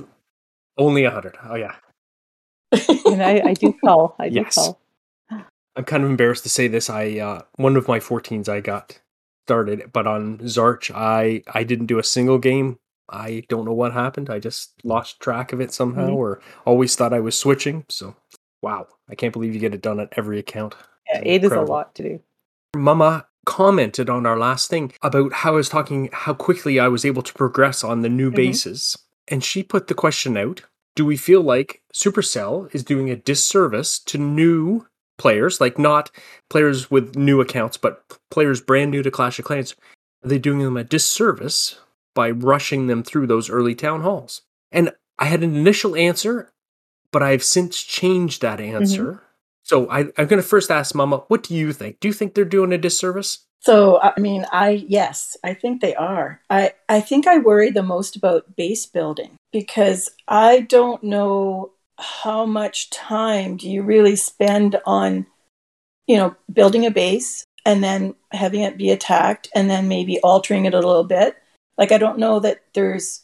only 0.77 1.03
hundred? 1.05 1.37
Oh 1.43 1.55
yeah. 1.55 1.75
and 3.05 3.21
I, 3.21 3.41
I 3.45 3.53
do 3.53 3.73
call. 3.83 4.15
I 4.19 4.29
do 4.29 4.35
yes. 4.35 4.55
call. 4.55 4.79
I'm 5.75 5.85
kind 5.85 6.03
of 6.03 6.09
embarrassed 6.09 6.43
to 6.43 6.49
say 6.49 6.67
this. 6.67 6.89
I 6.89 7.19
uh, 7.19 7.41
one 7.55 7.75
of 7.75 7.87
my 7.87 7.99
14s 7.99 8.49
I 8.49 8.59
got 8.59 8.99
started, 9.45 9.91
but 9.93 10.07
on 10.07 10.39
Zarch 10.39 10.91
I 10.93 11.43
I 11.53 11.63
didn't 11.63 11.87
do 11.87 11.99
a 11.99 12.03
single 12.03 12.37
game. 12.37 12.77
I 13.09 13.43
don't 13.49 13.65
know 13.65 13.73
what 13.73 13.91
happened. 13.91 14.29
I 14.29 14.39
just 14.39 14.73
lost 14.85 15.19
track 15.19 15.51
of 15.51 15.59
it 15.59 15.73
somehow, 15.73 16.07
mm-hmm. 16.07 16.15
or 16.15 16.41
always 16.65 16.95
thought 16.95 17.13
I 17.13 17.19
was 17.19 17.37
switching. 17.37 17.85
So 17.89 18.15
Wow, 18.61 18.87
I 19.09 19.15
can't 19.15 19.33
believe 19.33 19.53
you 19.53 19.59
get 19.59 19.73
it 19.73 19.81
done 19.81 19.99
on 19.99 20.09
every 20.13 20.37
account. 20.39 20.75
Yeah, 21.11 21.21
eight 21.23 21.43
is 21.43 21.51
a 21.51 21.61
lot 21.61 21.95
to 21.95 22.03
do. 22.03 22.19
Mama 22.75 23.25
commented 23.45 24.09
on 24.09 24.25
our 24.25 24.37
last 24.37 24.69
thing 24.69 24.93
about 25.01 25.33
how 25.33 25.53
I 25.53 25.55
was 25.55 25.69
talking 25.69 26.09
how 26.11 26.33
quickly 26.33 26.79
I 26.79 26.87
was 26.87 27.05
able 27.05 27.23
to 27.23 27.33
progress 27.33 27.83
on 27.83 28.01
the 28.01 28.09
new 28.09 28.29
mm-hmm. 28.29 28.35
bases. 28.35 28.97
And 29.27 29.43
she 29.43 29.63
put 29.63 29.87
the 29.87 29.93
question 29.93 30.37
out 30.37 30.61
Do 30.95 31.05
we 31.05 31.17
feel 31.17 31.41
like 31.41 31.81
Supercell 31.93 32.73
is 32.73 32.83
doing 32.83 33.09
a 33.09 33.15
disservice 33.15 33.99
to 33.99 34.17
new 34.17 34.87
players, 35.17 35.61
like 35.61 35.77
not 35.77 36.11
players 36.49 36.89
with 36.89 37.15
new 37.15 37.41
accounts, 37.41 37.77
but 37.77 38.03
players 38.29 38.61
brand 38.61 38.91
new 38.91 39.03
to 39.03 39.11
Clash 39.11 39.39
of 39.39 39.45
Clans? 39.45 39.75
Are 40.23 40.29
they 40.29 40.39
doing 40.39 40.59
them 40.59 40.77
a 40.77 40.83
disservice 40.83 41.79
by 42.13 42.29
rushing 42.29 42.87
them 42.87 43.03
through 43.03 43.27
those 43.27 43.49
early 43.49 43.73
town 43.73 44.01
halls? 44.01 44.41
And 44.71 44.91
I 45.17 45.25
had 45.25 45.43
an 45.43 45.55
initial 45.55 45.95
answer 45.95 46.51
but 47.11 47.21
I've 47.21 47.43
since 47.43 47.81
changed 47.81 48.41
that 48.41 48.59
mm-hmm. 48.59 48.75
answer. 48.75 49.03
Mm-hmm. 49.03 49.25
So 49.63 49.89
I, 49.89 49.99
I'm 50.17 50.27
going 50.27 50.41
to 50.41 50.43
first 50.43 50.71
ask 50.71 50.95
Mama, 50.95 51.23
what 51.27 51.43
do 51.43 51.55
you 51.55 51.71
think? 51.73 51.99
Do 51.99 52.07
you 52.07 52.13
think 52.13 52.33
they're 52.33 52.45
doing 52.45 52.73
a 52.73 52.77
disservice? 52.77 53.45
So 53.61 53.99
I 54.01 54.19
mean, 54.19 54.45
I 54.51 54.85
yes, 54.87 55.37
I 55.43 55.53
think 55.53 55.81
they 55.81 55.93
are. 55.95 56.41
I 56.49 56.73
I 56.89 56.99
think 56.99 57.27
I 57.27 57.37
worry 57.37 57.69
the 57.69 57.83
most 57.83 58.15
about 58.15 58.55
base 58.55 58.87
building 58.87 59.37
because 59.51 60.09
I 60.27 60.61
don't 60.61 61.03
know 61.03 61.71
how 61.99 62.47
much 62.47 62.89
time 62.89 63.57
do 63.57 63.69
you 63.69 63.83
really 63.83 64.15
spend 64.15 64.81
on 64.87 65.27
you 66.07 66.17
know 66.17 66.35
building 66.51 66.87
a 66.87 66.91
base 66.91 67.45
and 67.63 67.83
then 67.83 68.15
having 68.31 68.61
it 68.61 68.79
be 68.79 68.89
attacked 68.89 69.47
and 69.53 69.69
then 69.69 69.87
maybe 69.87 70.19
altering 70.21 70.65
it 70.65 70.73
a 70.73 70.79
little 70.79 71.03
bit. 71.03 71.37
Like 71.77 71.91
I 71.91 71.99
don't 71.99 72.17
know 72.17 72.39
that 72.39 72.63
there's 72.73 73.21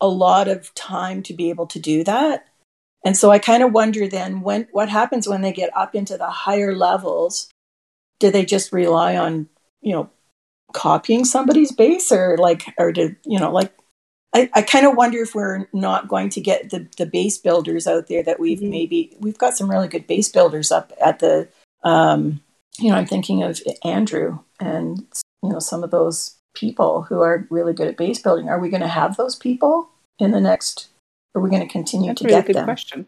a 0.00 0.08
lot 0.08 0.48
of 0.48 0.74
time 0.74 1.22
to 1.24 1.34
be 1.34 1.50
able 1.50 1.68
to 1.68 1.78
do 1.78 2.02
that. 2.02 2.47
And 3.08 3.16
so 3.16 3.30
I 3.30 3.38
kind 3.38 3.62
of 3.62 3.72
wonder 3.72 4.06
then 4.06 4.42
when 4.42 4.68
what 4.70 4.90
happens 4.90 5.26
when 5.26 5.40
they 5.40 5.50
get 5.50 5.74
up 5.74 5.94
into 5.94 6.18
the 6.18 6.28
higher 6.28 6.76
levels? 6.76 7.48
Do 8.20 8.30
they 8.30 8.44
just 8.44 8.70
rely 8.70 9.16
on, 9.16 9.48
you 9.80 9.94
know, 9.94 10.10
copying 10.74 11.24
somebody's 11.24 11.72
base 11.72 12.12
or 12.12 12.36
like 12.36 12.64
or 12.76 12.92
do 12.92 13.16
you 13.24 13.38
know, 13.38 13.50
like 13.50 13.72
I, 14.34 14.50
I 14.52 14.60
kind 14.60 14.84
of 14.84 14.94
wonder 14.94 15.22
if 15.22 15.34
we're 15.34 15.66
not 15.72 16.08
going 16.08 16.28
to 16.28 16.42
get 16.42 16.68
the, 16.68 16.86
the 16.98 17.06
base 17.06 17.38
builders 17.38 17.86
out 17.86 18.08
there 18.08 18.22
that 18.24 18.38
we've 18.38 18.58
mm-hmm. 18.58 18.68
maybe 18.68 19.16
we've 19.20 19.38
got 19.38 19.56
some 19.56 19.70
really 19.70 19.88
good 19.88 20.06
base 20.06 20.28
builders 20.28 20.70
up 20.70 20.92
at 21.02 21.20
the 21.20 21.48
um, 21.84 22.42
you 22.78 22.90
know, 22.90 22.96
I'm 22.96 23.06
thinking 23.06 23.42
of 23.42 23.58
Andrew 23.84 24.38
and 24.60 24.98
you 25.42 25.48
know, 25.48 25.60
some 25.60 25.82
of 25.82 25.90
those 25.90 26.36
people 26.54 27.04
who 27.08 27.22
are 27.22 27.46
really 27.48 27.72
good 27.72 27.88
at 27.88 27.96
base 27.96 28.20
building. 28.20 28.50
Are 28.50 28.60
we 28.60 28.68
going 28.68 28.82
to 28.82 28.86
have 28.86 29.16
those 29.16 29.34
people 29.34 29.88
in 30.18 30.32
the 30.32 30.42
next 30.42 30.90
are 31.34 31.42
we 31.42 31.50
going 31.50 31.62
to 31.62 31.72
continue 31.72 32.08
That's 32.08 32.22
to 32.22 32.26
a 32.26 32.28
really 32.28 32.40
get 32.40 32.46
good 32.46 32.56
them? 32.56 32.64
question. 32.64 33.06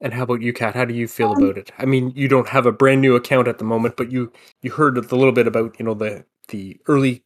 And 0.00 0.12
how 0.12 0.24
about 0.24 0.42
you, 0.42 0.52
Kat? 0.52 0.74
How 0.74 0.84
do 0.84 0.92
you 0.92 1.08
feel 1.08 1.32
um, 1.32 1.42
about 1.42 1.56
it? 1.56 1.72
I 1.78 1.86
mean, 1.86 2.12
you 2.14 2.28
don't 2.28 2.48
have 2.48 2.66
a 2.66 2.72
brand 2.72 3.00
new 3.00 3.16
account 3.16 3.48
at 3.48 3.56
the 3.56 3.64
moment, 3.64 3.96
but 3.96 4.12
you 4.12 4.30
you 4.60 4.70
heard 4.70 4.98
a 4.98 5.00
little 5.00 5.32
bit 5.32 5.46
about 5.46 5.78
you 5.78 5.84
know 5.84 5.94
the 5.94 6.26
the 6.48 6.78
early 6.86 7.22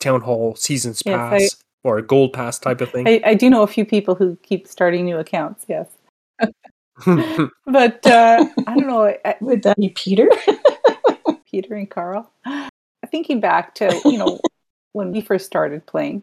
town 0.00 0.22
hall 0.22 0.56
seasons 0.56 1.02
yes, 1.04 1.14
pass. 1.14 1.42
I, 1.42 1.48
or 1.86 1.98
a 1.98 2.02
gold 2.02 2.32
pass 2.32 2.58
type 2.58 2.80
of 2.80 2.90
thing. 2.90 3.06
I, 3.06 3.20
I 3.24 3.34
do 3.34 3.48
know 3.50 3.62
a 3.62 3.66
few 3.66 3.84
people 3.84 4.14
who 4.14 4.36
keep 4.42 4.66
starting 4.66 5.04
new 5.04 5.18
accounts. 5.18 5.66
Yes. 5.68 5.88
but 7.66 8.06
uh, 8.06 8.46
I 8.66 8.74
don't 8.74 8.86
know. 8.86 9.14
Would 9.40 9.62
that 9.64 9.76
be 9.76 9.90
Peter? 9.90 10.28
Peter 11.50 11.74
and 11.74 11.88
Carl. 11.88 12.32
Thinking 13.10 13.40
back 13.40 13.74
to 13.76 14.00
you 14.04 14.18
know 14.18 14.40
when 14.94 15.12
we 15.12 15.20
first 15.20 15.44
started 15.44 15.84
playing, 15.86 16.22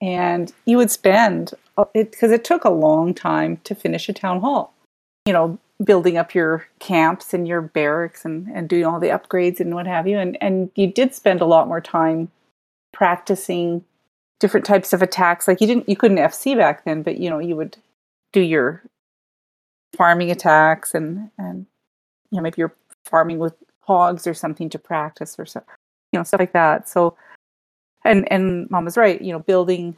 and 0.00 0.52
you 0.64 0.76
would 0.76 0.90
spend 0.90 1.52
uh, 1.76 1.84
it 1.94 2.10
because 2.10 2.30
it 2.30 2.44
took 2.44 2.64
a 2.64 2.70
long 2.70 3.14
time 3.14 3.60
to 3.64 3.74
finish 3.74 4.08
a 4.08 4.12
town 4.12 4.40
hall. 4.40 4.72
You 5.26 5.32
know, 5.32 5.58
building 5.84 6.16
up 6.16 6.34
your 6.34 6.66
camps 6.80 7.34
and 7.34 7.46
your 7.46 7.60
barracks 7.60 8.24
and, 8.24 8.48
and 8.54 8.68
doing 8.68 8.84
all 8.84 8.98
the 8.98 9.08
upgrades 9.08 9.60
and 9.60 9.74
what 9.74 9.86
have 9.86 10.06
you. 10.06 10.18
And 10.18 10.36
and 10.40 10.70
you 10.74 10.86
did 10.86 11.14
spend 11.14 11.40
a 11.40 11.46
lot 11.46 11.68
more 11.68 11.80
time 11.80 12.30
practicing 12.92 13.84
different 14.40 14.66
types 14.66 14.92
of 14.92 15.02
attacks. 15.02 15.48
Like 15.48 15.60
you 15.60 15.66
didn't 15.66 15.88
you 15.88 15.96
couldn't 15.96 16.18
FC 16.18 16.56
back 16.56 16.84
then, 16.84 17.02
but 17.02 17.18
you 17.18 17.30
know, 17.30 17.38
you 17.38 17.56
would 17.56 17.76
do 18.32 18.40
your 18.40 18.82
farming 19.96 20.30
attacks 20.30 20.94
and 20.94 21.30
and 21.38 21.66
you 22.30 22.36
know, 22.36 22.42
maybe 22.42 22.56
you're 22.58 22.74
farming 23.04 23.38
with 23.38 23.54
hogs 23.82 24.26
or 24.26 24.34
something 24.34 24.68
to 24.68 24.78
practice 24.78 25.38
or 25.38 25.46
so 25.46 25.62
you 26.12 26.18
know, 26.18 26.24
stuff 26.24 26.40
like 26.40 26.52
that. 26.52 26.88
So 26.88 27.16
and 28.04 28.30
and 28.32 28.70
mom 28.70 28.84
was 28.84 28.96
right, 28.96 29.20
you 29.20 29.32
know, 29.32 29.40
building 29.40 29.96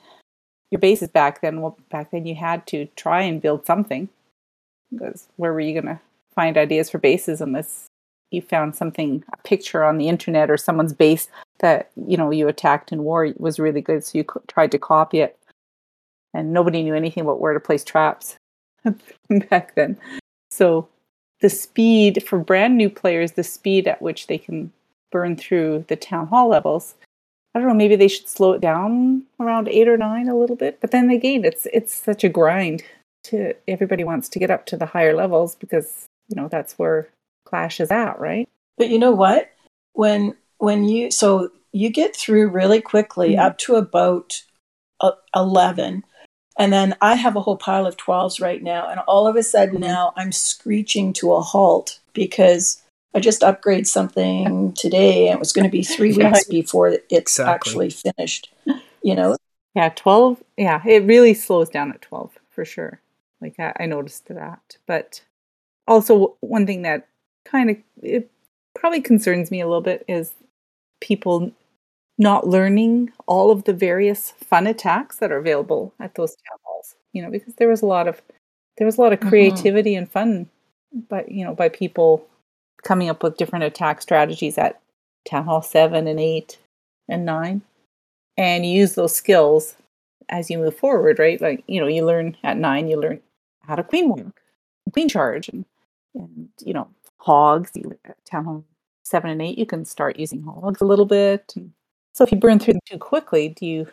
your 0.70 0.78
bases 0.78 1.08
back 1.08 1.40
then, 1.40 1.60
well 1.60 1.78
back 1.90 2.10
then 2.10 2.26
you 2.26 2.34
had 2.34 2.66
to 2.68 2.86
try 2.96 3.22
and 3.22 3.42
build 3.42 3.66
something. 3.66 4.08
Because 4.90 5.28
where 5.36 5.52
were 5.52 5.60
you 5.60 5.80
gonna 5.80 6.00
find 6.34 6.56
ideas 6.56 6.90
for 6.90 6.98
bases 6.98 7.40
unless 7.40 7.90
you 8.30 8.40
found 8.40 8.76
something 8.76 9.24
a 9.32 9.36
picture 9.38 9.84
on 9.84 9.98
the 9.98 10.08
internet 10.08 10.50
or 10.50 10.56
someone's 10.56 10.92
base 10.92 11.28
that 11.58 11.90
you 12.06 12.16
know 12.16 12.30
you 12.30 12.48
attacked 12.48 12.92
in 12.92 13.04
war 13.04 13.28
was 13.38 13.58
really 13.58 13.80
good 13.80 14.04
so 14.04 14.16
you 14.18 14.24
tried 14.48 14.70
to 14.70 14.78
copy 14.78 15.20
it 15.20 15.38
and 16.32 16.52
nobody 16.52 16.82
knew 16.82 16.94
anything 16.94 17.22
about 17.22 17.40
where 17.40 17.52
to 17.52 17.60
place 17.60 17.84
traps 17.84 18.36
back 19.50 19.74
then 19.74 19.98
so 20.50 20.88
the 21.40 21.50
speed 21.50 22.22
for 22.26 22.38
brand 22.38 22.76
new 22.76 22.88
players 22.88 23.32
the 23.32 23.44
speed 23.44 23.86
at 23.88 24.00
which 24.00 24.26
they 24.26 24.38
can 24.38 24.72
burn 25.10 25.36
through 25.36 25.84
the 25.88 25.96
town 25.96 26.26
hall 26.28 26.48
levels 26.48 26.94
i 27.54 27.58
don't 27.58 27.68
know 27.68 27.74
maybe 27.74 27.96
they 27.96 28.08
should 28.08 28.28
slow 28.28 28.52
it 28.52 28.60
down 28.60 29.24
around 29.38 29.68
8 29.68 29.88
or 29.88 29.96
9 29.96 30.28
a 30.28 30.36
little 30.36 30.56
bit. 30.56 30.80
But 30.80 30.90
then 30.90 31.10
again 31.10 31.44
it's 31.44 31.66
it's 31.72 31.94
such 31.94 32.24
a 32.24 32.28
grind 32.28 32.82
to 33.24 33.54
everybody 33.68 34.04
wants 34.04 34.28
to 34.30 34.38
get 34.38 34.50
up 34.50 34.66
to 34.66 34.76
the 34.76 34.86
higher 34.86 35.14
levels 35.14 35.54
because 35.56 36.06
you 36.28 36.36
know 36.36 36.48
that's 36.48 36.78
where 36.78 37.08
clash 37.44 37.80
is 37.80 37.90
at 37.90 38.18
right? 38.18 38.48
But 38.78 38.90
you 38.90 38.98
know 38.98 39.12
what? 39.12 39.50
When 39.92 40.36
when 40.58 40.84
you 40.84 41.10
so 41.10 41.50
you 41.72 41.90
get 41.90 42.16
through 42.16 42.48
really 42.48 42.80
quickly 42.80 43.32
mm-hmm. 43.32 43.46
up 43.46 43.58
to 43.58 43.76
about 43.76 44.42
uh, 45.00 45.12
11 45.34 46.04
and 46.58 46.72
then 46.72 46.94
i 47.00 47.14
have 47.14 47.36
a 47.36 47.40
whole 47.40 47.56
pile 47.56 47.86
of 47.86 47.96
12s 47.96 48.40
right 48.40 48.62
now. 48.62 48.88
And 48.88 49.00
all 49.00 49.26
of 49.26 49.36
a 49.36 49.42
sudden 49.42 49.76
mm-hmm. 49.76 49.84
now 49.84 50.12
i'm 50.16 50.32
screeching 50.32 51.12
to 51.14 51.32
a 51.32 51.40
halt 51.40 52.00
because 52.12 52.82
i 53.14 53.20
just 53.20 53.42
upgrade 53.42 53.86
something 53.86 54.72
today 54.74 55.28
and 55.28 55.36
it 55.36 55.40
was 55.40 55.52
going 55.52 55.64
to 55.64 55.70
be 55.70 55.82
three 55.82 56.16
weeks 56.16 56.44
before 56.44 56.88
it's 56.88 57.04
exactly. 57.10 57.54
actually 57.54 57.90
finished 57.90 58.52
you 59.02 59.14
know 59.14 59.36
yeah 59.74 59.88
12 59.90 60.42
yeah 60.56 60.82
it 60.86 61.04
really 61.04 61.34
slows 61.34 61.68
down 61.68 61.90
at 61.90 62.02
12 62.02 62.38
for 62.50 62.64
sure 62.64 63.00
like 63.40 63.54
i, 63.58 63.72
I 63.80 63.86
noticed 63.86 64.26
that 64.28 64.76
but 64.86 65.22
also 65.86 66.36
one 66.40 66.66
thing 66.66 66.82
that 66.82 67.08
kind 67.44 67.70
of 67.70 67.76
it 68.02 68.30
probably 68.74 69.00
concerns 69.00 69.50
me 69.50 69.60
a 69.60 69.66
little 69.66 69.80
bit 69.80 70.04
is 70.08 70.32
people 71.00 71.52
not 72.18 72.46
learning 72.46 73.10
all 73.26 73.50
of 73.50 73.64
the 73.64 73.72
various 73.72 74.30
fun 74.32 74.66
attacks 74.66 75.16
that 75.16 75.32
are 75.32 75.38
available 75.38 75.92
at 75.98 76.14
those 76.14 76.32
town 76.32 76.58
halls 76.64 76.94
you 77.12 77.22
know 77.22 77.30
because 77.30 77.54
there 77.54 77.68
was 77.68 77.82
a 77.82 77.86
lot 77.86 78.06
of 78.06 78.20
there 78.78 78.86
was 78.86 78.98
a 78.98 79.00
lot 79.00 79.12
of 79.12 79.20
mm-hmm. 79.20 79.30
creativity 79.30 79.92
mm-hmm. 79.92 79.98
and 79.98 80.10
fun 80.10 80.48
but 81.08 81.30
you 81.30 81.44
know 81.44 81.54
by 81.54 81.68
people 81.68 82.26
coming 82.82 83.08
up 83.08 83.22
with 83.22 83.36
different 83.36 83.64
attack 83.64 84.00
strategies 84.02 84.58
at 84.58 84.80
town 85.28 85.44
hall 85.44 85.62
7 85.62 86.06
and 86.06 86.20
8 86.20 86.58
and 87.08 87.24
9 87.24 87.62
and 88.36 88.66
you 88.66 88.72
use 88.72 88.94
those 88.94 89.14
skills 89.14 89.76
as 90.28 90.50
you 90.50 90.58
move 90.58 90.76
forward 90.76 91.18
right 91.18 91.40
like 91.40 91.62
you 91.66 91.80
know 91.80 91.86
you 91.86 92.04
learn 92.04 92.36
at 92.42 92.56
9 92.56 92.88
you 92.88 92.98
learn 92.98 93.20
how 93.62 93.74
to 93.74 93.82
queen 93.82 94.08
walk 94.08 94.40
queen 94.92 95.08
charge 95.08 95.48
and, 95.48 95.64
and 96.14 96.48
you 96.64 96.72
know 96.72 96.88
hogs 97.18 97.72
town 98.24 98.44
hall 98.44 98.64
seven 99.10 99.30
and 99.30 99.42
eight, 99.42 99.58
you 99.58 99.66
can 99.66 99.84
start 99.84 100.18
using 100.18 100.42
hogs 100.42 100.80
a 100.80 100.86
little 100.86 101.04
bit. 101.04 101.52
So 102.14 102.24
if 102.24 102.32
you 102.32 102.38
burn 102.38 102.58
through 102.58 102.74
them 102.74 102.82
too 102.86 102.98
quickly, 102.98 103.48
do 103.48 103.66
you 103.66 103.86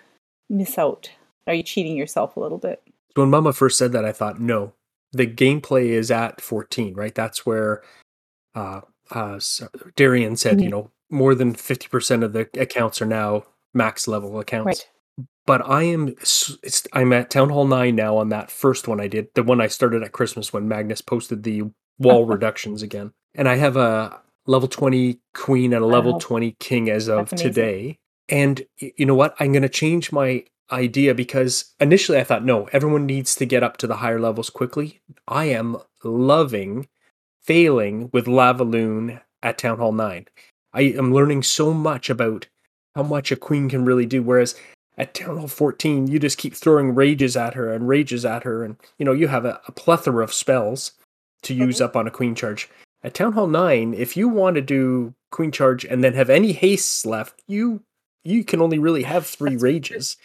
miss 0.50 0.78
out? 0.78 1.10
Are 1.48 1.54
you 1.54 1.64
cheating 1.64 1.98
yourself 1.98 2.38
a 2.38 2.40
little 2.40 2.58
bit? 2.58 2.82
When 3.16 3.30
Mama 3.30 3.52
first 3.52 3.78
said 3.78 3.92
that, 3.94 4.06
I 4.06 4.12
thought, 4.12 4.40
no, 4.40 4.74
the 5.12 5.28
gameplay 5.28 5.88
is 5.88 6.12
at 6.12 6.40
14, 6.40 6.94
right? 6.94 7.16
That's 7.16 7.46
where 7.46 7.82
uh, 8.58 8.82
uh, 9.12 9.40
Darian 9.96 10.36
said, 10.36 10.56
mm-hmm. 10.56 10.64
you 10.64 10.70
know, 10.70 10.92
more 11.10 11.36
than 11.36 11.54
50% 11.54 12.24
of 12.24 12.34
the 12.34 12.50
accounts 12.60 13.02
are 13.02 13.06
now 13.06 13.44
max 13.74 14.08
level 14.08 14.40
accounts. 14.40 14.66
Right. 14.66 15.28
But 15.46 15.68
I 15.68 15.84
am 15.84 16.16
I'm 16.92 17.14
at 17.14 17.30
Town 17.30 17.50
Hall 17.50 17.66
9 17.66 17.96
now 17.96 18.18
on 18.18 18.30
that 18.30 18.52
first 18.52 18.88
one 18.88 19.00
I 19.00 19.08
did, 19.08 19.30
the 19.34 19.44
one 19.44 19.62
I 19.62 19.68
started 19.68 20.04
at 20.04 20.12
Christmas 20.12 20.52
when 20.52 20.68
Magnus 20.68 21.02
posted 21.02 21.44
the 21.44 21.64
wall 21.98 22.26
reductions 22.36 22.82
again. 22.82 23.14
And 23.34 23.48
I 23.48 23.56
have 23.56 23.78
a 23.78 24.22
level 24.46 24.68
20 24.68 25.20
queen 25.34 25.74
and 25.74 25.84
a 25.84 25.88
level 25.88 26.14
wow. 26.14 26.20
20 26.20 26.58
king 26.60 26.90
as 26.90 27.08
of 27.08 27.30
today. 27.30 27.98
And 28.28 28.64
you 28.78 29.06
know 29.06 29.16
what? 29.16 29.36
I'm 29.40 29.54
going 29.54 29.62
to 29.62 29.70
change 29.70 30.12
my 30.12 30.44
idea 30.70 31.16
because 31.16 31.74
initially 31.80 32.18
I 32.18 32.26
thought, 32.26 32.44
no, 32.44 32.66
everyone 32.74 33.06
needs 33.06 33.36
to 33.36 33.46
get 33.46 33.64
up 33.64 33.78
to 33.78 33.88
the 33.88 33.98
higher 33.98 34.20
levels 34.20 34.50
quickly. 34.50 35.00
I 35.30 35.46
am 35.46 35.78
loving 36.04 36.88
failing 37.48 38.10
with 38.12 38.26
Lavaloon 38.26 39.22
at 39.42 39.58
Town 39.58 39.80
Hall 39.80 39.94
9. 39.94 40.28
I 40.74 40.82
am 40.82 41.14
learning 41.14 41.44
so 41.44 41.74
much 41.74 42.10
about 42.10 42.48
how 42.94 43.04
much 43.04 43.32
a 43.32 43.36
queen 43.36 43.70
can 43.70 43.86
really 43.86 44.06
do. 44.06 44.22
Whereas 44.22 44.54
at 44.98 45.14
Town 45.14 45.38
Hall 45.38 45.48
14, 45.48 46.08
you 46.08 46.20
just 46.20 46.38
keep 46.38 46.54
throwing 46.54 46.94
rages 46.94 47.38
at 47.38 47.54
her 47.54 47.74
and 47.74 47.88
rages 47.88 48.26
at 48.26 48.44
her. 48.44 48.64
And, 48.64 48.76
you 49.00 49.06
know, 49.06 49.14
you 49.14 49.30
have 49.30 49.46
a, 49.46 49.62
a 49.68 49.72
plethora 49.72 50.24
of 50.24 50.34
spells 50.34 50.92
to 51.44 51.54
use 51.54 51.78
mm-hmm. 51.78 51.86
up 51.86 51.96
on 51.96 52.06
a 52.06 52.12
queen 52.12 52.36
charge. 52.36 52.70
At 53.04 53.14
Town 53.14 53.34
Hall 53.34 53.48
9, 53.48 53.94
if 53.94 54.18
you 54.18 54.28
want 54.28 54.56
to 54.56 54.62
do 54.62 55.14
Queen 55.32 55.52
Charge 55.52 55.86
and 55.86 56.04
then 56.04 56.14
have 56.14 56.30
any 56.30 56.52
hastes 56.52 57.06
left, 57.06 57.42
you 57.48 57.84
you 58.24 58.44
can 58.44 58.62
only 58.62 58.80
really 58.80 59.04
have 59.04 59.26
three 59.28 59.52
that's 59.52 59.64
rages. 59.64 60.18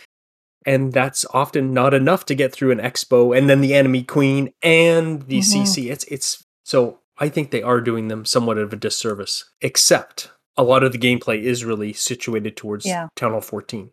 And 0.64 0.92
that's 0.92 1.26
often 1.34 1.74
not 1.74 1.92
enough 1.92 2.24
to 2.26 2.34
get 2.34 2.52
through 2.52 2.70
an 2.70 2.78
expo 2.78 3.36
and 3.36 3.50
then 3.50 3.60
the 3.60 3.74
enemy 3.74 4.04
queen 4.04 4.52
and 4.62 5.22
the 5.22 5.40
mm-hmm. 5.40 5.62
CC. 5.62 5.90
It's 5.90 6.04
it's 6.04 6.44
so 6.64 7.00
I 7.18 7.28
think 7.28 7.50
they 7.50 7.62
are 7.62 7.80
doing 7.80 8.08
them 8.08 8.24
somewhat 8.24 8.58
of 8.58 8.72
a 8.72 8.76
disservice. 8.76 9.50
Except 9.60 10.30
a 10.56 10.64
lot 10.64 10.82
of 10.82 10.92
the 10.92 10.98
gameplay 10.98 11.42
is 11.42 11.64
really 11.64 11.92
situated 11.92 12.56
towards 12.56 12.86
yeah. 12.86 13.08
Town 13.16 13.32
Hall 13.32 13.40
14. 13.40 13.90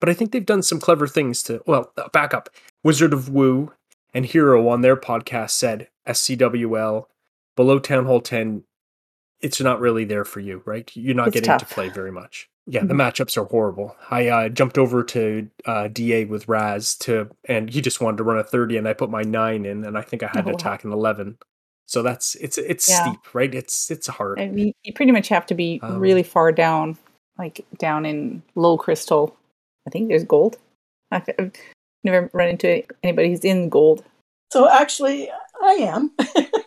But 0.00 0.08
I 0.08 0.14
think 0.14 0.32
they've 0.32 0.44
done 0.44 0.62
some 0.62 0.80
clever 0.80 1.06
things 1.06 1.42
to 1.44 1.62
well, 1.66 1.92
uh, 1.96 2.08
back 2.08 2.34
up. 2.34 2.48
Wizard 2.82 3.12
of 3.12 3.28
Woo 3.28 3.72
and 4.12 4.26
Hero 4.26 4.68
on 4.68 4.82
their 4.82 4.96
podcast 4.96 5.50
said 5.50 5.88
SCWL 6.06 7.06
below 7.56 7.78
Town 7.78 8.06
Hall 8.06 8.20
10, 8.20 8.64
it's 9.40 9.60
not 9.60 9.80
really 9.80 10.04
there 10.04 10.24
for 10.24 10.40
you, 10.40 10.62
right? 10.64 10.90
You're 10.94 11.14
not 11.14 11.28
it's 11.28 11.34
getting 11.34 11.48
tough. 11.48 11.68
to 11.68 11.74
play 11.74 11.88
very 11.88 12.12
much. 12.12 12.48
Yeah, 12.66 12.80
the 12.80 12.94
mm-hmm. 12.94 13.00
matchups 13.00 13.36
are 13.36 13.44
horrible. 13.44 13.94
I 14.10 14.28
uh, 14.28 14.48
jumped 14.48 14.78
over 14.78 15.04
to 15.04 15.50
uh, 15.66 15.88
DA 15.88 16.24
with 16.24 16.48
Raz 16.48 16.94
to, 16.96 17.28
and 17.46 17.68
he 17.68 17.82
just 17.82 18.00
wanted 18.00 18.16
to 18.18 18.24
run 18.24 18.38
a 18.38 18.44
30, 18.44 18.78
and 18.78 18.88
I 18.88 18.94
put 18.94 19.10
my 19.10 19.22
nine 19.22 19.66
in, 19.66 19.84
and 19.84 19.98
I 19.98 20.02
think 20.02 20.22
I 20.22 20.30
had 20.32 20.46
oh, 20.46 20.50
to 20.50 20.54
attack 20.54 20.82
an 20.84 20.92
11. 20.92 21.36
So 21.86 22.02
that's 22.02 22.34
it's 22.36 22.58
it's 22.58 22.88
yeah. 22.88 23.04
steep, 23.04 23.34
right? 23.34 23.54
It's 23.54 23.90
it's 23.90 24.06
hard. 24.06 24.40
I 24.40 24.48
mean, 24.48 24.72
you 24.82 24.92
pretty 24.92 25.12
much 25.12 25.28
have 25.28 25.46
to 25.46 25.54
be 25.54 25.80
um, 25.82 25.98
really 25.98 26.22
far 26.22 26.50
down, 26.50 26.96
like 27.38 27.64
down 27.78 28.06
in 28.06 28.42
low 28.54 28.78
crystal. 28.78 29.36
I 29.86 29.90
think 29.90 30.08
there's 30.08 30.24
gold. 30.24 30.56
I've 31.10 31.28
never 32.02 32.30
run 32.32 32.48
into 32.48 32.82
anybody 33.02 33.28
who's 33.28 33.44
in 33.44 33.68
gold. 33.68 34.04
So 34.52 34.70
actually, 34.70 35.30
I 35.62 35.72
am. 35.72 36.10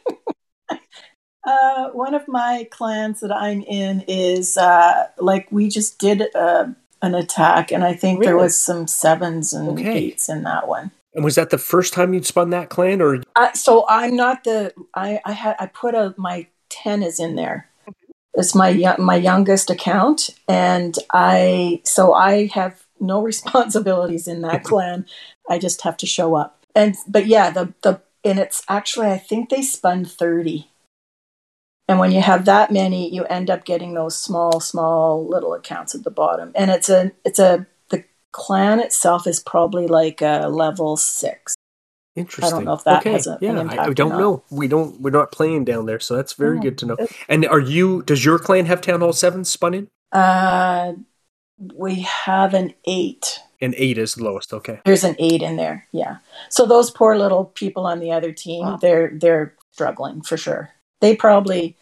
Uh, 1.47 1.87
one 1.91 2.13
of 2.13 2.27
my 2.27 2.67
clans 2.71 3.21
that 3.21 3.31
I'm 3.31 3.61
in 3.61 4.03
is 4.05 4.57
uh, 4.57 5.07
like 5.17 5.47
we 5.49 5.69
just 5.69 5.97
did 5.97 6.23
uh, 6.35 6.67
an 7.01 7.15
attack, 7.15 7.71
and 7.71 7.85
I 7.85 7.93
think 7.93 8.19
really? 8.19 8.27
there 8.27 8.37
was 8.37 8.61
some 8.61 8.85
sevens 8.85 9.53
and 9.53 9.79
okay. 9.79 9.95
eights 9.97 10.27
in 10.27 10.43
that 10.43 10.67
one. 10.67 10.91
And 11.17 11.25
was 11.25 11.35
that 11.35 11.49
the 11.49 11.57
first 11.57 11.93
time 11.93 12.13
you'd 12.13 12.27
spun 12.27 12.51
that 12.51 12.69
clan, 12.69 13.01
or? 13.01 13.23
Uh, 13.35 13.51
so 13.53 13.85
I'm 13.89 14.15
not 14.15 14.43
the 14.43 14.71
I 14.93 15.19
I 15.25 15.31
had 15.31 15.55
I 15.59 15.65
put 15.65 15.95
a 15.95 16.13
my 16.15 16.47
ten 16.69 17.01
is 17.01 17.19
in 17.19 17.35
there. 17.35 17.69
It's 18.35 18.53
my 18.53 18.95
my 18.99 19.15
youngest 19.15 19.71
account, 19.71 20.29
and 20.47 20.95
I 21.11 21.81
so 21.83 22.13
I 22.13 22.45
have 22.53 22.85
no 22.99 23.21
responsibilities 23.31 24.27
in 24.27 24.41
that 24.43 24.63
clan. 24.69 25.07
I 25.49 25.57
just 25.57 25.81
have 25.81 25.97
to 25.97 26.05
show 26.05 26.35
up. 26.35 26.63
And 26.75 26.95
but 27.07 27.25
yeah, 27.25 27.49
the 27.49 27.73
the 27.81 27.99
and 28.23 28.37
it's 28.37 28.61
actually 28.69 29.07
I 29.07 29.17
think 29.17 29.49
they 29.49 29.63
spun 29.63 30.05
thirty 30.05 30.69
and 31.87 31.99
when 31.99 32.11
you 32.11 32.21
have 32.21 32.45
that 32.45 32.71
many, 32.71 33.13
you 33.13 33.23
end 33.25 33.49
up 33.49 33.63
getting 33.63 33.93
those 33.93 34.17
small, 34.17 34.59
small 34.59 35.25
little 35.25 35.53
accounts 35.53 35.95
at 35.95 36.03
the 36.03 36.11
bottom. 36.11 36.51
And 36.53 36.69
it's 36.69 36.89
a 36.89 37.11
it's 37.23 37.39
a 37.39 37.65
clan 38.37 38.79
itself 38.79 39.25
is 39.25 39.39
probably 39.39 39.87
like 39.87 40.21
a 40.21 40.47
level 40.47 40.95
six. 40.95 41.55
Interesting. 42.15 42.45
I 42.45 42.49
don't 42.49 42.65
know 42.65 42.73
if 42.73 42.83
that 42.83 43.01
okay. 43.01 43.11
has 43.11 43.27
a- 43.27 43.31
an 43.31 43.37
yeah, 43.41 43.59
impact 43.59 43.79
I, 43.79 43.85
I 43.85 43.93
don't 43.93 44.17
know. 44.17 44.43
We 44.49 44.67
don't. 44.67 45.01
We're 45.01 45.11
not 45.11 45.31
playing 45.31 45.65
down 45.65 45.85
there, 45.87 45.99
so 45.99 46.15
that's 46.15 46.33
very 46.33 46.57
Oh, 46.57 46.61
good 46.61 46.77
to 46.79 46.85
know. 46.85 46.97
And 47.27 47.45
are 47.45 47.59
you? 47.59 48.03
Does 48.03 48.23
your 48.23 48.39
clan 48.39 48.65
have 48.67 48.81
Town 48.81 49.01
Hall 49.01 49.13
Seven 49.13 49.43
spun 49.43 49.73
in? 49.73 49.87
Uh, 50.11 50.93
we 51.75 52.01
have 52.01 52.53
an 52.53 52.73
eight. 52.85 53.39
An 53.59 53.73
eight 53.77 53.97
is 53.97 54.15
the 54.15 54.23
lowest. 54.23 54.53
Okay. 54.53 54.79
There's 54.85 55.03
an 55.03 55.15
eight 55.19 55.41
in 55.41 55.57
there. 55.57 55.87
Yeah. 55.91 56.17
So 56.49 56.65
those 56.65 56.91
poor 56.91 57.17
little 57.17 57.45
people 57.45 57.85
on 57.87 57.99
the 57.99 58.11
other 58.11 58.31
team, 58.31 58.65
Wow. 58.65 58.77
they're 58.77 59.11
they're 59.13 59.55
struggling 59.71 60.21
for 60.21 60.37
sure. 60.37 60.69
They 61.01 61.15
probably 61.15 61.75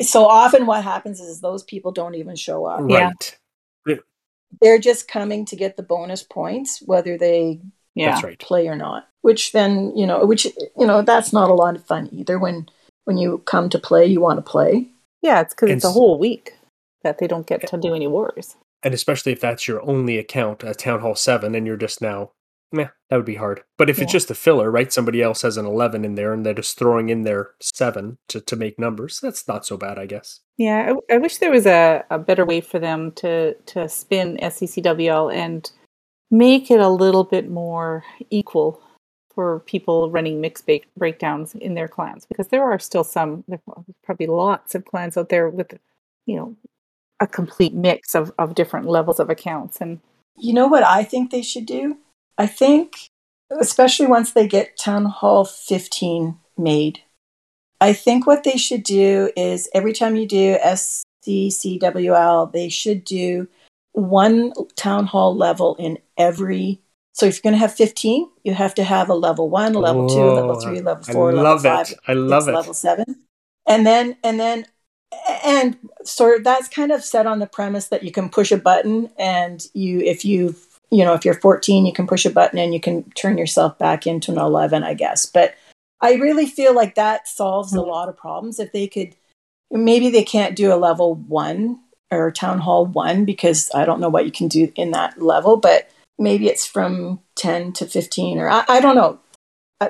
so 0.00 0.26
often 0.26 0.66
what 0.66 0.84
happens 0.84 1.20
is 1.20 1.40
those 1.40 1.62
people 1.62 1.92
don't 1.92 2.14
even 2.14 2.36
show 2.36 2.66
up. 2.66 2.82
Yeah. 2.88 3.12
Right. 4.62 4.68
They're 4.68 4.78
just 4.78 5.08
coming 5.08 5.44
to 5.46 5.56
get 5.56 5.76
the 5.76 5.82
bonus 5.82 6.22
points, 6.22 6.82
whether 6.84 7.16
they 7.18 7.60
Yeah. 7.94 8.12
That's 8.12 8.24
right. 8.24 8.38
play 8.38 8.68
or 8.68 8.76
not. 8.76 9.08
Which 9.22 9.52
then, 9.52 9.96
you 9.96 10.06
know, 10.06 10.24
which 10.24 10.44
you 10.44 10.86
know, 10.86 11.02
that's 11.02 11.32
not 11.32 11.50
a 11.50 11.54
lot 11.54 11.76
of 11.76 11.84
fun 11.84 12.08
either. 12.12 12.38
When 12.38 12.68
when 13.04 13.16
you 13.18 13.38
come 13.46 13.68
to 13.70 13.78
play, 13.78 14.06
you 14.06 14.20
want 14.20 14.38
to 14.38 14.50
play. 14.50 14.88
Yeah, 15.22 15.40
it's 15.40 15.54
because 15.54 15.70
it's 15.70 15.84
a 15.84 15.90
whole 15.90 16.18
week 16.18 16.54
that 17.02 17.18
they 17.18 17.26
don't 17.26 17.46
get 17.46 17.66
to 17.68 17.78
do 17.78 17.94
any 17.94 18.06
wars. 18.06 18.56
And 18.82 18.92
especially 18.94 19.32
if 19.32 19.40
that's 19.40 19.66
your 19.66 19.80
only 19.88 20.18
account 20.18 20.62
at 20.62 20.78
Town 20.78 21.00
Hall 21.00 21.14
7 21.14 21.54
and 21.54 21.66
you're 21.66 21.76
just 21.76 22.00
now, 22.02 22.30
meh, 22.72 22.88
that 23.10 23.16
would 23.16 23.24
be 23.24 23.36
hard. 23.36 23.62
But 23.78 23.90
if 23.90 24.00
it's 24.00 24.12
just 24.12 24.30
a 24.30 24.34
filler, 24.34 24.70
right? 24.70 24.92
Somebody 24.92 25.22
else 25.22 25.42
has 25.42 25.56
an 25.56 25.66
11 25.66 26.04
in 26.04 26.14
there 26.14 26.32
and 26.32 26.44
they're 26.44 26.54
just 26.54 26.78
throwing 26.78 27.08
in 27.08 27.22
their 27.22 27.50
7 27.60 28.18
to, 28.28 28.40
to 28.40 28.56
make 28.56 28.78
numbers. 28.78 29.20
That's 29.20 29.46
not 29.46 29.64
so 29.64 29.76
bad, 29.76 29.98
I 29.98 30.06
guess. 30.06 30.40
Yeah, 30.56 30.94
I, 31.10 31.14
I 31.14 31.18
wish 31.18 31.38
there 31.38 31.50
was 31.50 31.66
a, 31.66 32.04
a 32.10 32.18
better 32.18 32.44
way 32.44 32.60
for 32.60 32.78
them 32.78 33.12
to 33.12 33.54
to 33.54 33.88
spin 33.88 34.38
SCCWL 34.42 35.32
and 35.34 35.70
make 36.30 36.70
it 36.70 36.80
a 36.80 36.88
little 36.88 37.24
bit 37.24 37.48
more 37.48 38.04
equal 38.30 38.82
for 39.34 39.60
people 39.60 40.10
running 40.10 40.40
mixed 40.40 40.66
ba- 40.66 40.80
breakdowns 40.96 41.54
in 41.54 41.74
their 41.74 41.88
clans 41.88 42.24
because 42.24 42.48
there 42.48 42.64
are 42.64 42.78
still 42.78 43.04
some 43.04 43.44
there 43.46 43.60
are 43.68 43.84
probably 44.02 44.26
lots 44.26 44.74
of 44.74 44.84
clans 44.86 45.16
out 45.16 45.28
there 45.28 45.48
with 45.48 45.78
you 46.24 46.36
know 46.36 46.56
a 47.20 47.26
complete 47.26 47.74
mix 47.74 48.14
of, 48.14 48.32
of 48.38 48.54
different 48.54 48.86
levels 48.86 49.20
of 49.20 49.30
accounts 49.30 49.80
and 49.80 50.00
You 50.36 50.52
know 50.52 50.66
what 50.66 50.82
I 50.82 51.04
think 51.04 51.30
they 51.30 51.42
should 51.42 51.66
do? 51.66 51.98
I 52.38 52.46
think, 52.46 53.08
especially 53.50 54.06
once 54.06 54.32
they 54.32 54.46
get 54.46 54.76
Town 54.76 55.06
Hall 55.06 55.44
15 55.44 56.38
made, 56.58 57.00
I 57.80 57.92
think 57.92 58.26
what 58.26 58.44
they 58.44 58.56
should 58.56 58.82
do 58.82 59.30
is 59.36 59.68
every 59.74 59.92
time 59.92 60.16
you 60.16 60.26
do 60.26 60.56
SCCWL, 60.64 62.52
they 62.52 62.68
should 62.68 63.04
do 63.04 63.48
one 63.92 64.52
Town 64.76 65.06
Hall 65.06 65.34
level 65.36 65.76
in 65.78 65.98
every. 66.18 66.80
So 67.12 67.26
if 67.26 67.36
you're 67.36 67.50
going 67.50 67.54
to 67.54 67.58
have 67.58 67.74
15, 67.74 68.28
you 68.44 68.54
have 68.54 68.74
to 68.74 68.84
have 68.84 69.08
a 69.08 69.14
level 69.14 69.48
one, 69.48 69.72
level 69.72 70.08
two, 70.08 70.22
a 70.22 70.32
level 70.32 70.56
Oh, 70.56 70.60
three, 70.60 70.80
level 70.80 71.04
I 71.08 71.12
four, 71.12 71.32
level 71.32 71.44
love 71.44 71.62
five, 71.62 71.90
it. 71.90 71.98
I 72.06 72.12
love 72.12 72.48
it. 72.48 72.52
level 72.52 72.74
seven 72.74 73.26
and 73.66 73.86
then 73.86 74.16
and 74.22 74.38
then 74.38 74.66
and 75.44 75.76
sort 76.04 76.38
of 76.38 76.44
that's 76.44 76.68
kind 76.68 76.92
of 76.92 77.02
set 77.02 77.26
on 77.26 77.38
the 77.38 77.46
premise 77.46 77.88
that 77.88 78.02
you 78.02 78.12
can 78.12 78.28
push 78.28 78.52
a 78.52 78.56
button 78.56 79.10
and 79.18 79.66
you 79.74 80.00
if 80.00 80.24
you 80.24 80.54
you 80.90 81.04
know 81.04 81.14
if 81.14 81.24
you're 81.24 81.34
14 81.34 81.84
you 81.86 81.92
can 81.92 82.06
push 82.06 82.24
a 82.24 82.30
button 82.30 82.58
and 82.58 82.72
you 82.72 82.80
can 82.80 83.02
turn 83.12 83.36
yourself 83.38 83.76
back 83.78 84.06
into 84.06 84.32
an 84.32 84.38
11 84.38 84.82
i 84.84 84.94
guess 84.94 85.26
but 85.26 85.54
i 86.00 86.14
really 86.14 86.46
feel 86.46 86.74
like 86.74 86.94
that 86.94 87.26
solves 87.28 87.72
a 87.74 87.78
Mhm. 87.78 87.86
lot 87.88 88.08
of 88.08 88.16
problems 88.16 88.58
if 88.60 88.72
they 88.72 88.86
could 88.86 89.14
maybe 89.70 90.10
they 90.10 90.24
can't 90.24 90.56
do 90.56 90.72
a 90.72 90.76
level 90.76 91.14
one 91.14 91.80
or 92.10 92.30
town 92.30 92.60
hall 92.60 92.86
one 92.86 93.24
because 93.24 93.70
i 93.74 93.84
don't 93.84 94.00
know 94.00 94.08
what 94.08 94.24
you 94.24 94.32
can 94.32 94.48
do 94.48 94.72
in 94.76 94.92
that 94.92 95.20
level 95.20 95.56
but 95.56 95.88
maybe 96.18 96.46
it's 96.48 96.66
from 96.66 97.20
10 97.36 97.72
to 97.74 97.86
15 97.86 98.38
or 98.38 98.48
i, 98.48 98.64
I 98.68 98.80
don't 98.80 98.94
know 98.96 99.18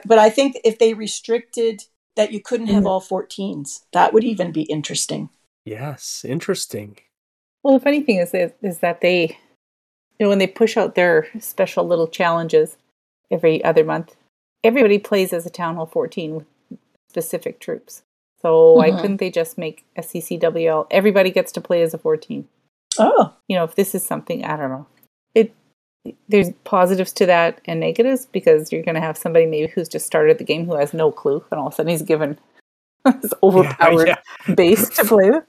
but 0.07 0.19
i 0.19 0.31
think 0.31 0.59
if 0.65 0.79
they 0.79 0.95
restricted 0.95 1.85
that 2.17 2.33
you 2.33 2.41
couldn't 2.41 2.69
have 2.69 2.85
Mhm. 2.85 2.89
all 2.89 3.01
14s 3.03 3.83
that 3.93 4.13
would 4.13 4.25
even 4.25 4.51
be 4.53 4.63
interesting 4.63 5.29
Yes, 5.69 6.25
interesting. 6.25 6.97
Well, 7.65 7.75
the 7.75 7.81
funny 7.81 8.01
thing 8.01 8.19
is, 8.19 8.33
is 8.33 8.53
is 8.63 8.79
that 8.79 9.01
they, 9.01 9.37
you 10.19 10.25
know, 10.25 10.31
when 10.31 10.39
they 10.39 10.47
push 10.47 10.77
out 10.77 10.95
their 10.95 11.29
special 11.41 11.87
little 11.87 12.09
challenges 12.09 12.77
every 13.31 13.63
other 13.65 13.85
month, 13.85 14.17
everybody 14.65 14.99
plays 14.99 15.33
as 15.33 15.47
a 15.47 15.51
Town 15.51 15.77
Hall 15.77 15.87
14 15.87 16.35
with 16.37 16.47
specific 17.11 17.61
troops. 17.61 18.03
So 18.41 18.73
why 18.75 18.91
Mhm. 18.91 19.01
couldn't 19.01 19.17
they 19.19 19.31
just 19.31 19.59
make 19.59 19.85
a 19.97 20.03
CCWL? 20.03 20.87
Everybody 20.91 21.31
gets 21.31 21.51
to 21.53 21.61
play 21.61 21.83
as 21.83 21.95
a 21.95 21.99
14. 21.99 22.49
oh 22.99 23.33
You 23.49 23.57
know, 23.57 23.65
if 23.65 23.75
this 23.75 23.95
is 23.95 24.05
something, 24.05 24.45
I 24.45 24.57
don't 24.57 24.71
know. 24.71 24.87
It 25.35 25.53
there's 26.29 26.51
positives 26.65 27.13
to 27.15 27.27
that 27.27 27.61
and 27.65 27.81
negatives 27.81 28.27
because 28.27 28.71
you're 28.71 28.83
going 28.85 28.95
to 28.95 29.01
have 29.01 29.19
somebody 29.19 29.45
maybe 29.45 29.67
who's 29.73 29.89
just 29.89 30.07
started 30.07 30.39
the 30.39 30.45
game 30.45 30.65
who 30.67 30.77
has 30.77 30.95
no 30.95 31.11
clue, 31.11 31.45
and 31.51 31.59
all 31.61 31.67
of 31.67 31.73
a 31.73 31.77
sudden 31.77 31.91
he's 31.91 32.03
given 32.03 32.39
this 33.23 33.35
overpowered 33.43 34.09
Yeah, 34.09 34.55
base 34.55 34.89
to 34.91 35.05
play 35.05 35.31
with. 35.31 35.45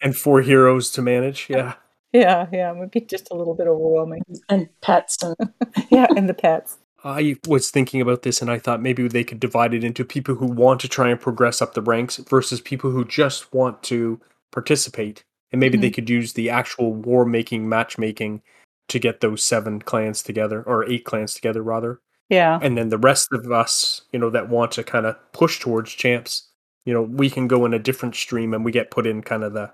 And 0.00 0.16
four 0.16 0.42
heroes 0.42 0.90
to 0.92 1.02
manage. 1.02 1.48
Yeah. 1.50 1.74
Yeah, 2.16 2.46
yeah, 2.50 2.72
it 2.72 2.78
would 2.78 2.90
be 2.90 3.02
just 3.02 3.28
a 3.30 3.34
little 3.34 3.54
bit 3.54 3.66
overwhelming. 3.66 4.22
and 4.48 4.68
pets 4.80 5.18
and 5.22 5.36
Yeah, 5.90 6.06
and 6.16 6.28
the 6.28 6.34
pets. 6.34 6.78
I 7.04 7.36
was 7.46 7.70
thinking 7.70 8.00
about 8.00 8.22
this 8.22 8.40
and 8.40 8.50
I 8.50 8.58
thought 8.58 8.80
maybe 8.80 9.06
they 9.06 9.22
could 9.22 9.38
divide 9.38 9.74
it 9.74 9.84
into 9.84 10.02
people 10.02 10.34
who 10.34 10.46
want 10.46 10.80
to 10.80 10.88
try 10.88 11.10
and 11.10 11.20
progress 11.20 11.60
up 11.60 11.74
the 11.74 11.82
ranks 11.82 12.16
versus 12.16 12.60
people 12.60 12.90
who 12.90 13.04
just 13.04 13.52
want 13.52 13.82
to 13.84 14.18
participate. 14.50 15.22
And 15.52 15.60
maybe 15.60 15.76
they 15.76 15.88
mm-hmm. 15.88 15.94
could 15.94 16.10
use 16.10 16.32
the 16.32 16.48
actual 16.48 16.94
war 16.94 17.26
making 17.26 17.68
matchmaking 17.68 18.42
to 18.88 18.98
get 18.98 19.20
those 19.20 19.44
seven 19.44 19.82
clans 19.82 20.22
together 20.22 20.62
or 20.62 20.88
eight 20.90 21.04
clans 21.04 21.34
together 21.34 21.62
rather. 21.62 22.00
Yeah. 22.30 22.58
And 22.62 22.78
then 22.78 22.88
the 22.88 22.98
rest 22.98 23.28
of 23.30 23.52
us, 23.52 24.02
you 24.10 24.18
know, 24.18 24.30
that 24.30 24.48
want 24.48 24.72
to 24.72 24.82
kind 24.82 25.04
of 25.04 25.16
push 25.32 25.60
towards 25.60 25.92
champs, 25.92 26.48
you 26.86 26.94
know, 26.94 27.02
we 27.02 27.28
can 27.28 27.46
go 27.46 27.66
in 27.66 27.74
a 27.74 27.78
different 27.78 28.16
stream 28.16 28.54
and 28.54 28.64
we 28.64 28.72
get 28.72 28.90
put 28.90 29.06
in 29.06 29.22
kind 29.22 29.44
of 29.44 29.52
the 29.52 29.70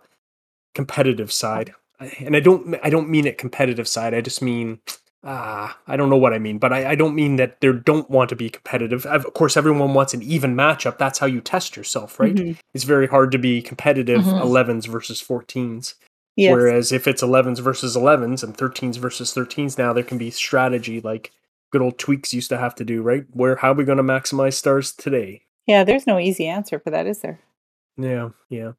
competitive 0.74 1.32
side. 1.32 1.72
And 2.20 2.36
I 2.36 2.40
don't 2.40 2.76
I 2.82 2.90
don't 2.90 3.08
mean 3.08 3.26
it 3.26 3.38
competitive 3.38 3.88
side. 3.88 4.14
I 4.14 4.20
just 4.20 4.42
mean 4.42 4.80
ah, 5.24 5.78
I 5.86 5.96
don't 5.96 6.10
know 6.10 6.16
what 6.16 6.32
I 6.32 6.38
mean, 6.40 6.58
but 6.58 6.72
I, 6.72 6.90
I 6.90 6.94
don't 6.96 7.14
mean 7.14 7.36
that 7.36 7.60
they 7.60 7.70
don't 7.72 8.10
want 8.10 8.28
to 8.30 8.36
be 8.36 8.50
competitive. 8.50 9.06
Of 9.06 9.24
of 9.26 9.34
course, 9.34 9.56
everyone 9.56 9.94
wants 9.94 10.14
an 10.14 10.22
even 10.22 10.54
matchup. 10.56 10.98
That's 10.98 11.18
how 11.18 11.26
you 11.26 11.40
test 11.40 11.76
yourself, 11.76 12.18
right? 12.18 12.34
Mhm. 12.34 12.56
It's 12.74 12.84
very 12.84 13.06
hard 13.06 13.30
to 13.32 13.38
be 13.38 13.62
competitive 13.62 14.22
Mhm. 14.24 14.40
11s 14.40 14.86
versus 14.86 15.20
14s. 15.22 15.94
Yes. 16.36 16.52
Whereas 16.52 16.92
if 16.92 17.06
it's 17.06 17.22
11s 17.22 17.60
versus 17.60 17.94
11s 17.94 18.42
and 18.42 18.56
13s 18.56 18.96
versus 18.96 19.32
13s 19.34 19.76
now, 19.78 19.92
there 19.92 20.02
can 20.02 20.18
be 20.18 20.30
strategy 20.30 21.00
like 21.00 21.30
good 21.70 21.82
old 21.82 21.98
tweaks 21.98 22.32
used 22.34 22.48
to 22.48 22.58
have 22.58 22.74
to 22.76 22.84
do, 22.84 23.02
right? 23.02 23.24
Where 23.32 23.56
how 23.56 23.72
are 23.72 23.74
we 23.74 23.84
going 23.84 23.98
to 23.98 24.04
maximize 24.04 24.54
stars 24.54 24.92
today? 24.92 25.42
yeah, 25.66 25.84
there's 25.84 26.06
no 26.08 26.18
easy 26.18 26.48
answer 26.48 26.80
for 26.80 26.90
that, 26.90 27.06
is 27.06 27.20
there? 27.20 27.38
Yeah, 27.96 28.30
yeah. 28.48 28.72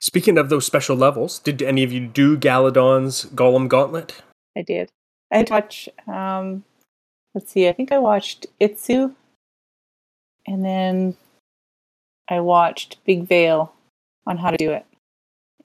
Speaking 0.00 0.38
of 0.38 0.48
those 0.48 0.66
special 0.66 0.96
levels, 0.96 1.38
did 1.38 1.62
any 1.62 1.82
of 1.82 1.92
you 1.92 2.00
do 2.06 2.36
Galadon's 2.36 3.26
Golem 3.26 3.68
Gauntlet? 3.68 4.22
I 4.56 4.62
did. 4.62 4.90
I 5.32 5.38
had 5.38 5.46
to 5.48 5.52
watch 5.54 5.88
um 6.06 6.64
let's 7.34 7.52
see, 7.52 7.68
I 7.68 7.72
think 7.72 7.92
I 7.92 7.98
watched 7.98 8.46
Itsu 8.60 9.14
and 10.46 10.64
then 10.64 11.16
I 12.28 12.40
watched 12.40 12.98
Big 13.04 13.26
Veil 13.26 13.72
on 14.26 14.38
how 14.38 14.50
to 14.50 14.56
do 14.56 14.70
it. 14.72 14.84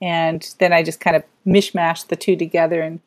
And 0.01 0.47
then 0.59 0.73
I 0.73 0.83
just 0.83 0.99
kind 0.99 1.15
of 1.15 1.23
mishmashed 1.45 2.07
the 2.07 2.15
two 2.15 2.35
together 2.35 2.81
and 2.81 2.99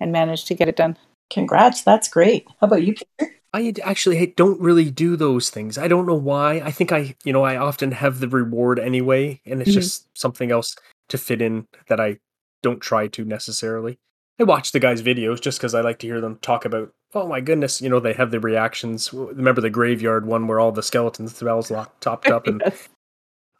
and 0.00 0.12
managed 0.12 0.46
to 0.48 0.54
get 0.54 0.68
it 0.68 0.76
done. 0.76 0.96
congrats 1.30 1.82
that's 1.82 2.08
great 2.08 2.46
how 2.60 2.66
about 2.66 2.82
you 2.82 2.94
peter 2.94 3.34
I 3.54 3.72
actually 3.82 4.26
don't 4.36 4.60
really 4.60 4.90
do 4.90 5.16
those 5.16 5.48
things. 5.50 5.78
I 5.78 5.88
don't 5.88 6.06
know 6.06 6.14
why. 6.14 6.56
I 6.60 6.70
think 6.70 6.92
I, 6.92 7.14
you 7.24 7.32
know, 7.32 7.42
I 7.44 7.56
often 7.56 7.92
have 7.92 8.20
the 8.20 8.28
reward 8.28 8.78
anyway, 8.78 9.40
and 9.46 9.60
it's 9.62 9.70
Mhm. 9.70 9.74
just 9.74 10.08
something 10.18 10.50
else 10.50 10.76
to 11.08 11.16
fit 11.18 11.40
in 11.40 11.66
that 11.88 11.98
I 12.00 12.18
don't 12.62 12.80
try 12.80 13.06
to 13.08 13.24
necessarily. 13.24 13.98
I 14.38 14.44
watch 14.44 14.72
the 14.72 14.78
guys' 14.80 15.02
videos 15.02 15.40
just 15.40 15.58
because 15.58 15.74
I 15.74 15.80
like 15.80 15.98
to 16.00 16.06
hear 16.06 16.20
them 16.20 16.38
talk 16.42 16.64
about. 16.64 16.92
Oh 17.14 17.26
my 17.26 17.40
goodness, 17.40 17.80
you 17.80 17.88
know, 17.88 18.00
they 18.00 18.12
have 18.12 18.30
the 18.30 18.38
reactions. 18.40 19.12
Remember 19.14 19.60
the 19.62 19.70
graveyard 19.70 20.26
one 20.26 20.46
where 20.46 20.60
all 20.60 20.70
the 20.72 20.82
skeleton 20.82 21.26
spells 21.28 21.70
locked, 21.70 22.00
topped 22.02 22.28
up, 22.28 22.46
and 22.46 22.60
Yes. 22.64 22.88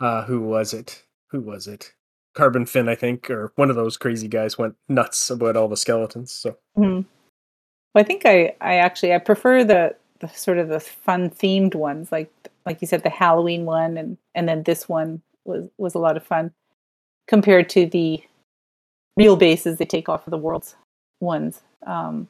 uh, 0.01 0.25
who 0.25 0.41
was 0.41 0.75
it? 0.75 1.03
Who 1.31 1.41
was 1.41 1.67
it? 1.67 1.95
CarbonFin, 2.37 2.89
I 2.89 2.95
think, 2.95 3.31
or 3.31 3.53
one 3.57 3.71
of 3.71 3.77
those 3.77 3.97
crazy 3.97 4.29
guys 4.29 4.59
went 4.59 4.77
nuts 4.89 5.31
about 5.31 5.57
all 5.57 5.67
the 5.69 5.77
skeletons. 5.79 6.31
So 6.31 6.59
Mhm. 6.77 7.07
Well, 7.99 8.05
I 8.05 8.07
think 8.07 8.27
I, 8.27 8.55
I 8.61 8.75
actually 8.77 9.13
I 9.13 9.19
prefer 9.19 9.65
the, 9.65 9.97
the 10.21 10.29
sort 10.29 10.59
of 10.59 10.69
the 10.69 10.79
fun 10.79 11.31
themed 11.31 11.75
ones, 11.75 12.13
like 12.13 12.33
like 12.65 12.81
you 12.81 12.87
said, 12.87 13.03
the 13.03 13.11
Halloween 13.11 13.65
one, 13.65 13.99
and 13.99 14.17
and 14.37 14.49
then 14.49 14.63
this 14.63 14.89
one 14.89 15.21
was 15.45 15.69
was 15.79 15.97
a 15.97 15.99
lot 15.99 16.17
of 16.17 16.23
fun 16.23 16.53
compared 17.27 17.69
to 17.71 17.87
the 17.87 18.23
real 19.17 19.35
bases 19.35 19.79
they 19.79 19.85
take 19.85 20.09
off 20.09 20.29
of 20.29 20.31
the 20.31 20.39
world's 20.39 20.77
ones. 21.19 21.61
Um, 21.89 22.29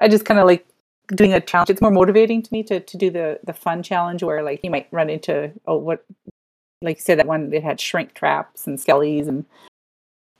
I 0.00 0.08
just 0.08 0.24
kind 0.24 0.40
of 0.40 0.46
like 0.46 0.66
doing 1.14 1.32
a 1.32 1.40
challenge. 1.40 1.70
It's 1.70 1.80
more 1.80 1.92
motivating 1.92 2.42
to 2.42 2.52
me 2.52 2.64
to 2.64 2.80
to 2.80 2.96
do 2.96 3.10
the 3.10 3.38
the 3.44 3.52
fun 3.52 3.84
challenge 3.84 4.24
where 4.24 4.42
like 4.42 4.64
you 4.64 4.72
might 4.72 4.88
run 4.90 5.08
into 5.08 5.52
oh 5.68 5.76
what 5.76 6.04
like 6.82 6.96
you 6.96 7.02
said 7.02 7.20
that 7.20 7.28
one 7.28 7.50
that 7.50 7.62
had 7.62 7.80
shrink 7.80 8.12
traps 8.14 8.66
and 8.66 8.76
skellies 8.76 9.28
and 9.28 9.44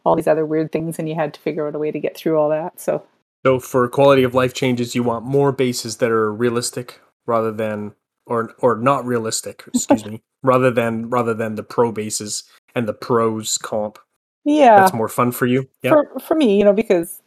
all 0.05 0.17
these 0.17 0.27
other 0.27 0.45
weird 0.45 0.73
things, 0.73 0.99
and 0.99 1.09
you 1.09 1.15
had 1.15 1.33
to 1.35 1.41
figure 1.41 1.69
out 1.69 1.77
a 1.77 1.79
way 1.79 1.93
to 1.93 2.01
get 2.01 2.17
through 2.17 2.37
all 2.37 2.49
that. 2.49 2.81
So 2.81 3.05
So 3.45 3.61
for 3.61 3.89
quality 3.89 4.23
of 4.23 4.35
life 4.35 4.55
changes, 4.55 4.95
you 4.95 5.03
want 5.03 5.25
more 5.25 5.53
bases 5.53 5.99
that 5.99 6.11
are 6.11 6.33
realistic 6.33 7.01
rather 7.27 7.53
than 7.53 7.95
or 8.27 8.55
or 8.59 8.77
not 8.77 9.05
realistic, 9.07 9.65
excuse 9.75 10.05
me, 10.05 10.23
rather 10.43 10.71
than 10.71 11.09
rather 11.11 11.35
than 11.35 11.55
the 11.55 11.63
pro 11.63 11.93
bases 11.93 12.45
and 12.75 12.89
the 12.89 12.93
pros 12.93 13.59
comp. 13.59 13.99
Yeah. 14.45 14.81
That's 14.81 14.95
more 14.95 15.09
fun 15.09 15.33
for 15.33 15.47
you. 15.47 15.69
Yeah. 15.83 15.91
For 15.91 16.21
for 16.21 16.35
me, 16.35 16.59
you 16.59 16.65
know, 16.65 16.73
because 16.73 17.23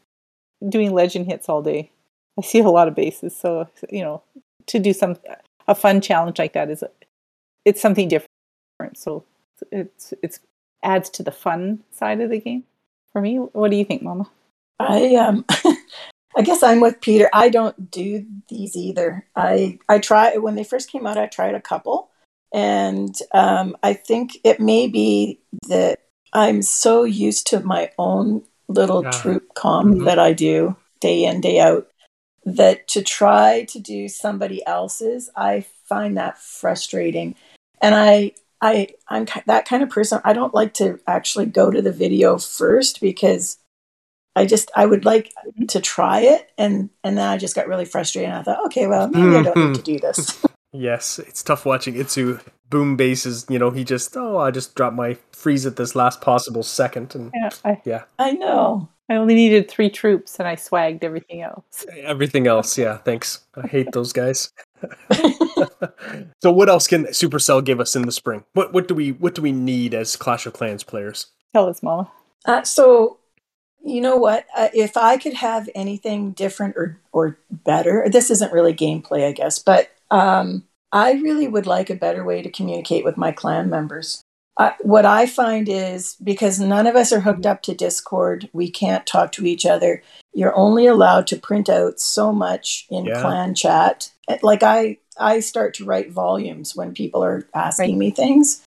doing 0.67 0.93
legend 0.93 1.27
hits 1.27 1.49
all 1.49 1.61
day, 1.61 1.91
I 2.37 2.41
see 2.41 2.59
a 2.59 2.69
lot 2.69 2.87
of 2.87 2.95
bases. 2.95 3.35
So 3.35 3.67
you 3.89 4.01
know, 4.01 4.23
to 4.67 4.79
do 4.79 4.93
some 4.93 5.17
a 5.67 5.75
fun 5.75 6.01
challenge 6.01 6.39
like 6.39 6.53
that 6.53 6.69
is 6.69 6.83
it's 7.65 7.81
something 7.81 8.07
different. 8.07 8.97
So 8.97 9.23
it's 9.71 10.13
it's 10.21 10.39
adds 10.83 11.09
to 11.11 11.23
the 11.23 11.31
fun 11.31 11.83
side 11.91 12.21
of 12.21 12.29
the 12.29 12.39
game 12.39 12.63
for 13.11 13.21
me. 13.21 13.37
What 13.37 13.71
do 13.71 13.77
you 13.77 13.85
think, 13.85 14.01
Mama? 14.01 14.29
I 14.79 15.15
um 15.15 15.45
I 16.37 16.41
guess 16.43 16.63
I'm 16.63 16.79
with 16.79 17.01
Peter. 17.01 17.29
I 17.33 17.49
don't 17.49 17.91
do 17.91 18.25
these 18.49 18.75
either. 18.75 19.25
I 19.35 19.79
I 19.89 19.99
try 19.99 20.37
when 20.37 20.55
they 20.55 20.63
first 20.63 20.89
came 20.89 21.05
out. 21.05 21.17
I 21.17 21.27
tried 21.27 21.55
a 21.55 21.61
couple, 21.61 22.09
and 22.53 23.13
um, 23.33 23.75
I 23.83 23.93
think 23.93 24.37
it 24.43 24.59
may 24.59 24.87
be 24.87 25.39
that 25.67 25.99
I'm 26.33 26.61
so 26.61 27.03
used 27.03 27.47
to 27.47 27.59
my 27.59 27.91
own 27.97 28.43
little 28.69 29.03
Yeah. 29.03 29.11
troop 29.11 29.53
comp 29.55 29.95
Mhm. 29.95 30.05
that 30.05 30.19
I 30.19 30.31
do 30.33 30.77
day 31.01 31.25
in 31.25 31.41
day 31.41 31.59
out 31.59 31.89
that 32.45 32.87
to 32.87 33.03
try 33.03 33.65
to 33.65 33.79
do 33.79 34.07
somebody 34.07 34.65
else's, 34.65 35.29
I 35.35 35.65
find 35.87 36.17
that 36.17 36.37
frustrating, 36.37 37.35
and 37.81 37.95
I. 37.95 38.33
I, 38.63 38.89
I'm 39.07 39.25
that 39.47 39.65
kind 39.67 39.81
of 39.81 39.89
person. 39.89 40.21
I 40.23 40.33
don't 40.33 40.53
like 40.53 40.75
to 40.75 40.99
actually 41.07 41.47
go 41.47 41.71
to 41.71 41.81
the 41.81 41.91
video 41.91 42.37
first 42.37 43.01
because 43.01 43.57
I 44.35 44.45
just 44.45 44.71
I 44.75 44.85
would 44.85 45.05
like 45.05 45.33
to 45.69 45.79
try 45.81 46.21
it 46.21 46.51
and 46.57 46.89
and 47.03 47.17
then 47.17 47.27
I 47.27 47.37
just 47.37 47.55
got 47.55 47.67
really 47.67 47.85
frustrated 47.85 48.29
and 48.29 48.39
I 48.39 48.43
thought, 48.43 48.65
okay, 48.67 48.87
well 48.87 49.07
maybe 49.09 49.35
I 49.35 49.43
don't 49.43 49.57
need 49.57 49.75
to 49.75 49.81
do 49.81 49.99
this. 49.99 50.43
Yes, 50.73 51.19
it's 51.19 51.43
tough 51.43 51.65
watching 51.65 51.95
Itsu 51.95 52.39
boom 52.69 52.95
bases. 52.95 53.45
You 53.49 53.59
know, 53.59 53.71
he 53.71 53.83
just 53.83 54.15
oh, 54.15 54.37
I 54.37 54.51
just 54.51 54.73
dropped 54.73 54.95
my 54.95 55.17
freeze 55.33 55.65
at 55.65 55.75
this 55.75 55.95
last 55.95 56.21
possible 56.21 56.63
second, 56.63 57.13
and 57.13 57.29
Yeah, 57.35 57.49
I, 57.65 57.81
yeah, 57.83 58.03
I 58.17 58.31
know. 58.31 58.87
I 59.09 59.15
only 59.15 59.35
needed 59.35 59.69
three 59.69 59.89
troops 59.89 60.39
and 60.39 60.47
I 60.47 60.55
swagged 60.55 61.03
everything 61.03 61.41
else. 61.41 61.85
everything 61.97 62.47
else. 62.47 62.77
Yeah, 62.77 62.99
thanks. 62.99 63.45
I 63.61 63.67
hate 63.67 63.89
those 63.93 64.13
guys. 64.13 64.53
so 66.41 66.51
what 66.53 66.69
else 66.69 66.87
can 66.87 67.03
Supercell 67.07 67.61
give 67.63 67.81
us 67.81 67.93
in 67.93 68.03
the 68.03 68.11
spring? 68.13 68.45
What 68.53 68.71
what 68.71 68.87
do 68.87 68.95
we 68.95 69.11
what 69.11 69.35
do 69.35 69.41
we 69.41 69.51
need 69.51 69.93
as 69.93 70.15
Clash 70.15 70.45
of 70.45 70.53
Clans 70.53 70.85
players? 70.85 71.27
Tell 71.53 71.67
us, 71.67 71.83
Mama. 71.83 72.09
Uh, 72.45 72.63
so 72.63 73.17
you 73.83 74.01
know 74.01 74.15
what? 74.17 74.45
Uh, 74.55 74.69
if 74.73 74.97
I 74.97 75.17
could 75.17 75.33
have 75.33 75.69
anything 75.75 76.31
different 76.31 76.75
or 76.77 76.99
or 77.11 77.37
better, 77.49 78.07
this 78.09 78.29
isn't 78.31 78.53
really 78.53 78.73
gameplay, 78.73 79.27
I 79.27 79.31
guess, 79.31 79.59
but 79.59 79.89
um, 80.09 80.63
I 80.91 81.13
really 81.13 81.47
would 81.47 81.67
like 81.67 81.89
a 81.89 81.95
better 81.95 82.23
way 82.23 82.41
to 82.41 82.49
communicate 82.49 83.03
with 83.05 83.17
my 83.17 83.31
clan 83.31 83.69
members. 83.69 84.21
Uh, 84.57 84.71
what 84.81 85.05
I 85.05 85.25
find 85.25 85.69
is 85.69 86.17
because 86.23 86.59
none 86.59 86.85
of 86.85 86.95
us 86.95 87.11
are 87.13 87.21
hooked 87.21 87.45
up 87.45 87.61
to 87.63 87.73
Discord, 87.73 88.49
we 88.53 88.69
can't 88.69 89.07
talk 89.07 89.31
to 89.33 89.45
each 89.45 89.65
other. 89.65 90.03
You're 90.33 90.55
only 90.55 90.85
allowed 90.85 91.25
to 91.27 91.37
print 91.37 91.69
out 91.69 91.99
so 91.99 92.31
much 92.31 92.85
in 92.89 93.05
Yeah. 93.05 93.21
clan 93.21 93.55
chat. 93.55 94.11
Like 94.43 94.61
I, 94.61 94.97
I 95.17 95.39
start 95.39 95.73
to 95.75 95.85
write 95.85 96.11
volumes 96.11 96.75
when 96.75 96.93
people 96.93 97.23
are 97.23 97.47
asking 97.55 97.93
Right. 97.93 97.99
me 97.99 98.11
things, 98.11 98.61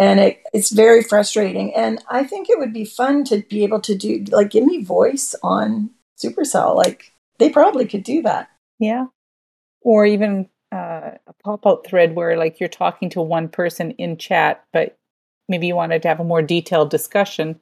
and 0.00 0.18
it, 0.18 0.42
it's 0.54 0.70
very 0.70 1.02
frustrating. 1.02 1.74
And 1.76 2.02
I 2.10 2.24
think 2.24 2.48
it 2.48 2.58
would 2.58 2.72
be 2.72 2.86
fun 2.86 3.22
to 3.24 3.42
be 3.50 3.62
able 3.64 3.80
to 3.82 3.94
do 3.94 4.24
like 4.30 4.50
give 4.50 4.64
me 4.64 4.82
voice 4.82 5.34
on 5.42 5.90
Supercell. 6.18 6.74
Like 6.74 7.12
they 7.38 7.50
probably 7.50 7.86
could 7.86 8.02
do 8.02 8.22
that. 8.22 8.48
Yeah. 8.78 9.06
Or 9.82 10.06
even 10.06 10.48
uh, 10.72 11.12
a 11.26 11.32
pop 11.44 11.66
out 11.66 11.86
thread 11.86 12.14
where 12.16 12.38
like 12.38 12.58
you're 12.58 12.68
talking 12.68 13.10
to 13.10 13.20
one 13.20 13.48
person 13.48 13.90
in 13.92 14.16
chat, 14.16 14.64
but 14.72 14.96
maybe 15.50 15.66
you 15.66 15.76
wanted 15.76 16.00
to 16.02 16.08
have 16.08 16.20
a 16.20 16.24
more 16.24 16.42
detailed 16.42 16.90
discussion. 16.90 17.60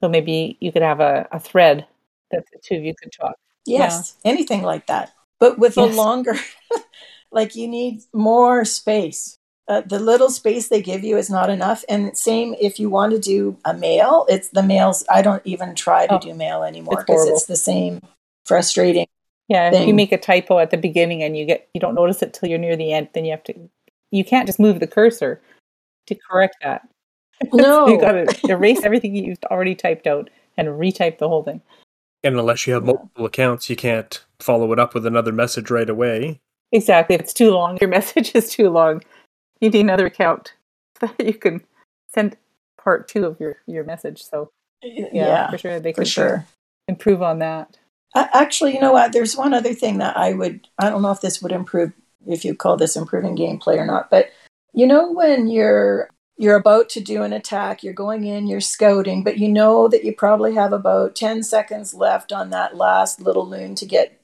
So 0.00 0.08
maybe 0.08 0.56
you 0.60 0.70
could 0.70 0.82
have 0.82 1.00
a, 1.00 1.26
a 1.32 1.40
thread 1.40 1.86
that 2.30 2.44
the 2.52 2.60
two 2.62 2.76
of 2.76 2.84
you 2.84 2.94
could 2.94 3.12
talk. 3.12 3.34
Yes, 3.66 4.14
anything 4.24 4.62
like 4.62 4.86
that. 4.86 5.12
But 5.40 5.58
with 5.58 5.76
Yes. 5.76 5.92
a 5.92 5.96
longer, 5.96 6.36
like 7.32 7.56
you 7.56 7.66
need 7.66 8.02
more 8.12 8.64
space. 8.64 9.38
Uh, 9.70 9.82
the 9.82 10.00
little 10.00 10.30
space 10.30 10.66
they 10.68 10.82
give 10.82 11.04
you 11.04 11.16
is 11.16 11.30
not 11.30 11.48
enough. 11.48 11.84
And 11.88 12.18
same 12.18 12.56
if 12.60 12.80
you 12.80 12.90
want 12.90 13.12
to 13.12 13.20
do 13.20 13.56
a 13.64 13.72
mail, 13.72 14.26
it's 14.28 14.48
the 14.48 14.64
mails. 14.64 15.04
I 15.08 15.22
don't 15.22 15.42
even 15.46 15.76
try 15.76 16.08
to 16.08 16.14
Oh, 16.14 16.18
do 16.18 16.34
mail 16.34 16.64
anymore 16.64 16.96
because 16.98 17.14
horrible. 17.20 17.36
it's 17.36 17.46
the 17.46 17.56
same 17.56 18.00
frustrating. 18.44 19.06
Yeah, 19.46 19.72
if 19.72 19.86
you 19.86 19.94
make 19.94 20.10
a 20.10 20.18
typo 20.18 20.58
at 20.58 20.70
the 20.70 20.76
beginning 20.76 21.22
and 21.22 21.36
you 21.36 21.44
get 21.46 21.68
you 21.72 21.80
don't 21.80 21.94
notice 21.94 22.20
it 22.20 22.34
till 22.34 22.48
you're 22.48 22.58
near 22.58 22.76
the 22.76 22.92
end, 22.92 23.10
then 23.14 23.24
you 23.24 23.30
have 23.30 23.44
to 23.44 23.54
you 24.10 24.24
can't 24.24 24.46
just 24.48 24.58
move 24.58 24.80
the 24.80 24.88
cursor 24.88 25.40
to 26.08 26.16
correct 26.16 26.56
that. 26.62 26.82
No. 27.52 27.86
you 27.86 27.98
got 28.00 28.12
to 28.12 28.50
erase 28.50 28.82
everything 28.84 29.14
you've 29.14 29.38
already 29.50 29.76
typed 29.76 30.06
out 30.08 30.28
and 30.58 30.66
retype 30.68 31.18
the 31.18 31.28
whole 31.28 31.42
thing. 31.44 31.62
And 32.24 32.36
unless 32.38 32.66
you 32.66 32.74
have 32.74 32.84
multiple 32.84 33.24
accounts, 33.24 33.70
you 33.70 33.76
can't 33.76 34.22
follow 34.40 34.72
it 34.72 34.78
up 34.80 34.94
with 34.94 35.06
another 35.06 35.32
message 35.32 35.70
right 35.70 35.88
away. 35.88 36.40
Exactly. 36.72 37.14
If 37.14 37.22
it's 37.22 37.32
too 37.32 37.52
long, 37.52 37.78
your 37.80 37.88
message 37.98 38.32
is 38.34 38.50
too 38.50 38.68
long. 38.68 39.02
You 39.62 39.70
need 39.70 39.80
another 39.80 40.06
account 40.06 40.54
that 41.00 41.20
you 41.20 41.34
can 41.34 41.62
send 42.08 42.36
part 42.82 43.08
two 43.08 43.26
of 43.26 43.38
your 43.38 43.56
your 43.66 43.84
message. 43.84 44.22
So 44.24 44.50
yeah, 44.82 45.08
Yeah, 45.12 45.50
for 45.50 45.58
sure 45.58 45.80
they 45.80 45.92
for 45.92 46.04
sure. 46.04 46.46
improve 46.88 47.22
on 47.22 47.40
that. 47.40 47.78
Actually, 48.14 48.74
you 48.74 48.80
know 48.80 48.92
what? 48.92 49.12
There's 49.12 49.36
one 49.36 49.54
other 49.54 49.72
thing 49.72 49.98
that 49.98 50.16
I 50.16 50.32
would, 50.32 50.66
I 50.78 50.90
don't 50.90 51.02
know 51.02 51.12
if 51.12 51.20
this 51.20 51.40
would 51.40 51.52
improve, 51.52 51.92
if 52.26 52.44
you 52.44 52.56
call 52.56 52.76
this 52.76 52.96
improving 52.96 53.36
gameplay 53.36 53.76
or 53.78 53.86
not, 53.86 54.10
but 54.10 54.30
you 54.72 54.86
know, 54.86 55.12
when 55.12 55.46
you're, 55.48 56.10
you're 56.36 56.56
about 56.56 56.88
to 56.90 57.00
do 57.00 57.22
an 57.22 57.32
attack, 57.32 57.84
you're 57.84 57.92
going 57.94 58.24
in, 58.24 58.48
you're 58.48 58.60
scouting, 58.60 59.22
but 59.22 59.38
you 59.38 59.48
know 59.48 59.86
that 59.86 60.04
you 60.04 60.12
probably 60.12 60.54
have 60.54 60.72
about 60.72 61.14
10 61.14 61.44
seconds 61.44 61.94
left 61.94 62.32
on 62.32 62.50
that 62.50 62.76
last 62.76 63.20
little 63.20 63.48
loon 63.48 63.76
to 63.76 63.86
get 63.86 64.20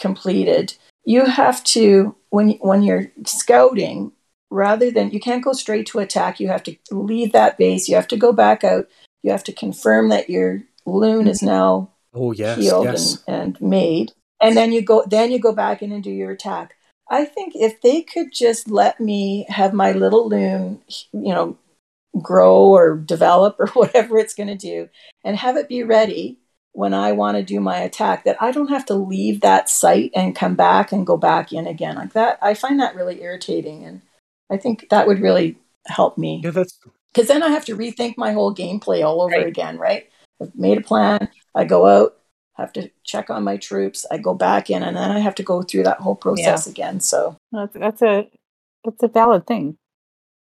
completed. 0.00 0.74
You 1.04 1.26
have 1.26 1.62
to, 1.64 2.16
when, 2.30 2.52
when 2.60 2.82
you're 2.82 3.12
scouting, 3.26 4.10
rather 4.50 4.90
than, 4.90 5.10
you 5.10 5.20
can't 5.20 5.44
go 5.44 5.52
straight 5.52 5.86
to 5.86 5.98
attack, 6.00 6.40
you 6.40 6.48
have 6.48 6.62
to 6.64 6.76
leave 6.90 7.32
that 7.32 7.56
base, 7.56 7.88
you 7.88 7.96
have 7.96 8.08
to 8.08 8.16
go 8.16 8.32
back 8.32 8.64
out, 8.64 8.88
you 9.22 9.30
have 9.30 9.44
to 9.44 9.52
confirm 9.52 10.08
that 10.08 10.28
your 10.28 10.62
loon 10.86 11.28
is 11.28 11.38
mm-hmm. 11.38 11.46
now 11.46 11.90
Oh 12.12 12.32
yes, 12.32 12.58
healed 12.58 12.86
yes. 12.86 13.22
and, 13.26 13.56
and 13.56 13.60
made. 13.60 14.12
And 14.40 14.56
then 14.56 14.72
you 14.72 14.82
go 14.82 15.04
then 15.06 15.30
you 15.30 15.38
go 15.38 15.54
back 15.54 15.82
in 15.82 15.92
and 15.92 16.02
do 16.02 16.10
your 16.10 16.32
attack. 16.32 16.74
I 17.08 17.24
think 17.24 17.54
if 17.54 17.80
they 17.82 18.02
could 18.02 18.32
just 18.32 18.70
let 18.70 19.00
me 19.00 19.46
have 19.48 19.72
my 19.72 19.92
little 19.92 20.28
loon 20.28 20.82
you 21.12 21.34
know 21.34 21.56
grow 22.20 22.70
or 22.70 22.96
develop 22.96 23.56
or 23.58 23.66
whatever 23.74 24.18
it's 24.18 24.34
going 24.34 24.48
to 24.48 24.56
do 24.56 24.88
and 25.24 25.36
have 25.36 25.56
it 25.56 25.68
be 25.68 25.84
ready 25.84 26.38
when 26.72 26.92
i 26.92 27.12
want 27.12 27.36
to 27.36 27.42
do 27.42 27.60
my 27.60 27.78
attack 27.78 28.24
that 28.24 28.36
i 28.42 28.50
don't 28.50 28.68
have 28.68 28.84
to 28.84 28.94
leave 28.94 29.40
that 29.40 29.70
site 29.70 30.10
and 30.14 30.34
come 30.34 30.56
back 30.56 30.90
and 30.90 31.06
go 31.06 31.16
back 31.16 31.52
in 31.52 31.68
again. 31.68 31.94
Like 31.94 32.12
that 32.14 32.38
i 32.42 32.54
find 32.54 32.80
that 32.80 32.96
really 32.96 33.22
irritating 33.22 33.84
and 33.84 34.02
i 34.50 34.56
think 34.56 34.86
that 34.90 35.06
would 35.06 35.20
really 35.20 35.56
help 35.86 36.18
me 36.18 36.40
Yeah, 36.44 36.50
that's 36.50 36.78
because 37.12 37.26
then 37.28 37.42
I 37.42 37.48
have 37.48 37.64
to 37.64 37.76
rethink 37.76 38.14
my 38.16 38.32
whole 38.32 38.54
gameplay 38.54 39.04
all 39.04 39.20
over 39.22 39.34
Right. 39.34 39.46
again, 39.46 39.78
right? 39.78 40.08
I've 40.40 40.54
made 40.54 40.78
a 40.78 40.80
plan. 40.80 41.28
I 41.56 41.64
go 41.64 41.84
out, 41.86 42.16
have 42.56 42.72
to 42.74 42.88
check 43.02 43.30
on 43.30 43.42
my 43.42 43.56
troops. 43.56 44.06
I 44.12 44.18
go 44.18 44.32
back 44.32 44.70
in, 44.70 44.84
and 44.84 44.96
then 44.96 45.10
I 45.10 45.18
have 45.18 45.34
to 45.36 45.42
go 45.42 45.62
through 45.62 45.82
that 45.84 45.98
whole 45.98 46.14
process 46.14 46.68
again. 46.68 47.00
So 47.00 47.34
That's 47.50 47.74
that's 47.74 48.02
a 48.02 48.30
that's 48.84 49.02
a 49.02 49.08
valid 49.08 49.46
thing. 49.48 49.76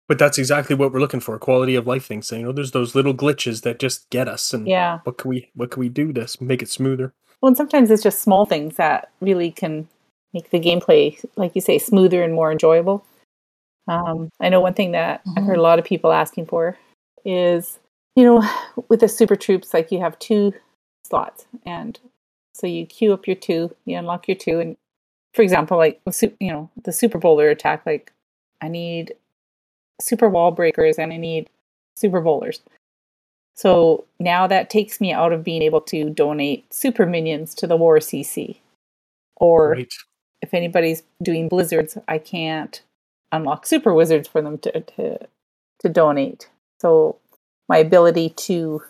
but 0.08 0.18
that's 0.20 0.38
exactly 0.38 0.76
what 0.76 0.94
we're 0.94 1.02
looking 1.02 1.20
for. 1.20 1.38
Quality 1.38 1.76
of 1.76 1.86
life 1.86 2.06
things. 2.06 2.32
You 2.32 2.44
know, 2.44 2.54
there's 2.54 2.72
those 2.72 2.96
little 2.96 3.14
glitches 3.14 3.64
that 3.64 3.80
just 3.80 4.10
get 4.10 4.28
us 4.30 4.54
and 4.54 4.66
Yeah. 4.68 5.00
what 5.04 5.18
can 5.18 5.30
we 5.30 5.50
what 5.56 5.70
can 5.72 5.82
we 5.82 5.90
do 5.90 6.14
to 6.14 6.26
make 6.40 6.62
it 6.62 6.70
smoother? 6.70 7.14
Well, 7.42 7.50
and 7.50 7.58
sometimes 7.58 7.92
it's 7.92 8.04
just 8.04 8.22
small 8.22 8.46
things 8.46 8.78
that 8.78 9.12
really 9.20 9.52
can 9.52 9.90
make 10.34 10.50
the 10.50 10.60
gameplay, 10.62 11.20
like 11.36 11.56
you 11.56 11.62
say, 11.62 11.78
smoother 11.78 12.24
and 12.24 12.34
more 12.34 12.52
enjoyable. 12.54 13.04
Um, 13.88 14.30
I 14.40 14.50
know 14.50 14.62
one 14.62 14.74
thing 14.74 14.92
that 14.92 15.22
I've 15.36 15.44
heard 15.44 15.58
a 15.58 15.62
lot 15.62 15.80
of 15.80 15.86
people 15.86 16.12
asking 16.12 16.46
for 16.46 16.78
is, 17.26 17.80
you 18.16 18.24
know, 18.24 18.48
with 18.90 19.02
the 19.02 19.10
super 19.10 19.36
troops, 19.36 19.74
like 19.74 19.92
you 19.92 20.00
have 20.00 20.18
two 20.20 20.54
slots, 21.06 21.46
and 21.66 22.00
so 22.54 22.68
you 22.68 22.86
queue 22.86 23.14
up 23.14 23.28
your 23.28 23.36
two, 23.36 23.76
you 23.86 23.98
unlock 23.98 24.28
your 24.28 24.38
two, 24.38 24.60
and 24.60 24.78
for 25.34 25.42
example, 25.42 25.78
like 25.78 26.00
you 26.40 26.52
know 26.52 26.70
the 26.84 26.92
super 26.94 27.18
bowler 27.18 27.50
attack, 27.50 27.86
like 27.86 28.12
I 28.62 28.68
need 28.68 29.14
super 30.02 30.30
wall 30.30 30.52
breakers 30.52 30.98
and 30.98 31.12
I 31.14 31.18
need 31.18 31.50
super 31.98 32.22
bowlers. 32.22 32.62
So 33.56 34.06
now 34.20 34.48
that 34.48 34.70
takes 34.70 35.00
me 35.00 35.14
out 35.14 35.32
of 35.32 35.44
being 35.44 35.62
able 35.62 35.82
to 35.82 36.10
donate 36.10 36.72
super 36.74 37.06
minions 37.06 37.54
to 37.56 37.68
the 37.68 37.78
War 37.78 37.98
CC. 37.98 38.58
Or 39.38 39.72
Right. 39.72 39.94
if 40.42 40.54
anybody's 40.54 41.04
doing 41.22 41.50
blizzards, 41.50 41.98
I 42.08 42.18
can't 42.18 42.82
unlock 43.34 43.66
super 43.66 43.94
wizards 43.94 44.28
for 44.28 44.42
them 44.42 44.58
to, 44.60 44.82
to 44.82 45.28
to 45.80 45.90
donate. 45.90 46.50
So 46.80 47.18
my 47.68 47.78
ability 47.78 48.30
to 48.30 48.84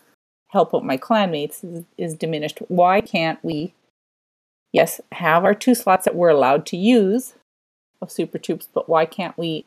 help 0.49 0.75
out 0.75 0.85
my 0.85 0.97
clanmates 0.97 1.63
is, 1.63 1.83
is 1.97 2.13
diminished. 2.13 2.59
Why 2.67 3.01
can't 3.01 3.43
we 3.43 3.73
yes, 4.73 4.99
have 5.13 5.45
our 5.45 5.53
two 5.53 5.75
slots 5.75 6.03
that 6.05 6.15
we're 6.15 6.29
allowed 6.29 6.65
to 6.65 6.77
use 6.77 7.35
of 8.01 8.11
super 8.11 8.37
troops, 8.37 8.67
but 8.73 8.89
why 8.89 9.05
can't 9.05 9.37
we 9.37 9.65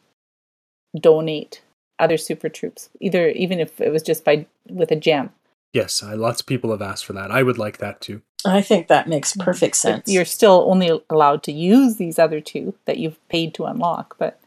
donate 0.98 1.62
other 1.98 2.18
super 2.18 2.50
troops, 2.50 2.90
either 3.00 3.30
even 3.30 3.58
if 3.58 3.80
it 3.80 3.90
was 3.90 4.02
just 4.02 4.24
by 4.24 4.46
with 4.68 4.90
a 4.90 4.96
gem? 4.96 5.30
Yes, 5.72 6.02
I, 6.02 6.14
lots 6.14 6.40
of 6.40 6.46
people 6.46 6.70
have 6.70 6.82
asked 6.82 7.06
for 7.06 7.12
that. 7.14 7.30
I 7.30 7.42
would 7.42 7.58
like 7.58 7.78
that 7.78 8.00
too. 8.00 8.22
I 8.44 8.62
think 8.62 8.88
that 8.88 9.08
makes 9.08 9.32
mm-hmm. 9.32 9.42
perfect 9.42 9.74
But 9.74 9.78
sense. 9.78 10.08
You're 10.08 10.24
still 10.24 10.66
only 10.68 11.00
allowed 11.08 11.42
to 11.44 11.52
use 11.52 11.96
these 11.96 12.18
other 12.18 12.40
two 12.40 12.74
that 12.84 12.98
you've 12.98 13.26
paid 13.28 13.54
to 13.54 13.64
unlock, 13.64 14.16
but 14.18 14.38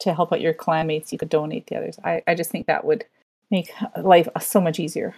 to 0.00 0.14
help 0.14 0.32
out 0.32 0.40
your 0.40 0.54
clanmates, 0.54 1.12
you 1.12 1.18
could 1.18 1.28
donate 1.28 1.66
the 1.66 1.76
others. 1.76 1.98
I, 2.04 2.22
I 2.26 2.34
just 2.34 2.50
think 2.50 2.66
that 2.66 2.84
would 2.84 3.04
make 3.50 3.70
life 4.02 4.28
so 4.40 4.60
much 4.60 4.78
easier. 4.78 5.14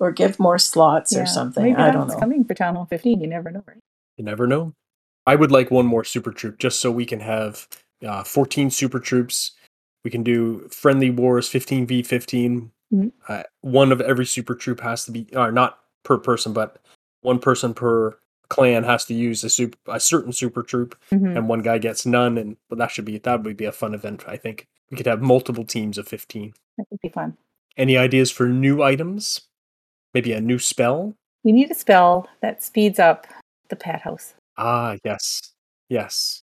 or 0.00 0.10
give 0.10 0.38
more 0.40 0.58
slots 0.58 1.12
Yeah. 1.12 1.22
or 1.22 1.26
something. 1.26 1.62
Maybe 1.64 1.76
I 1.76 1.90
don't 1.90 2.06
know. 2.08 2.12
It's 2.14 2.20
coming 2.20 2.44
for 2.44 2.54
Town 2.54 2.74
Hall 2.76 2.86
15. 2.86 3.20
You 3.20 3.26
never 3.26 3.50
know, 3.50 3.62
right? 3.66 3.76
You 4.16 4.24
never 4.24 4.46
know. 4.46 4.72
I 5.26 5.34
would 5.36 5.52
like 5.52 5.70
one 5.70 5.86
more 5.86 6.02
super 6.04 6.32
troop 6.32 6.58
just 6.58 6.80
so 6.80 6.90
we 6.90 7.04
can 7.06 7.20
have 7.20 7.68
uh, 8.04 8.24
14 8.24 8.70
super 8.70 8.98
troops. 8.98 9.52
We 10.04 10.10
can 10.10 10.22
do 10.22 10.66
friendly 10.70 11.10
wars 11.10 11.48
15v15. 11.48 12.70
Mhm. 12.92 13.12
Uh, 13.28 13.42
one 13.60 13.92
of 13.92 14.00
every 14.00 14.26
super 14.26 14.54
troop 14.54 14.80
has 14.80 15.04
to 15.04 15.12
be, 15.12 15.26
or 15.34 15.52
not 15.52 15.78
per 16.04 16.18
person, 16.18 16.52
but 16.52 16.78
one 17.20 17.38
person 17.38 17.74
per 17.74 18.18
clan 18.52 18.84
has 18.84 19.04
to 19.06 19.14
use 19.14 19.42
a 19.44 19.48
super, 19.50 19.78
a 19.86 19.98
certain 19.98 20.32
super 20.32 20.62
troop, 20.62 20.94
Mhm. 21.10 21.36
and 21.36 21.48
one 21.48 21.62
guy 21.62 21.78
gets 21.78 22.04
none. 22.04 22.36
And 22.38 22.56
well, 22.68 22.78
that 22.78 22.90
should 22.90 23.04
be 23.06 23.18
that 23.18 23.42
would 23.42 23.56
be 23.56 23.64
a 23.64 23.72
fun 23.72 23.94
event. 23.94 24.24
I 24.28 24.36
think 24.36 24.66
we 24.90 24.96
could 24.96 25.06
have 25.06 25.22
multiple 25.22 25.64
teams 25.64 25.96
of 25.98 26.06
15. 26.08 26.52
That 26.76 26.86
would 26.90 27.00
be 27.00 27.08
fun. 27.08 27.36
Any 27.76 27.96
ideas 27.96 28.30
for 28.30 28.46
new 28.48 28.82
items? 28.82 29.48
Maybe 30.14 30.32
a 30.34 30.40
new 30.40 30.58
spell? 30.58 31.14
We 31.44 31.52
need 31.52 31.70
a 31.70 31.74
spell 31.74 32.28
that 32.40 32.62
speeds 32.62 32.98
up 32.98 33.26
the 33.68 33.76
pet 33.76 34.02
house 34.02 34.34
Ah, 34.58 34.96
yes, 35.04 35.54
yes. 35.88 36.42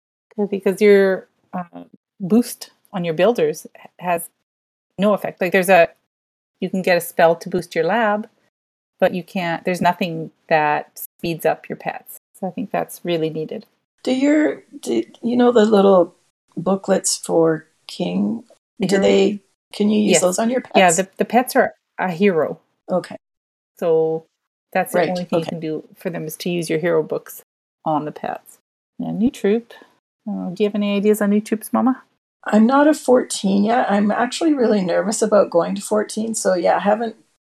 because 0.50 0.80
your 0.80 1.26
uh, 1.52 1.84
boost 2.20 2.70
on 2.92 3.04
your 3.04 3.14
builders 3.14 3.66
has 3.98 4.30
no 4.98 5.12
effect. 5.14 5.40
Like 5.40 5.50
there's 5.52 5.68
a, 5.68 5.88
you 6.60 6.70
can 6.70 6.82
get 6.82 6.96
a 6.96 7.00
spell 7.00 7.34
to 7.36 7.48
boost 7.48 7.74
your 7.74 7.84
lab, 7.84 8.28
but 9.00 9.14
you 9.14 9.22
can't. 9.22 9.64
There's 9.64 9.80
nothing 9.80 10.30
that 10.48 10.98
speeds 11.18 11.44
up 11.46 11.68
your 11.68 11.76
pets. 11.76 12.18
So 12.34 12.46
I 12.46 12.50
think 12.50 12.70
that's 12.70 13.00
really 13.04 13.30
needed. 13.30 13.66
Do 14.02 14.14
your 14.14 14.62
do 14.80 15.02
you 15.22 15.36
know 15.36 15.52
the 15.52 15.64
little 15.64 16.14
booklets 16.56 17.16
for 17.16 17.66
King? 17.86 18.44
Do 18.80 18.98
they? 18.98 19.40
Can 19.72 19.90
you 19.90 20.00
use 20.00 20.12
Yes. 20.12 20.20
those 20.22 20.38
on 20.38 20.50
your 20.50 20.60
pets? 20.60 20.76
Yeah, 20.76 20.90
the 20.92 21.08
the 21.16 21.24
pets 21.24 21.56
are 21.56 21.74
a 21.98 22.10
hero. 22.10 22.60
okay. 22.90 23.16
So 23.78 24.24
that's 24.72 24.92
the 24.92 24.98
Right, 25.00 25.08
only 25.10 25.24
thing 25.24 25.40
you 25.40 25.44
can 25.44 25.60
do 25.60 25.84
for 25.96 26.08
them 26.10 26.24
is 26.24 26.36
to 26.38 26.50
use 26.50 26.70
your 26.70 26.78
hero 26.78 27.02
books 27.02 27.42
on 27.84 28.04
the 28.04 28.12
pets. 28.12 28.58
Yeah, 28.98 29.10
new 29.12 29.30
troop. 29.30 29.74
Uh, 30.28 30.50
do 30.50 30.62
you 30.62 30.68
have 30.68 30.74
any 30.74 30.96
ideas 30.96 31.20
on 31.20 31.30
new 31.30 31.40
troops, 31.40 31.72
Mama? 31.72 32.02
I'm 32.44 32.66
not 32.66 32.86
a 32.88 32.94
14 32.94 33.64
yet. 33.64 33.90
I'm 33.90 34.10
actually 34.10 34.54
really 34.54 34.80
nervous 34.82 35.20
about 35.20 35.50
going 35.50 35.74
to 35.74 35.82
14. 35.82 36.34
So 36.34 36.54
yeah, 36.54 36.76
I 36.76 36.80
haven't. 36.80 37.16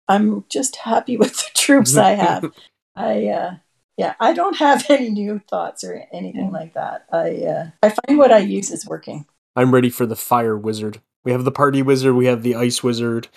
I'm 0.10 0.44
just 0.50 0.76
happy 0.76 1.16
with 1.22 1.38
the 1.38 1.50
troops 1.54 1.96
I 1.96 2.12
have. 2.12 2.52
I 2.96 3.28
uh, 3.28 3.56
yeah, 3.96 4.16
I 4.20 4.34
don't 4.34 4.58
have 4.58 4.86
any 4.90 5.10
new 5.10 5.40
thoughts 5.50 5.84
or 5.84 6.04
anything 6.12 6.52
like 6.52 6.74
that. 6.74 7.06
I 7.14 7.44
uh, 7.44 7.68
I 7.84 7.90
find 7.90 8.18
what 8.18 8.32
I 8.32 8.40
use 8.40 8.72
is 8.72 8.86
working. 8.86 9.26
I'm 9.56 9.74
ready 9.74 9.90
for 9.90 10.06
the 10.06 10.16
fire 10.16 10.58
wizard. 10.58 11.02
We 11.24 11.32
have 11.32 11.44
the 11.44 11.52
party 11.52 11.82
wizard, 11.82 12.16
we 12.16 12.26
have 12.26 12.44
the 12.44 12.56
ice 12.56 12.84
wizard. 12.84 13.28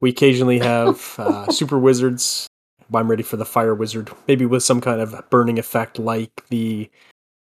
We 0.00 0.10
occasionally 0.10 0.58
have 0.58 1.14
uh, 1.18 1.50
super 1.52 1.78
wizards. 1.78 2.46
I'm 2.94 3.10
ready 3.10 3.22
for 3.22 3.36
the 3.36 3.44
fire 3.44 3.74
wizard. 3.74 4.10
Maybe 4.28 4.44
with 4.44 4.62
some 4.62 4.80
kind 4.80 5.00
of 5.00 5.14
burning 5.30 5.58
effect 5.58 5.98
like 5.98 6.46
the 6.50 6.90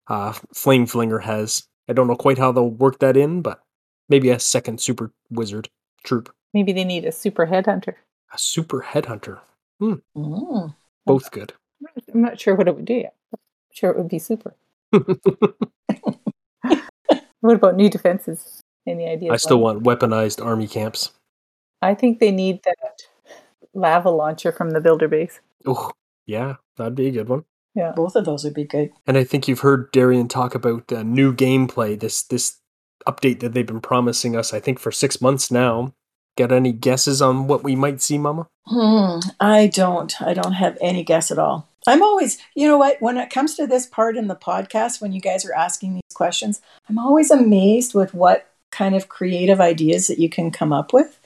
uh, 0.08 0.32
flame 0.52 0.86
flinger 0.86 1.20
has. 1.20 1.66
I 1.88 1.92
don't 1.92 2.08
know 2.08 2.16
quite 2.16 2.38
how 2.38 2.52
they'll 2.52 2.70
work 2.70 2.98
that 2.98 3.16
in, 3.16 3.42
but 3.42 3.62
maybe 4.08 4.30
a 4.30 4.40
second 4.40 4.80
super 4.80 5.12
wizard 5.30 5.68
troop. 6.02 6.34
Maybe 6.52 6.72
they 6.72 6.84
need 6.84 7.04
a 7.04 7.12
super 7.12 7.46
headhunter. 7.46 7.94
A 8.32 8.38
super 8.38 8.82
headhunter. 8.82 9.40
Mm. 9.80 10.74
Both 11.04 11.30
good. 11.30 11.52
I'm 12.12 12.22
not 12.22 12.40
sure 12.40 12.54
what 12.54 12.68
it 12.68 12.74
would 12.74 12.84
do 12.84 12.94
yet. 12.94 13.14
I'm 13.32 13.38
sure 13.72 13.90
it 13.90 13.96
would 13.96 14.08
be 14.08 14.18
super. 14.18 14.54
What 17.46 17.56
about 17.56 17.76
new 17.76 17.88
defenses? 17.88 18.60
Any 18.88 19.08
ideas? 19.08 19.30
I 19.32 19.36
still 19.36 19.58
want 19.58 19.84
weaponized 19.84 20.44
army 20.44 20.66
camps. 20.66 21.12
I 21.80 21.94
think 21.94 22.18
they 22.18 22.32
need 22.32 22.60
that 22.64 23.02
lava 23.72 24.10
launcher 24.10 24.50
from 24.50 24.70
the 24.70 24.80
builder 24.80 25.06
base. 25.06 25.38
Oh, 25.64 25.92
yeah, 26.26 26.56
that'd 26.76 26.96
be 26.96 27.06
a 27.06 27.12
good 27.12 27.28
one. 27.28 27.44
Yeah. 27.76 27.92
Both 27.92 28.16
of 28.16 28.24
those 28.24 28.42
would 28.42 28.54
be 28.54 28.64
good. 28.64 28.90
And 29.06 29.16
I 29.16 29.22
think 29.22 29.46
you've 29.46 29.60
heard 29.60 29.92
Darian 29.92 30.26
talk 30.26 30.56
about 30.56 30.90
uh, 30.90 31.04
new 31.04 31.32
gameplay. 31.32 31.98
This 31.98 32.22
this 32.22 32.58
update 33.06 33.38
that 33.40 33.52
they've 33.52 33.64
been 33.64 33.80
promising 33.80 34.34
us. 34.34 34.52
I 34.52 34.58
think 34.58 34.80
for 34.80 34.90
six 34.90 35.20
months 35.20 35.48
now. 35.48 35.94
Got 36.36 36.52
any 36.52 36.72
guesses 36.72 37.22
on 37.22 37.46
what 37.46 37.64
we 37.64 37.74
might 37.74 38.02
see, 38.02 38.18
Mama? 38.18 38.46
Hmm, 38.66 39.20
I 39.40 39.68
don't. 39.68 40.20
I 40.20 40.34
don't 40.34 40.52
have 40.52 40.76
any 40.80 41.02
guess 41.02 41.30
at 41.30 41.38
all. 41.38 41.66
I'm 41.86 42.02
always, 42.02 42.38
you 42.54 42.66
know 42.66 42.76
what, 42.76 43.00
when 43.00 43.16
it 43.16 43.30
comes 43.30 43.54
to 43.54 43.66
this 43.66 43.86
part 43.86 44.16
in 44.16 44.26
the 44.26 44.36
podcast, 44.36 45.00
when 45.00 45.12
you 45.12 45.20
guys 45.20 45.44
are 45.46 45.54
asking 45.54 45.94
these 45.94 46.02
questions, 46.14 46.60
I'm 46.88 46.98
always 46.98 47.30
amazed 47.30 47.94
with 47.94 48.12
what 48.12 48.50
kind 48.72 48.94
of 48.94 49.08
creative 49.08 49.60
ideas 49.60 50.08
that 50.08 50.18
you 50.18 50.28
can 50.28 50.50
come 50.50 50.72
up 50.72 50.92
with. 50.92 51.18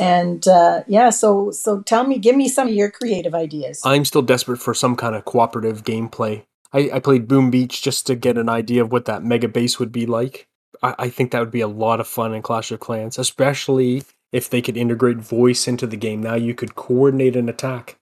And 0.00 0.46
uh, 0.48 0.82
yeah, 0.86 1.10
so 1.10 1.50
so 1.50 1.80
tell 1.82 2.04
me, 2.04 2.18
give 2.18 2.34
me 2.34 2.48
some 2.48 2.68
of 2.68 2.74
your 2.74 2.90
creative 2.90 3.34
ideas. 3.34 3.80
I'm 3.84 4.04
still 4.04 4.22
desperate 4.22 4.60
for 4.60 4.74
some 4.74 4.96
kind 4.96 5.14
of 5.14 5.24
cooperative 5.24 5.84
gameplay. 5.84 6.42
I, 6.72 6.90
I 6.94 7.00
played 7.00 7.28
Boom 7.28 7.50
Beach 7.50 7.82
just 7.82 8.06
to 8.08 8.14
get 8.14 8.38
an 8.38 8.48
idea 8.48 8.82
of 8.82 8.90
what 8.90 9.04
that 9.04 9.22
mega 9.22 9.48
base 9.48 9.78
would 9.78 9.92
be 9.92 10.06
like. 10.06 10.46
I, 10.82 10.94
I 10.98 11.08
think 11.10 11.30
that 11.30 11.40
would 11.40 11.50
be 11.50 11.60
a 11.60 11.68
lot 11.68 12.00
of 12.00 12.08
fun 12.08 12.34
in 12.34 12.42
Clash 12.42 12.72
of 12.72 12.80
Clans, 12.80 13.18
especially 13.18 14.02
if 14.32 14.48
they 14.48 14.62
could 14.62 14.76
integrate 14.76 15.18
voice 15.18 15.68
into 15.68 15.86
the 15.86 15.96
game. 15.96 16.22
Now 16.22 16.34
you 16.34 16.54
could 16.54 16.74
coordinate 16.74 17.36
an 17.36 17.48
attack. 17.48 17.96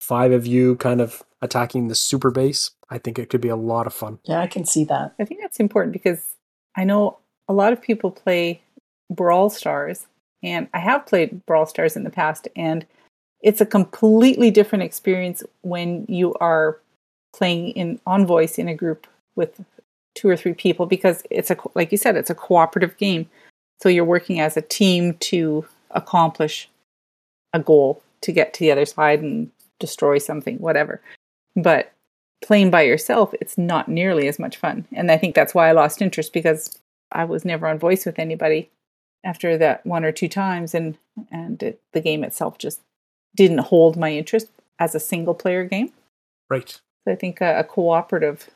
Five 0.00 0.32
of 0.32 0.46
you 0.46 0.76
kind 0.76 1.00
of 1.00 1.22
attacking 1.40 1.88
the 1.88 1.94
super 1.94 2.30
base. 2.30 2.72
I 2.90 2.98
think 2.98 3.18
it 3.18 3.30
could 3.30 3.40
be 3.40 3.48
a 3.48 3.56
lot 3.56 3.86
of 3.86 3.94
fun. 3.94 4.18
yeah, 4.24 4.40
I 4.40 4.46
can 4.46 4.64
see 4.64 4.84
that. 4.84 5.14
I 5.18 5.24
think 5.24 5.40
that's 5.40 5.60
important 5.60 5.92
because 5.92 6.34
I 6.76 6.84
know 6.84 7.18
a 7.48 7.52
lot 7.52 7.72
of 7.72 7.80
people 7.80 8.10
play 8.10 8.60
Brawl 9.10 9.50
Stars, 9.50 10.06
and 10.42 10.68
I 10.74 10.78
have 10.78 11.06
played 11.06 11.44
Brawl 11.46 11.66
Stars 11.66 11.96
in 11.96 12.04
the 12.04 12.10
past, 12.10 12.48
and 12.54 12.86
it's 13.42 13.60
a 13.60 13.66
completely 13.66 14.50
different 14.50 14.84
experience 14.84 15.42
when 15.62 16.04
you 16.08 16.34
are 16.34 16.80
playing 17.34 17.70
in 17.70 18.00
on 18.06 18.26
voice 18.26 18.58
in 18.58 18.68
a 18.68 18.74
group 18.74 19.06
with 19.34 19.60
two 20.14 20.28
or 20.28 20.36
three 20.36 20.54
people 20.54 20.86
because 20.86 21.22
it's 21.30 21.50
a 21.50 21.56
like 21.74 21.92
you 21.92 21.98
said 21.98 22.16
it's 22.16 22.30
a 22.30 22.34
cooperative 22.34 22.96
game 22.96 23.28
so 23.82 23.90
you're 23.90 24.04
working 24.04 24.40
as 24.40 24.56
a 24.56 24.62
team 24.62 25.14
to 25.20 25.64
accomplish 25.90 26.68
a 27.52 27.60
goal 27.60 28.02
to 28.20 28.32
get 28.32 28.52
to 28.54 28.60
the 28.60 28.72
other 28.72 28.84
side 28.86 29.20
and 29.20 29.50
destroy 29.78 30.18
something 30.18 30.56
whatever 30.58 31.00
but 31.54 31.92
playing 32.44 32.70
by 32.70 32.82
yourself 32.82 33.34
it's 33.40 33.56
not 33.56 33.88
nearly 33.88 34.28
as 34.28 34.38
much 34.38 34.56
fun 34.56 34.86
and 34.92 35.10
i 35.10 35.16
think 35.16 35.34
that's 35.34 35.54
why 35.54 35.68
i 35.68 35.72
lost 35.72 36.02
interest 36.02 36.32
because 36.32 36.78
i 37.12 37.24
was 37.24 37.44
never 37.44 37.66
on 37.66 37.78
voice 37.78 38.06
with 38.06 38.18
anybody 38.18 38.70
after 39.24 39.56
that 39.58 39.84
one 39.84 40.04
or 40.04 40.12
two 40.12 40.28
times 40.28 40.74
and 40.74 40.96
and 41.30 41.62
it, 41.62 41.80
the 41.92 42.00
game 42.00 42.24
itself 42.24 42.58
just 42.58 42.80
didn't 43.34 43.58
hold 43.58 43.96
my 43.96 44.12
interest 44.12 44.48
as 44.78 44.94
a 44.94 45.00
single 45.00 45.34
player 45.34 45.64
game 45.64 45.92
Right. 46.48 46.68
so 47.04 47.12
I 47.12 47.16
think 47.16 47.40
a, 47.40 47.58
a 47.58 47.64
cooperative 47.64 48.50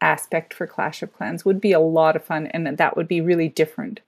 aspect 0.00 0.54
for 0.54 0.66
Clash 0.66 1.02
of 1.02 1.12
Clans 1.12 1.44
would 1.44 1.60
be 1.60 1.72
a 1.72 1.80
lot 1.80 2.16
of 2.16 2.24
fun, 2.24 2.46
and 2.48 2.66
that 2.78 2.96
would 2.96 3.08
be 3.08 3.20
really 3.20 3.48
different 3.48 4.00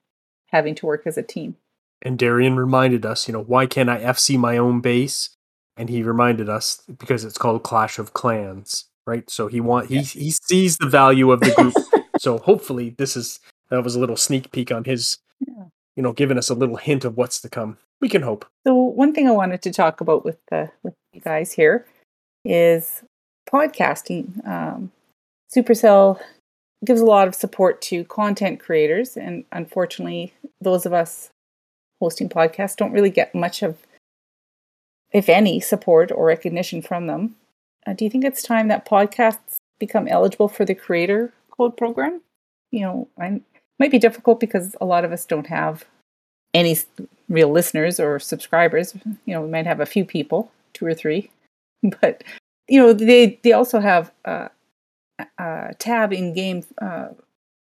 having 0.48 0.74
to 0.76 0.86
work 0.86 1.06
as 1.06 1.18
a 1.18 1.22
team. 1.22 1.56
And 2.02 2.18
Darian 2.18 2.56
reminded 2.56 3.04
us, 3.04 3.28
you 3.28 3.32
know, 3.32 3.42
why 3.42 3.66
can't 3.66 3.90
I 3.90 3.98
FC 3.98 4.38
my 4.38 4.56
own 4.56 4.80
base? 4.80 5.30
And 5.76 5.88
he 5.88 6.02
reminded 6.02 6.48
us 6.48 6.82
because 6.98 7.24
it's 7.24 7.38
called 7.38 7.62
Clash 7.62 7.98
of 7.98 8.12
Clans, 8.12 8.86
right? 9.06 9.28
So 9.30 9.46
he 9.48 9.60
want 9.60 9.88
he 9.88 10.00
he 10.02 10.30
sees 10.30 10.76
the 10.78 10.88
value 10.88 11.30
of 11.30 11.40
the 11.40 11.52
group. 11.52 11.74
so 12.18 12.38
hopefully 12.38 12.94
this 12.98 13.16
is 13.16 13.40
that 13.70 13.84
was 13.84 13.94
a 13.94 14.00
little 14.00 14.16
sneak 14.16 14.50
peek 14.52 14.72
on 14.72 14.84
his, 14.84 15.18
Yeah. 15.46 15.64
you 15.96 16.02
know, 16.02 16.12
giving 16.12 16.38
us 16.38 16.50
a 16.50 16.54
little 16.54 16.76
hint 16.76 17.04
of 17.04 17.16
what's 17.16 17.40
to 17.42 17.48
come. 17.48 17.78
We 18.00 18.08
can 18.08 18.22
hope. 18.22 18.46
So 18.66 18.74
one 18.74 19.14
thing 19.14 19.28
I 19.28 19.32
wanted 19.32 19.62
to 19.62 19.72
talk 19.72 20.00
about 20.00 20.24
with 20.24 20.38
the 20.50 20.70
with 20.82 20.94
you 21.12 21.20
guys 21.20 21.52
here 21.52 21.86
is 22.44 23.02
podcasting. 23.48 24.46
Um, 24.46 24.90
Supercell 25.54 26.20
gives 26.84 27.00
a 27.00 27.04
lot 27.06 27.28
of 27.28 27.34
support 27.34 27.82
to 27.82 28.04
content 28.04 28.60
creators, 28.60 29.16
and 29.16 29.44
unfortunately, 29.52 30.32
those 30.60 30.86
of 30.86 30.92
us 30.92 31.30
hosting 32.00 32.28
podcasts 32.28 32.76
don't 32.76 32.92
really 32.92 33.10
get 33.10 33.34
much 33.34 33.62
of, 33.62 33.78
if 35.12 35.28
any, 35.28 35.60
support 35.60 36.10
or 36.10 36.26
recognition 36.26 36.82
from 36.82 37.06
them. 37.06 37.36
Uh, 37.86 37.92
do 37.92 38.04
you 38.04 38.10
think 38.10 38.24
it's 38.24 38.42
time 38.42 38.68
that 38.68 38.86
podcasts 38.86 39.56
become 39.78 40.08
eligible 40.08 40.48
for 40.48 40.64
the 40.64 40.74
Creator 40.74 41.32
Code 41.50 41.76
program? 41.76 42.20
You 42.70 42.80
know, 42.80 43.08
I, 43.18 43.40
might 43.80 43.90
be 43.90 43.98
difficult 43.98 44.38
because 44.38 44.76
a 44.80 44.84
lot 44.84 45.04
of 45.04 45.10
us 45.10 45.24
don't 45.24 45.46
have 45.46 45.84
any 46.52 46.76
real 47.28 47.50
listeners 47.50 47.98
or 47.98 48.18
subscribers. 48.18 48.94
You 49.24 49.34
know, 49.34 49.42
we 49.42 49.50
might 49.50 49.66
have 49.66 49.80
a 49.80 49.86
few 49.86 50.04
people, 50.04 50.52
two 50.74 50.86
or 50.86 50.94
three, 50.94 51.30
but 52.00 52.22
you 52.68 52.78
know, 52.78 52.92
they 52.92 53.40
they 53.42 53.52
also 53.52 53.80
have 53.80 54.12
uh, 54.24 54.48
a 55.38 55.74
tab 55.78 56.12
in 56.12 56.34
game 56.34 56.62
uh, 56.80 57.08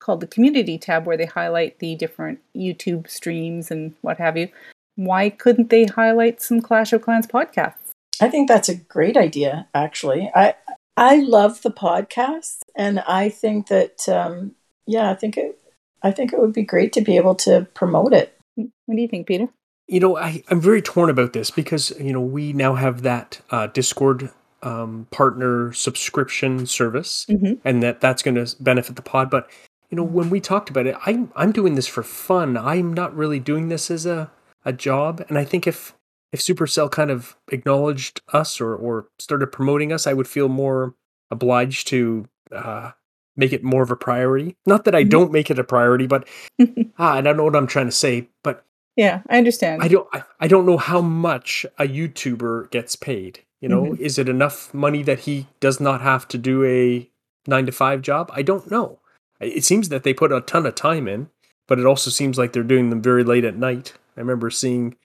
called 0.04 0.22
the 0.22 0.28
community 0.28 0.78
tab 0.78 1.06
where 1.06 1.18
they 1.18 1.26
highlight 1.26 1.80
the 1.80 1.96
different 1.96 2.40
YouTube 2.56 3.10
streams 3.10 3.72
and 3.72 3.96
what 4.02 4.18
have 4.18 4.38
you. 4.38 4.50
Why 4.96 5.30
couldn't 5.30 5.70
they 5.70 5.86
highlight 5.86 6.42
some 6.42 6.62
Clash 6.62 6.94
of 6.94 7.02
Clans 7.02 7.26
podcasts? 7.26 7.92
I 8.22 8.30
think 8.30 8.48
that's 8.48 8.70
a 8.70 8.76
great 8.76 9.18
idea. 9.18 9.68
Actually, 9.74 10.32
I 10.36 10.54
I 10.96 11.16
love 11.22 11.64
the 11.64 11.72
podcasts, 11.72 12.60
and 12.76 13.00
I 13.00 13.30
think 13.30 13.68
that 13.68 14.08
um, 14.08 14.52
yeah, 14.86 15.10
I 15.10 15.16
think 15.16 15.38
it 15.38 15.60
I 16.04 16.12
think 16.12 16.34
it 16.34 16.40
would 16.40 16.54
be 16.54 16.64
great 16.64 16.94
to 16.94 17.02
be 17.02 17.16
able 17.18 17.36
to 17.36 17.66
promote 17.74 18.14
it. 18.14 18.38
What 18.56 18.96
do 18.96 19.02
you 19.02 19.08
think, 19.08 19.26
Peter? 19.28 19.48
You 19.88 20.00
know, 20.00 20.18
I, 20.18 20.44
I'm 20.50 20.62
very 20.62 20.82
torn 20.82 21.10
about 21.10 21.34
this 21.34 21.50
because, 21.52 21.92
you 22.00 22.14
know, 22.14 22.22
we 22.22 22.54
now 22.54 22.76
have 22.76 23.02
that 23.02 23.42
uh, 23.50 23.68
Discord 23.68 24.30
um, 24.62 25.08
partner 25.12 25.74
subscription 25.74 26.66
service 26.66 27.26
Mhm. 27.30 27.60
and 27.66 27.84
that 27.84 28.00
that's 28.00 28.22
going 28.24 28.36
to 28.36 28.56
benefit 28.62 28.96
the 28.96 29.02
pod. 29.02 29.30
But, 29.30 29.50
you 29.94 29.98
know, 29.98 30.04
when 30.04 30.32
we 30.32 30.40
talked 30.42 30.72
about 30.72 30.88
it, 30.88 30.96
I'm, 31.06 31.32
I'm 31.36 31.52
doing 31.52 31.76
this 31.76 31.86
for 31.86 32.02
fun. 32.02 32.58
I'm 32.58 32.92
not 32.96 33.16
really 33.16 33.38
doing 33.40 33.70
this 33.70 33.92
as 33.92 34.08
a, 34.08 34.32
a 34.66 34.74
job. 34.74 35.24
And 35.30 35.38
I 35.38 35.46
think 35.46 35.68
if, 35.68 35.94
if 36.32 36.40
Supercell 36.40 36.90
kind 36.90 37.12
of 37.12 37.36
acknowledged 37.52 38.20
us 38.30 38.60
or, 38.60 38.74
or 38.76 39.06
started 39.20 39.52
promoting 39.52 39.94
us, 39.94 40.08
I 40.08 40.14
would 40.14 40.28
feel 40.28 40.50
more 40.50 40.96
obliged 41.30 41.88
to 41.90 42.28
uh, 42.52 42.94
make 43.38 43.54
it 43.54 43.64
more 43.64 43.84
of 43.84 43.92
a 43.92 43.96
priority. 43.96 44.56
Not 44.66 44.86
that 44.86 44.96
I 44.96 45.04
Mhm. 45.04 45.10
don't 45.12 45.32
make 45.32 45.52
it 45.52 45.60
a 45.60 45.64
priority, 45.64 46.08
but 46.08 46.28
ah, 46.98 47.14
I 47.14 47.22
don't 47.22 47.38
know 47.38 47.44
what 47.44 47.56
I'm 47.56 47.68
trying 47.68 47.86
to 47.86 47.92
say. 47.92 48.30
But 48.44 48.66
yeah, 48.96 49.22
I 49.30 49.38
understand. 49.38 49.84
I 49.84 49.90
don't 49.90 50.08
I, 50.12 50.24
I 50.40 50.48
don't 50.48 50.66
know 50.66 50.78
how 50.80 51.02
much 51.02 51.68
a 51.78 51.84
YouTuber 51.88 52.72
gets 52.72 52.96
paid. 52.96 53.42
You 53.62 53.70
know, 53.70 53.84
Mhm. 53.92 54.00
is 54.00 54.18
it 54.18 54.28
enough 54.28 54.74
money 54.74 55.04
that 55.04 55.20
he 55.20 55.46
does 55.60 55.80
not 55.80 56.02
have 56.02 56.28
to 56.30 56.40
do 56.40 56.64
a 56.66 57.08
9 57.46 57.68
to 57.68 57.72
5 57.72 58.02
job? 58.02 58.32
I 58.34 58.42
don't 58.42 58.72
know. 58.72 58.98
It 59.44 59.64
seems 59.64 59.90
that 59.90 60.04
they 60.04 60.14
put 60.14 60.32
a 60.32 60.42
ton 60.42 60.66
of 60.66 60.76
time 60.76 61.08
in, 61.08 61.30
but 61.68 61.80
it 61.80 61.86
also 61.86 62.10
seems 62.10 62.38
like 62.38 62.54
they're 62.54 62.64
doing 62.64 62.90
them 62.90 63.02
very 63.02 63.24
late 63.24 63.46
at 63.46 63.58
night. 63.58 63.94
I 64.16 64.22
remember 64.22 64.50
seeing 64.50 64.96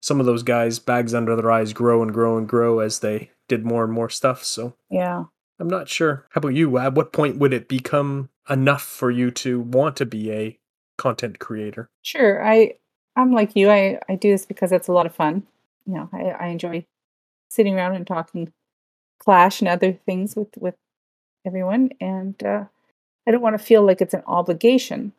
some 0.00 0.20
of 0.20 0.26
those 0.26 0.42
guys 0.42 0.78
bags 0.78 1.14
under 1.14 1.34
their 1.36 1.50
eyes 1.50 1.72
grow 1.72 2.02
and 2.02 2.12
grow 2.12 2.36
and 2.36 2.48
grow 2.48 2.80
as 2.80 3.00
they 3.00 3.30
did 3.48 3.64
more 3.64 3.84
and 3.84 3.92
more 3.92 4.10
stuff. 4.10 4.44
So, 4.44 4.74
yeah. 4.90 5.24
I'm 5.58 5.68
not 5.68 5.88
sure. 5.88 6.26
How 6.30 6.40
about 6.40 6.54
you? 6.54 6.78
At 6.78 6.94
what 6.94 7.12
point 7.12 7.38
would 7.38 7.52
it 7.52 7.68
become 7.68 8.28
enough 8.50 8.82
for 8.82 9.10
you 9.10 9.30
to 9.30 9.60
want 9.60 9.96
to 9.96 10.06
be 10.06 10.30
a 10.32 10.58
content 10.98 11.38
creator? 11.38 11.88
Sure. 12.02 12.44
I 12.44 12.74
I'm 13.16 13.32
like 13.32 13.54
you. 13.54 13.70
I 13.70 13.98
I 14.08 14.16
do 14.16 14.30
this 14.30 14.46
because 14.46 14.72
it's 14.72 14.88
a 14.88 14.92
lot 14.92 15.06
of 15.06 15.14
fun. 15.14 15.46
You 15.86 15.94
know, 15.94 16.08
I, 16.12 16.30
I 16.30 16.46
enjoy 16.48 16.86
sitting 17.48 17.74
around 17.74 17.94
and 17.94 18.06
talking 18.06 18.52
clash 19.18 19.60
and 19.60 19.68
other 19.68 19.92
things 19.92 20.34
with 20.34 20.48
with 20.58 20.74
everyone, 21.46 21.90
and 22.00 22.42
uh, 22.42 22.64
I 23.26 23.30
don't 23.30 23.42
want 23.42 23.58
to 23.58 23.64
feel 23.64 23.82
like 23.82 24.00
it's 24.00 24.14
an 24.14 24.22
obligation. 24.26 25.12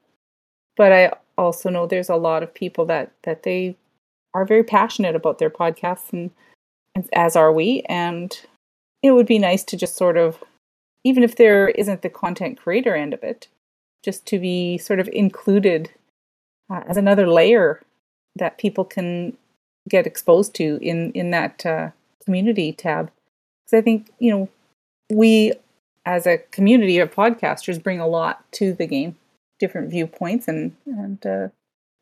But 0.77 0.91
I 0.91 1.11
also 1.37 1.69
know 1.69 1.85
there's 1.85 2.09
a 2.09 2.15
lot 2.15 2.43
of 2.43 2.53
people 2.53 2.85
that 2.85 3.11
that 3.23 3.43
they 3.43 3.75
are 4.33 4.45
very 4.45 4.63
passionate 4.63 5.15
about 5.15 5.39
their 5.39 5.49
podcasts, 5.49 6.11
and, 6.11 6.31
and 6.93 7.07
as 7.13 7.35
are 7.35 7.53
we. 7.53 7.81
And 7.87 8.37
it 9.01 9.11
would 9.11 9.25
be 9.25 9.39
nice 9.39 9.63
to 9.65 9.77
just 9.77 9.95
sort 9.95 10.17
of, 10.17 10.43
even 11.03 11.23
if 11.23 11.37
there 11.37 11.69
isn't 11.69 12.01
the 12.01 12.09
content 12.09 12.59
creator 12.59 12.95
end 12.95 13.13
of 13.13 13.23
it, 13.23 13.47
just 14.03 14.25
to 14.27 14.39
be 14.39 14.77
sort 14.77 14.99
of 14.99 15.07
included 15.09 15.89
uh, 16.69 16.81
as 16.87 16.97
another 16.97 17.27
layer 17.27 17.81
that 18.35 18.57
people 18.57 18.83
can 18.83 19.37
get 19.87 20.07
exposed 20.07 20.53
to 20.55 20.77
in 20.81 21.11
in 21.13 21.31
that 21.31 21.65
uh, 21.65 21.89
community 22.25 22.73
tab. 22.73 23.11
Because 23.65 23.79
I 23.79 23.81
think 23.81 24.11
you 24.19 24.31
know 24.31 24.49
we 25.11 25.53
as 26.05 26.27
a 26.27 26.37
community 26.51 26.99
of 26.99 27.13
podcasters 27.13 27.81
bring 27.81 27.99
a 27.99 28.07
lot 28.07 28.49
to 28.53 28.73
the 28.73 28.85
game, 28.87 29.15
different 29.59 29.89
viewpoints, 29.89 30.47
and 30.47 30.75
and 30.85 31.25
uh, 31.25 31.47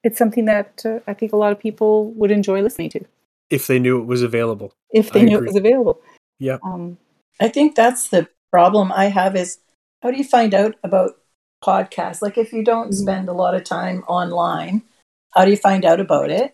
it's 0.03 0.17
something 0.17 0.45
that 0.45 0.81
uh, 0.85 0.99
I 1.07 1.13
think 1.13 1.33
a 1.33 1.37
lot 1.37 1.51
of 1.51 1.59
people 1.59 2.11
would 2.11 2.31
enjoy 2.31 2.61
listening 2.61 2.89
to 2.91 3.05
If 3.49 3.67
they 3.67 3.79
knew 3.79 3.99
it 4.01 4.05
was 4.05 4.21
available. 4.21 4.73
if 4.91 5.11
they 5.11 5.21
I 5.21 5.23
knew 5.25 5.37
agree. 5.37 5.47
it 5.47 5.49
was 5.51 5.55
available. 5.57 6.01
Yeah. 6.39 6.57
Um, 6.63 6.97
I 7.39 7.47
think 7.47 7.75
that's 7.75 8.09
the 8.09 8.27
problem 8.51 8.91
I 8.91 9.05
have 9.05 9.35
is 9.35 9.57
how 10.01 10.11
do 10.11 10.17
you 10.17 10.23
find 10.23 10.53
out 10.53 10.75
about 10.83 11.17
podcasts? 11.63 12.21
Like 12.21 12.37
if 12.37 12.51
you 12.53 12.63
don't 12.63 12.89
Mhm. 12.89 12.95
spend 12.95 13.29
a 13.29 13.33
lot 13.33 13.55
of 13.55 13.63
time 13.63 14.03
online, 14.07 14.83
how 15.31 15.45
do 15.45 15.51
you 15.51 15.57
find 15.57 15.85
out 15.85 15.99
about 15.99 16.29
it? 16.29 16.53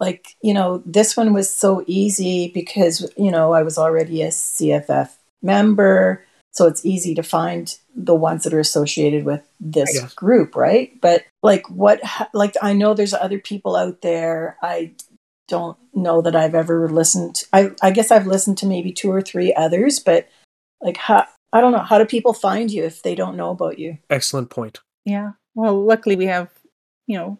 Like, 0.00 0.28
you 0.42 0.54
know, 0.54 0.82
this 0.86 1.16
one 1.16 1.32
was 1.32 1.50
so 1.50 1.82
easy 1.86 2.48
because, 2.54 3.10
you 3.16 3.30
know, 3.30 3.52
I 3.52 3.62
was 3.62 3.76
already 3.78 4.22
a 4.22 4.30
CFF 4.30 5.18
member, 5.42 6.24
so 6.54 6.68
it's 6.68 6.86
easy 6.86 7.14
to 7.16 7.22
find 7.22 7.76
the 7.96 8.14
ones 8.14 8.44
that 8.44 8.54
are 8.54 8.60
associated 8.60 9.24
with 9.24 9.42
this 9.60 10.14
group, 10.14 10.54
right? 10.54 10.92
But 11.00 11.24
like 11.42 11.68
what 11.68 12.00
like 12.32 12.54
I 12.62 12.72
know 12.72 12.94
there's 12.94 13.12
other 13.12 13.38
people 13.38 13.76
out 13.76 14.02
there. 14.02 14.56
I 14.62 14.92
don't 15.48 15.76
know 15.92 16.22
that 16.22 16.36
I've 16.36 16.54
ever 16.54 16.88
listened. 16.88 17.42
I 17.52 17.72
I 17.82 17.90
guess 17.90 18.10
I've 18.10 18.26
listened 18.26 18.58
to 18.58 18.66
maybe 18.66 18.92
two 18.92 19.10
or 19.10 19.20
three 19.20 19.52
others, 19.54 19.98
but 19.98 20.28
like 20.80 20.96
how 20.96 21.26
I 21.52 21.60
don't 21.60 21.72
know 21.72 21.78
how 21.78 21.98
do 21.98 22.04
people 22.04 22.32
find 22.32 22.70
you 22.70 22.84
if 22.84 23.02
they 23.02 23.16
don't 23.16 23.36
know 23.36 23.50
about 23.50 23.80
you? 23.80 23.98
Excellent 24.08 24.50
point. 24.50 24.78
Yeah. 25.04 25.32
Well, 25.56 25.84
luckily 25.84 26.16
we 26.16 26.26
have, 26.26 26.50
you 27.06 27.18
know, 27.18 27.38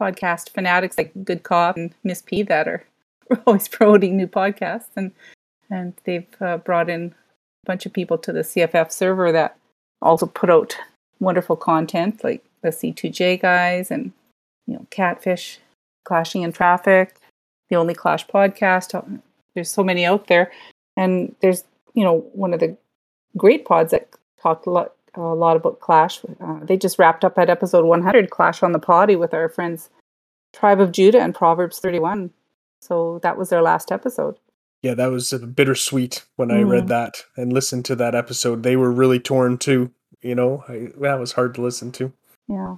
podcast 0.00 0.50
fanatics 0.50 0.98
like 0.98 1.12
Good 1.24 1.44
Cop 1.44 1.76
and 1.76 1.94
Miss 2.02 2.22
P 2.22 2.42
that 2.44 2.66
are 2.66 2.84
always 3.46 3.68
promoting 3.68 4.16
new 4.16 4.26
podcasts, 4.26 4.90
and 4.96 5.12
and 5.70 5.94
they've 6.04 6.26
uh, 6.40 6.56
brought 6.58 6.90
in 6.90 7.14
a 7.14 7.14
bunch 7.64 7.86
of 7.86 7.92
people 7.92 8.18
to 8.18 8.32
the 8.32 8.40
CFF 8.40 8.90
server 8.92 9.32
that 9.32 9.56
also 10.02 10.26
put 10.26 10.50
out 10.50 10.76
wonderful 11.18 11.56
content 11.56 12.24
like 12.24 12.42
the 12.62 12.68
C2J 12.68 13.40
guys 13.40 13.90
and 13.90 14.12
you 14.66 14.74
know 14.74 14.86
Catfish, 14.90 15.58
Clashing 16.04 16.42
in 16.42 16.52
Traffic, 16.52 17.16
the 17.68 17.76
Only 17.76 17.94
Clash 17.94 18.26
podcast. 18.26 18.94
Uh, 18.94 19.18
There's 19.54 19.70
so 19.70 19.84
many 19.84 20.04
out 20.04 20.26
there, 20.26 20.50
and 20.96 21.34
there's 21.40 21.64
you 21.94 22.04
know 22.04 22.20
one 22.32 22.54
of 22.54 22.60
the 22.60 22.76
great 23.36 23.64
pods 23.64 23.90
that 23.90 24.08
talked 24.42 24.66
a 24.66 24.70
lot 24.70 24.92
a 25.14 25.20
lot 25.20 25.56
about 25.56 25.80
Clash. 25.80 26.20
Uh, 26.40 26.60
they 26.62 26.76
just 26.76 26.98
wrapped 26.98 27.24
up 27.24 27.38
at 27.38 27.50
episode 27.50 27.84
100, 27.84 28.30
Clash 28.30 28.62
on 28.62 28.72
the 28.72 28.78
Potty, 28.78 29.16
with 29.16 29.34
our 29.34 29.48
friends 29.48 29.90
Tribe 30.52 30.80
of 30.80 30.92
Judah 30.92 31.20
and 31.20 31.34
Proverbs 31.34 31.78
31. 31.80 32.30
So 32.80 33.18
that 33.22 33.36
was 33.36 33.50
their 33.50 33.62
last 33.62 33.92
episode. 33.92 34.36
Yeah, 34.82 34.94
that 34.94 35.10
was 35.10 35.32
uh, 35.32 35.38
bittersweet 35.38 36.24
when 36.36 36.50
I 36.50 36.62
read 36.62 36.88
that 36.88 37.24
and 37.36 37.52
listened 37.52 37.84
to 37.86 37.96
that 37.96 38.14
episode. 38.14 38.62
They 38.62 38.76
were 38.76 38.90
really 38.90 39.18
torn 39.18 39.58
too. 39.58 39.90
You 40.22 40.34
know, 40.34 40.64
I, 40.68 40.88
that 41.00 41.20
was 41.20 41.32
hard 41.32 41.54
to 41.56 41.62
listen 41.62 41.92
to. 41.92 42.12
Yeah, 42.48 42.76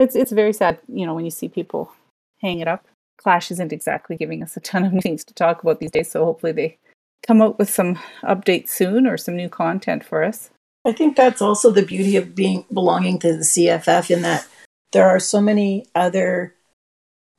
it's 0.00 0.16
it's 0.16 0.32
very 0.32 0.52
sad, 0.52 0.80
you 0.88 1.06
know, 1.06 1.14
when 1.14 1.24
you 1.24 1.30
see 1.30 1.48
people 1.48 1.92
hang 2.40 2.58
it 2.58 2.68
up. 2.68 2.86
Clash 3.18 3.50
isn't 3.50 3.72
exactly 3.72 4.16
giving 4.16 4.42
us 4.42 4.56
a 4.56 4.60
ton 4.60 4.84
of 4.84 4.92
things 5.02 5.24
to 5.24 5.34
talk 5.34 5.62
about 5.62 5.78
these 5.80 5.92
days, 5.92 6.10
so 6.10 6.24
hopefully 6.24 6.52
they 6.52 6.78
come 7.26 7.40
out 7.40 7.58
with 7.58 7.70
some 7.70 7.98
updates 8.22 8.70
soon 8.70 9.06
or 9.06 9.16
some 9.16 9.36
new 9.36 9.48
content 9.48 10.04
for 10.04 10.24
us. 10.24 10.50
I 10.84 10.92
think 10.92 11.16
that's 11.16 11.42
also 11.42 11.70
the 11.70 11.82
beauty 11.82 12.16
of 12.16 12.34
being 12.34 12.64
belonging 12.72 13.18
to 13.20 13.32
the 13.32 13.44
CFF 13.44 14.10
in 14.10 14.22
that 14.22 14.46
there 14.92 15.08
are 15.08 15.20
so 15.20 15.40
many 15.40 15.84
other 15.94 16.54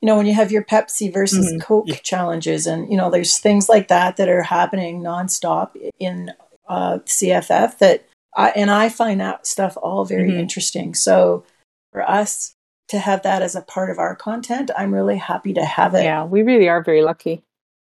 you 0.02 0.06
know 0.08 0.16
when 0.16 0.26
you 0.26 0.34
have 0.34 0.52
your 0.52 0.64
Pepsi 0.64 1.12
versus 1.12 1.52
Mhm. 1.54 1.62
Coke 1.62 1.88
Yeah. 1.88 1.96
challenges 2.04 2.66
and 2.68 2.90
you 2.90 2.98
know 2.98 3.10
there's 3.10 3.38
things 3.38 3.68
like 3.70 3.88
that 3.90 4.18
that 4.18 4.30
are 4.30 4.44
happening 4.44 5.02
nonstop 5.02 5.72
in 6.00 6.32
uh, 6.68 7.00
CFF 7.06 7.78
that 7.80 8.06
I 8.36 8.50
and 8.52 8.70
I 8.72 8.90
find 8.90 9.20
that 9.20 9.46
stuff 9.48 9.78
all 9.82 10.06
very 10.06 10.32
Mhm. 10.32 10.40
interesting. 10.40 10.94
So 10.94 11.44
for 11.92 12.08
us 12.08 12.54
to 12.90 13.00
have 13.00 13.24
that 13.24 13.42
as 13.42 13.56
a 13.56 13.62
part 13.62 13.90
of 13.90 14.00
our 14.00 14.16
content, 14.16 14.72
I'm 14.78 14.94
really 14.94 15.18
happy 15.18 15.54
to 15.54 15.66
have 15.66 15.94
it. 15.96 16.04
Yeah, 16.04 16.24
we 16.26 16.44
really 16.44 16.70
are 16.70 16.82
very 16.84 17.02
lucky. 17.02 17.42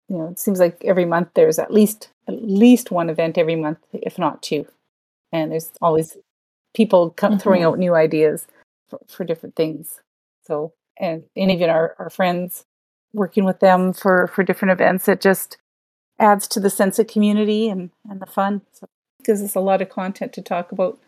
You 0.09 0.17
know, 0.17 0.27
it 0.27 0.39
seems 0.39 0.59
like 0.59 0.83
every 0.83 1.05
month 1.05 1.29
there's 1.33 1.57
at 1.59 1.71
least 1.73 2.09
at 2.27 2.41
least 2.43 2.91
one 2.91 3.09
event 3.09 3.37
every 3.37 3.55
month, 3.55 3.79
if 3.93 4.17
not 4.19 4.41
two, 4.43 4.65
and 5.31 5.51
there's 5.51 5.71
always 5.81 6.17
people 6.73 7.09
come, 7.11 7.39
throwing 7.39 7.61
Mhm. 7.61 7.65
out 7.67 7.79
new 7.79 7.93
ideas 7.95 8.47
for, 8.89 8.99
for 9.07 9.23
different 9.23 9.55
things. 9.55 10.01
So, 10.43 10.73
and, 10.99 11.23
and 11.35 11.51
even 11.51 11.69
our, 11.69 11.95
our 11.99 12.09
friends 12.09 12.65
working 13.13 13.45
with 13.45 13.59
them 13.59 13.93
for 13.93 14.27
for 14.27 14.43
different 14.43 14.71
events, 14.71 15.07
it 15.07 15.21
just 15.21 15.57
adds 16.19 16.47
to 16.49 16.59
the 16.59 16.69
sense 16.69 16.99
of 16.99 17.07
community 17.07 17.69
and 17.69 17.91
and 18.09 18.19
the 18.19 18.25
fun. 18.25 18.61
So, 18.71 18.87
it 19.19 19.25
gives 19.25 19.41
us 19.41 19.55
a 19.55 19.59
lot 19.59 19.81
of 19.81 19.89
content 19.89 20.33
to 20.33 20.41
talk 20.41 20.71
about. 20.71 20.99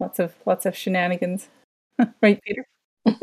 Lots 0.00 0.18
of 0.18 0.34
lots 0.44 0.66
of 0.66 0.76
shenanigans, 0.76 1.48
right, 2.22 2.40
Peter? 2.42 2.66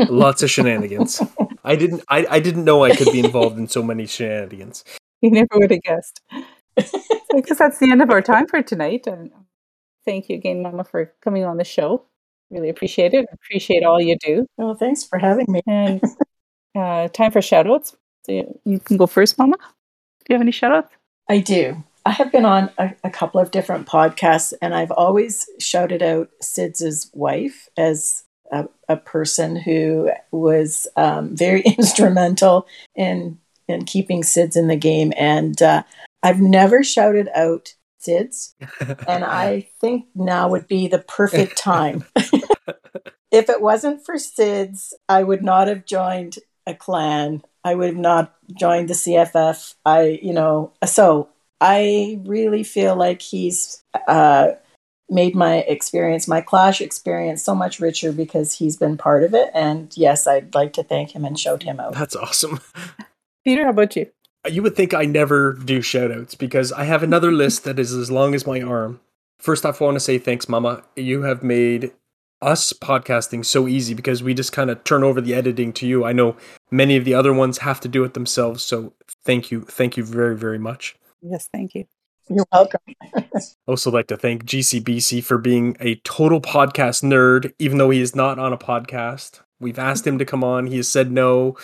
Lots 0.09 0.43
of 0.43 0.49
shenanigans. 0.49 1.21
I 1.63 1.75
didn't. 1.75 2.03
I, 2.07 2.25
I 2.29 2.39
didn't 2.39 2.65
know 2.65 2.83
I 2.83 2.95
could 2.95 3.11
be 3.11 3.19
involved 3.19 3.57
in 3.57 3.67
so 3.67 3.83
many 3.83 4.05
shenanigans. 4.05 4.83
You 5.21 5.31
never 5.31 5.49
would 5.53 5.71
have 5.71 5.81
guessed. 5.81 6.21
I 6.31 7.41
guess 7.41 7.57
that's 7.57 7.79
the 7.79 7.91
end 7.91 8.01
of 8.01 8.09
our 8.09 8.21
time 8.21 8.47
for 8.47 8.61
tonight. 8.61 9.07
And 9.07 9.31
thank 10.05 10.29
you 10.29 10.35
again, 10.35 10.61
Mama, 10.61 10.83
for 10.83 11.13
coming 11.21 11.45
on 11.45 11.57
the 11.57 11.63
show. 11.63 12.05
Really 12.51 12.69
appreciate 12.69 13.13
it. 13.13 13.25
Appreciate 13.31 13.83
all 13.83 13.99
you 13.99 14.17
do. 14.17 14.45
Well, 14.57 14.75
thanks 14.75 15.03
for 15.03 15.17
having 15.17 15.45
me. 15.47 15.61
And 15.65 16.01
uh, 16.75 17.07
time 17.07 17.31
for 17.31 17.41
shout 17.41 17.69
outs. 17.69 17.95
So 18.25 18.33
you, 18.33 18.59
you 18.65 18.79
can 18.79 18.97
go 18.97 19.07
first, 19.07 19.37
Mama. 19.37 19.55
Do 19.57 20.25
you 20.29 20.35
have 20.35 20.41
any 20.41 20.51
shout 20.51 20.73
outs? 20.73 20.93
I 21.29 21.39
do. 21.39 21.81
I 22.05 22.11
have 22.11 22.31
been 22.31 22.45
on 22.45 22.69
a, 22.77 22.93
a, 23.03 23.09
couple 23.09 23.39
of 23.39 23.51
different 23.51 23.87
podcasts, 23.87 24.53
and 24.61 24.73
I've 24.73 24.91
always 24.91 25.45
shouted 25.59 26.01
out 26.01 26.29
Sid's 26.41 27.09
wife 27.13 27.69
as 27.77 28.23
a, 28.51 28.67
a 28.89 28.97
person 28.97 29.55
who 29.55 30.09
was 30.31 30.87
um, 30.95 31.35
very 31.35 31.61
instrumental 31.77 32.67
in 32.95 33.39
in 33.67 33.85
keeping 33.85 34.23
Sid's 34.23 34.57
in 34.57 34.67
the 34.67 34.75
game. 34.75 35.13
And 35.15 35.61
uh, 35.61 35.83
I've 36.23 36.41
never 36.41 36.83
shouted 36.83 37.29
out 37.33 37.75
Sid's, 38.01 38.55
and 39.07 39.23
I 39.23 39.67
think 39.79 40.07
now 40.15 40.49
would 40.49 40.67
be 40.67 40.87
the 40.87 40.99
perfect 40.99 41.57
time. 41.57 42.03
if 43.31 43.49
it 43.49 43.61
wasn't 43.61 44.05
for 44.05 44.17
Sid's, 44.17 44.93
I 45.07 45.23
would 45.23 45.43
not 45.43 45.67
have 45.67 45.85
joined 45.85 46.39
a 46.65 46.73
clan. 46.73 47.43
I 47.63 47.75
would 47.75 47.89
have 47.89 47.97
not 47.97 48.35
joined 48.57 48.89
the 48.89 48.93
CFF. 48.93 49.75
I, 49.85 50.19
you 50.21 50.33
know, 50.33 50.73
so 50.85 51.29
I 51.59 52.19
really 52.25 52.63
feel 52.63 52.95
like 52.95 53.21
he's 53.21 53.83
uh, 54.07 54.53
made 55.09 55.35
my 55.35 55.57
experience, 55.57 56.27
my 56.27 56.41
Clash 56.41 56.81
experience, 56.81 57.43
so 57.43 57.53
much 57.53 57.79
richer 57.79 58.11
because 58.11 58.53
he's 58.53 58.77
been 58.77 58.97
part 58.97 59.23
of 59.23 59.33
it. 59.33 59.51
And 59.53 59.95
yes, 59.95 60.25
I'd 60.25 60.55
like 60.55 60.73
to 60.73 60.83
thank 60.83 61.11
him 61.11 61.23
and 61.23 61.39
shout 61.39 61.63
him 61.63 61.79
out. 61.79 61.93
That's 61.93 62.15
awesome. 62.15 62.61
Peter, 63.43 63.65
how 63.65 63.71
about 63.71 63.95
you? 63.95 64.07
You 64.49 64.63
would 64.63 64.75
think 64.75 64.93
I 64.93 65.05
never 65.05 65.53
do 65.53 65.81
shout 65.81 66.11
outs 66.11 66.35
because 66.35 66.71
I 66.71 66.85
have 66.85 67.03
another 67.03 67.31
list 67.43 67.63
that 67.63 67.79
is 67.79 67.93
as 67.93 68.09
long 68.09 68.33
as 68.33 68.47
my 68.47 68.61
arm. 68.61 68.99
First 69.39 69.65
off, 69.65 69.81
I 69.81 69.85
want 69.85 69.95
to 69.95 69.99
say 69.99 70.17
thanks, 70.17 70.47
Mama. 70.47 70.83
You 70.95 71.23
have 71.23 71.43
made 71.43 71.91
us 72.41 72.73
podcasting 72.73 73.45
so 73.45 73.67
easy 73.67 73.93
because 73.93 74.23
we 74.23 74.33
just 74.33 74.51
kind 74.51 74.69
of 74.69 74.83
turn 74.83 75.03
over 75.03 75.21
the 75.21 75.33
editing 75.33 75.73
to 75.73 75.87
you. 75.87 76.05
I 76.05 76.11
know 76.11 76.35
many 76.71 76.97
of 76.97 77.05
the 77.05 77.13
other 77.13 77.33
ones 77.33 77.59
have 77.59 77.79
to 77.81 77.87
do 77.87 78.03
it 78.03 78.13
themselves. 78.13 78.63
So 78.63 78.93
thank 79.23 79.51
you. 79.51 79.61
Thank 79.61 79.97
you 79.97 80.03
very, 80.03 80.35
very 80.35 80.57
much. 80.57 80.95
Yes, 81.21 81.47
thank 81.53 81.75
you. 81.75 81.85
You're 82.29 82.47
welcome. 82.51 82.81
also 83.67 83.91
like 83.91 84.07
to 84.07 84.17
thank 84.17 84.45
GCBC 84.45 85.23
for 85.23 85.37
being 85.37 85.75
a 85.79 85.95
total 85.95 86.41
podcast 86.41 87.03
nerd, 87.03 87.53
even 87.59 87.77
though 87.77 87.89
he 87.89 87.99
is 87.99 88.15
not 88.15 88.39
on 88.39 88.53
a 88.53 88.57
podcast. 88.57 89.41
We've 89.59 89.79
asked 89.79 90.07
him 90.07 90.17
to 90.17 90.25
come 90.25 90.43
on. 90.43 90.67
He 90.67 90.77
has 90.77 90.87
said 90.87 91.11
no. 91.11 91.57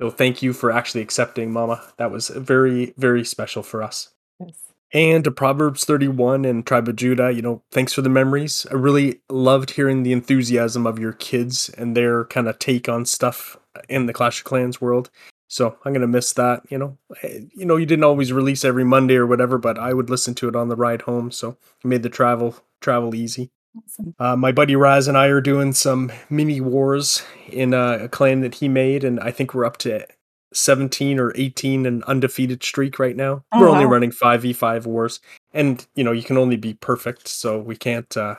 So 0.00 0.10
thank 0.10 0.42
you 0.42 0.52
for 0.52 0.70
actually 0.70 1.02
accepting, 1.02 1.52
Mama. 1.52 1.82
That 1.98 2.10
was 2.10 2.28
very, 2.28 2.94
very 2.96 3.24
special 3.24 3.62
for 3.62 3.82
us. 3.82 4.10
Yes. 4.40 4.56
And 4.92 5.24
to 5.24 5.30
Proverbs 5.30 5.84
31 5.84 6.44
and 6.44 6.64
Tribe 6.64 6.88
of 6.88 6.96
Judah, 6.96 7.32
you 7.32 7.42
know, 7.42 7.62
thanks 7.70 7.92
for 7.92 8.02
the 8.02 8.08
memories. 8.08 8.66
I 8.70 8.74
really 8.74 9.20
loved 9.28 9.70
hearing 9.72 10.02
the 10.02 10.12
enthusiasm 10.12 10.86
of 10.86 10.98
your 10.98 11.12
kids 11.12 11.68
and 11.68 11.96
their 11.96 12.24
kind 12.26 12.48
of 12.48 12.58
take 12.58 12.88
on 12.88 13.04
stuff 13.04 13.56
in 13.88 14.06
the 14.06 14.12
Clash 14.12 14.40
of 14.40 14.44
Clans 14.44 14.80
world. 14.80 15.10
So 15.48 15.76
I'm 15.84 15.92
gonna 15.92 16.06
miss 16.06 16.32
that. 16.34 16.62
You 16.68 16.78
know, 16.78 16.98
eh, 17.22 17.40
you 17.54 17.64
know, 17.66 17.76
you 17.76 17.86
didn't 17.86 18.04
always 18.04 18.32
release 18.32 18.64
every 18.64 18.84
Monday 18.84 19.16
or 19.16 19.26
whatever, 19.26 19.58
but 19.58 19.78
I 19.78 19.94
would 19.94 20.10
listen 20.10 20.34
to 20.36 20.48
it 20.48 20.56
on 20.56 20.68
the 20.68 20.76
ride 20.76 21.02
home. 21.02 21.30
So 21.30 21.50
it 21.84 21.86
made 21.86 22.02
the 22.02 22.08
travel 22.08 22.56
travel 22.80 23.14
easy. 23.14 23.50
Awesome. 23.76 24.14
Uh, 24.18 24.36
my 24.36 24.52
buddy 24.52 24.76
Raz 24.76 25.08
and 25.08 25.18
I 25.18 25.26
are 25.26 25.40
doing 25.40 25.72
some 25.72 26.12
mini 26.30 26.60
wars 26.60 27.24
in 27.48 27.74
a, 27.74 28.04
a 28.04 28.08
clan 28.08 28.40
that 28.40 28.56
he 28.56 28.68
made, 28.68 29.04
and 29.04 29.18
I 29.20 29.30
think 29.30 29.52
we're 29.52 29.64
up 29.64 29.78
to 29.78 30.06
17 30.52 31.18
or 31.18 31.32
18 31.34 31.86
an 31.86 32.02
undefeated 32.04 32.62
streak 32.62 32.98
right 32.98 33.16
now. 33.16 33.44
Oh, 33.52 33.60
we're 33.60 33.68
only 33.68 33.84
wow. 33.84 33.92
running 33.92 34.10
5v5 34.10 34.86
wars. 34.86 35.20
And 35.52 35.84
you 35.94 36.04
know, 36.04 36.12
you 36.12 36.22
can 36.22 36.38
only 36.38 36.56
be 36.56 36.74
perfect, 36.74 37.28
so 37.28 37.58
we 37.58 37.76
can't 37.76 38.16
uh 38.16 38.36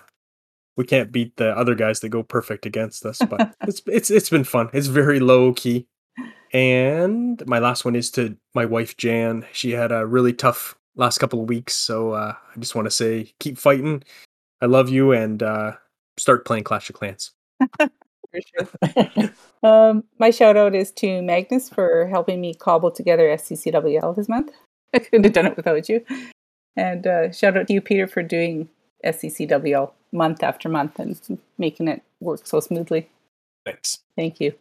we 0.77 0.86
can't 0.86 1.11
beat 1.11 1.38
the 1.38 1.57
other 1.57 1.75
guys 1.75 2.01
that 2.01 2.09
go 2.09 2.23
perfect 2.23 2.65
against 2.65 3.05
us, 3.05 3.21
but 3.29 3.55
it's 3.67 3.81
it's 3.88 4.09
it's 4.09 4.29
been 4.29 4.43
fun. 4.43 4.69
It's 4.73 4.88
very 4.88 5.19
low 5.19 5.53
key. 5.53 5.88
And 6.53 7.45
my 7.47 7.59
last 7.59 7.83
one 7.83 7.95
is 7.95 8.09
to 8.11 8.38
my 8.53 8.65
wife 8.65 8.95
Jan. 8.97 9.45
She 9.51 9.71
had 9.71 9.91
a 9.91 10.05
really 10.05 10.33
tough 10.33 10.75
last 10.95 11.17
couple 11.17 11.41
of 11.41 11.49
weeks, 11.49 11.75
so 11.75 12.13
uh, 12.13 12.33
I 12.33 12.59
just 12.59 12.75
want 12.75 12.86
to 12.86 12.91
say 12.91 13.33
keep 13.39 13.57
fighting. 13.57 14.03
I 14.61 14.67
love 14.67 14.89
you, 14.89 15.11
and 15.11 15.41
uh, 15.41 15.73
start 16.17 16.45
playing 16.45 16.63
Clash 16.63 16.89
of 16.89 16.95
Clans. 16.95 17.31
um, 19.63 20.03
my 20.19 20.29
shout 20.29 20.57
out 20.57 20.75
is 20.75 20.91
to 20.93 21.21
Magnus 21.21 21.69
for 21.69 22.07
helping 22.07 22.41
me 22.41 22.53
cobble 22.53 22.91
together 22.91 23.27
SCCWL 23.29 24.15
this 24.15 24.29
month. 24.29 24.51
I 24.93 24.99
couldn't 24.99 25.23
have 25.23 25.33
done 25.33 25.47
it 25.47 25.57
without 25.57 25.89
you. 25.89 26.05
And 26.75 27.07
uh, 27.07 27.31
shout 27.31 27.57
out 27.57 27.67
to 27.67 27.73
you, 27.73 27.81
Peter, 27.81 28.07
for 28.07 28.23
doing 28.23 28.69
SCCWL 29.05 29.91
month 30.11 30.43
after 30.43 30.69
month 30.69 30.99
and 30.99 31.19
making 31.57 31.87
it 31.87 32.01
work 32.19 32.45
so 32.45 32.59
smoothly. 32.59 33.09
Thanks. 33.65 33.99
Thank 34.15 34.39
you. 34.39 34.53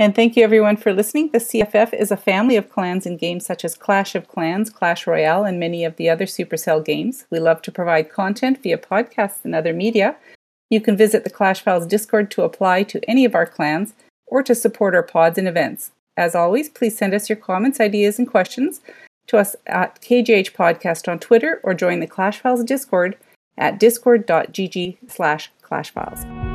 And 0.00 0.14
thank 0.14 0.36
you 0.36 0.44
everyone 0.44 0.76
for 0.76 0.92
listening. 0.92 1.30
The 1.32 1.38
CFF 1.38 1.92
is 1.92 2.12
a 2.12 2.16
family 2.16 2.54
of 2.54 2.70
clans 2.70 3.04
in 3.04 3.16
games 3.16 3.44
such 3.44 3.64
as 3.64 3.74
Clash 3.74 4.14
of 4.14 4.28
Clans, 4.28 4.70
Clash 4.70 5.08
Royale, 5.08 5.44
and 5.44 5.58
many 5.58 5.84
of 5.84 5.96
the 5.96 6.08
other 6.08 6.24
Supercell 6.24 6.84
games. 6.84 7.26
We 7.30 7.40
love 7.40 7.62
to 7.62 7.72
provide 7.72 8.08
content 8.08 8.62
via 8.62 8.78
podcasts 8.78 9.44
and 9.44 9.56
other 9.56 9.72
media. 9.72 10.16
You 10.70 10.80
can 10.80 10.96
visit 10.96 11.24
the 11.24 11.30
Clash 11.30 11.62
Files 11.62 11.86
Discord 11.86 12.30
to 12.32 12.42
apply 12.42 12.84
to 12.84 13.00
any 13.08 13.24
of 13.24 13.34
our 13.34 13.46
clans 13.46 13.94
or 14.26 14.42
to 14.44 14.54
support 14.54 14.94
our 14.94 15.02
pods 15.02 15.36
and 15.36 15.48
events. 15.48 15.90
As 16.16 16.34
always, 16.34 16.68
please 16.68 16.96
send 16.96 17.12
us 17.12 17.28
your 17.28 17.36
comments, 17.36 17.80
ideas, 17.80 18.20
and 18.20 18.28
questions 18.28 18.80
to 19.26 19.36
us 19.36 19.56
at 19.66 20.00
KGH 20.00 20.52
Podcast 20.52 21.10
on 21.10 21.18
Twitter 21.18 21.60
or 21.64 21.74
join 21.74 21.98
the 21.98 22.06
Clash 22.06 22.38
Files 22.38 22.62
Discord 22.62 23.16
at 23.56 23.80
discord.gg 23.80 24.98
slash 25.10 25.50
clashfiles. 25.60 26.47